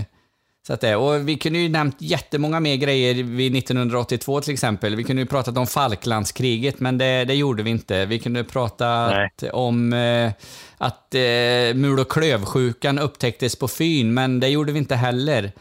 så 0.67 0.73
att 0.73 0.81
det, 0.81 0.95
och 0.95 1.29
vi 1.29 1.37
kunde 1.37 1.59
ju 1.59 1.69
nämnt 1.69 1.95
jättemånga 1.99 2.59
mer 2.59 2.75
grejer 2.75 3.23
vid 3.23 3.55
1982 3.55 4.41
till 4.41 4.53
exempel. 4.53 4.95
Vi 4.95 5.03
kunde 5.03 5.21
ju 5.21 5.25
pratat 5.25 5.57
om 5.57 5.67
Falklandskriget, 5.67 6.79
men 6.79 6.97
det, 6.97 7.25
det 7.25 7.33
gjorde 7.33 7.63
vi 7.63 7.69
inte. 7.69 8.05
Vi 8.05 8.19
kunde 8.19 8.43
pratat 8.43 9.43
om 9.53 9.93
eh, 9.93 10.31
att 10.77 11.15
eh, 11.15 11.75
mul 11.75 11.99
och 11.99 12.11
klövsjukan 12.11 12.99
upptäcktes 12.99 13.55
på 13.55 13.67
Fyn, 13.67 14.13
men 14.13 14.39
det 14.39 14.47
gjorde 14.47 14.71
vi 14.71 14.79
inte 14.79 14.95
heller. 14.95 15.51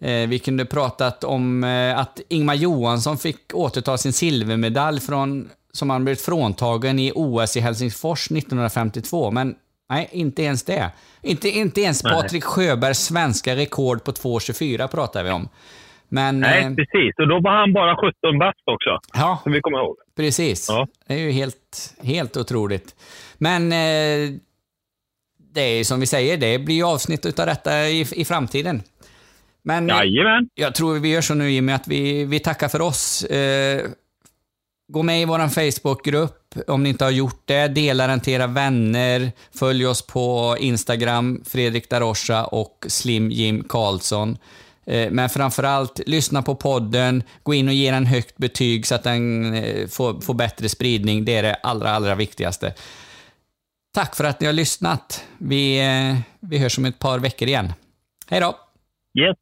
Eh, 0.00 0.28
vi 0.28 0.38
kunde 0.38 0.64
pratat 0.64 1.24
om 1.24 1.64
eh, 1.64 1.98
att 1.98 2.20
Ingmar 2.28 2.54
Johansson 2.54 3.18
fick 3.18 3.54
återta 3.54 3.98
sin 3.98 4.12
silvermedalj 4.12 5.00
från, 5.00 5.50
som 5.72 5.90
han 5.90 6.04
blivit 6.04 6.20
fråntagen 6.20 6.98
i 6.98 7.12
OS 7.14 7.56
i 7.56 7.60
Helsingfors 7.60 8.30
1952, 8.30 9.30
men 9.30 9.54
nej, 9.92 10.08
inte 10.12 10.42
ens 10.42 10.64
det. 10.64 10.90
Inte, 11.22 11.48
inte 11.48 11.80
ens 11.80 12.04
Nej. 12.04 12.12
Patrik 12.12 12.44
Sjöbergs 12.44 12.98
svenska 12.98 13.56
rekord 13.56 14.04
på 14.04 14.12
2.24 14.12 14.88
pratar 14.88 15.24
vi 15.24 15.30
om. 15.30 15.48
Men, 16.08 16.40
Nej, 16.40 16.64
eh, 16.64 16.74
precis. 16.74 17.18
Och 17.18 17.28
då 17.28 17.40
var 17.40 17.50
han 17.60 17.72
bara 17.72 17.96
17 17.96 18.38
bast 18.38 18.62
också. 18.64 19.00
Ja. 19.12 19.40
Som 19.42 19.52
vi 19.52 19.60
kommer 19.60 19.78
ihåg. 19.78 19.96
Precis. 20.16 20.66
Det 21.06 21.14
är 21.14 21.18
ju 21.18 21.30
helt, 21.30 21.94
helt 22.02 22.36
otroligt. 22.36 22.94
Men 23.38 23.72
eh, 23.72 24.38
det 25.54 25.60
är 25.60 25.76
ju 25.76 25.84
som 25.84 26.00
vi 26.00 26.06
säger, 26.06 26.36
det 26.36 26.58
blir 26.58 26.92
avsnitt 26.92 27.26
utav 27.26 27.46
detta 27.46 27.88
i, 27.88 28.00
i 28.12 28.24
framtiden. 28.24 28.82
Men 29.62 29.90
eh, 29.90 29.96
Jajamän. 29.96 30.48
jag 30.54 30.74
tror 30.74 30.98
vi 30.98 31.12
gör 31.12 31.20
så 31.20 31.34
nu 31.34 31.50
Jimmy, 31.50 31.72
att 31.72 31.88
vi, 31.88 32.24
vi 32.24 32.38
tackar 32.38 32.68
för 32.68 32.80
oss. 32.80 33.24
Eh, 33.24 33.80
gå 34.92 35.02
med 35.02 35.22
i 35.22 35.24
vår 35.24 35.48
Facebookgrupp 35.48 36.54
om 36.66 36.82
ni 36.82 36.88
inte 36.88 37.04
har 37.04 37.10
gjort 37.10 37.42
det. 37.44 37.68
Dela 37.68 38.06
den 38.06 38.20
till 38.20 38.32
era 38.32 38.46
vänner. 38.46 39.32
Följ 39.54 39.86
oss 39.86 40.06
på 40.06 40.56
Instagram, 40.60 41.42
Fredrik 41.46 41.90
Darosha 41.90 42.44
och 42.44 42.86
Slim 42.88 43.30
Jim 43.30 43.64
Karlsson. 43.68 44.38
Eh, 44.86 45.10
Men 45.10 45.28
framförallt, 45.28 46.00
lyssna 46.06 46.42
på 46.42 46.54
podden, 46.54 47.22
gå 47.42 47.54
in 47.54 47.68
och 47.68 47.74
ge 47.74 47.90
den 47.90 48.06
högt 48.06 48.36
betyg 48.36 48.86
så 48.86 48.94
att 48.94 49.02
den 49.02 49.54
eh, 49.54 49.88
får, 49.88 50.20
får 50.20 50.34
bättre 50.34 50.68
spridning. 50.68 51.24
Det 51.24 51.36
är 51.36 51.42
det 51.42 51.54
allra, 51.54 51.90
allra 51.90 52.14
viktigaste. 52.14 52.74
Tack 53.94 54.16
för 54.16 54.24
att 54.24 54.40
ni 54.40 54.46
har 54.46 54.52
lyssnat. 54.52 55.24
Vi, 55.38 55.78
eh, 55.80 56.16
vi 56.40 56.58
hörs 56.58 56.78
om 56.78 56.84
ett 56.84 56.98
par 56.98 57.18
veckor 57.18 57.48
igen. 57.48 57.72
Hej 58.26 58.40
då! 58.40 58.58
Yes. 59.20 59.36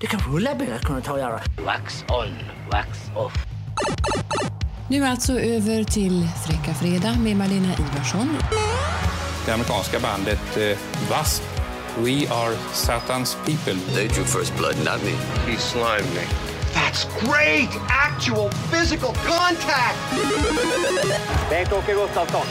Det 0.00 0.06
kan 0.06 0.20
rulla 0.20 0.54
bilar 0.54 0.78
kunna 0.78 1.00
ta 1.00 1.12
och 1.12 1.18
göra. 1.18 1.40
Wax 1.66 2.04
on, 2.08 2.34
wax 2.70 2.88
off. 3.16 3.49
Nu 4.88 5.04
alltså 5.06 5.40
över 5.40 5.84
till 5.84 6.28
Fräcka 6.46 6.74
Fredag 6.74 7.16
med 7.18 7.36
Malena 7.36 7.68
Ivarsson. 7.78 8.36
Det 9.46 9.52
amerikanska 9.52 10.00
bandet 10.00 10.56
eh, 10.56 10.62
W.A.S.P. 10.62 11.60
We 11.96 12.28
are 12.28 12.54
Satan's 12.72 13.36
people. 13.44 13.94
They 13.94 14.08
drew 14.08 14.24
first 14.24 14.56
blood, 14.56 14.76
not 14.84 15.02
me. 15.04 15.12
He 15.52 15.56
slimed 15.58 16.14
me. 16.14 16.24
That's 16.74 17.04
great! 17.20 17.70
Actual 17.88 18.50
physical 18.70 19.14
contact! 19.14 19.98
Bengt-Åke 21.50 21.92
Gustafsson. 21.94 22.46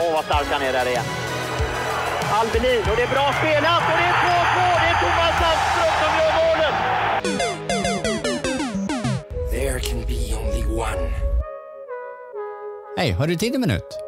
Åh, 0.00 0.12
vad 0.12 0.24
stark 0.24 0.46
han 0.50 0.62
är 0.62 0.72
där 0.72 0.86
igen. 0.86 1.04
Albelin, 2.32 2.82
och 2.90 2.96
det 2.96 3.02
är 3.02 3.08
bra 3.08 3.34
spelat 3.38 3.82
och 3.82 3.98
det 3.98 4.04
är 4.04 4.14
2-2! 4.60 4.63
Hej, 12.96 13.10
har 13.12 13.26
du 13.26 13.36
tid 13.36 13.54
en 13.54 13.60
minut? 13.60 14.03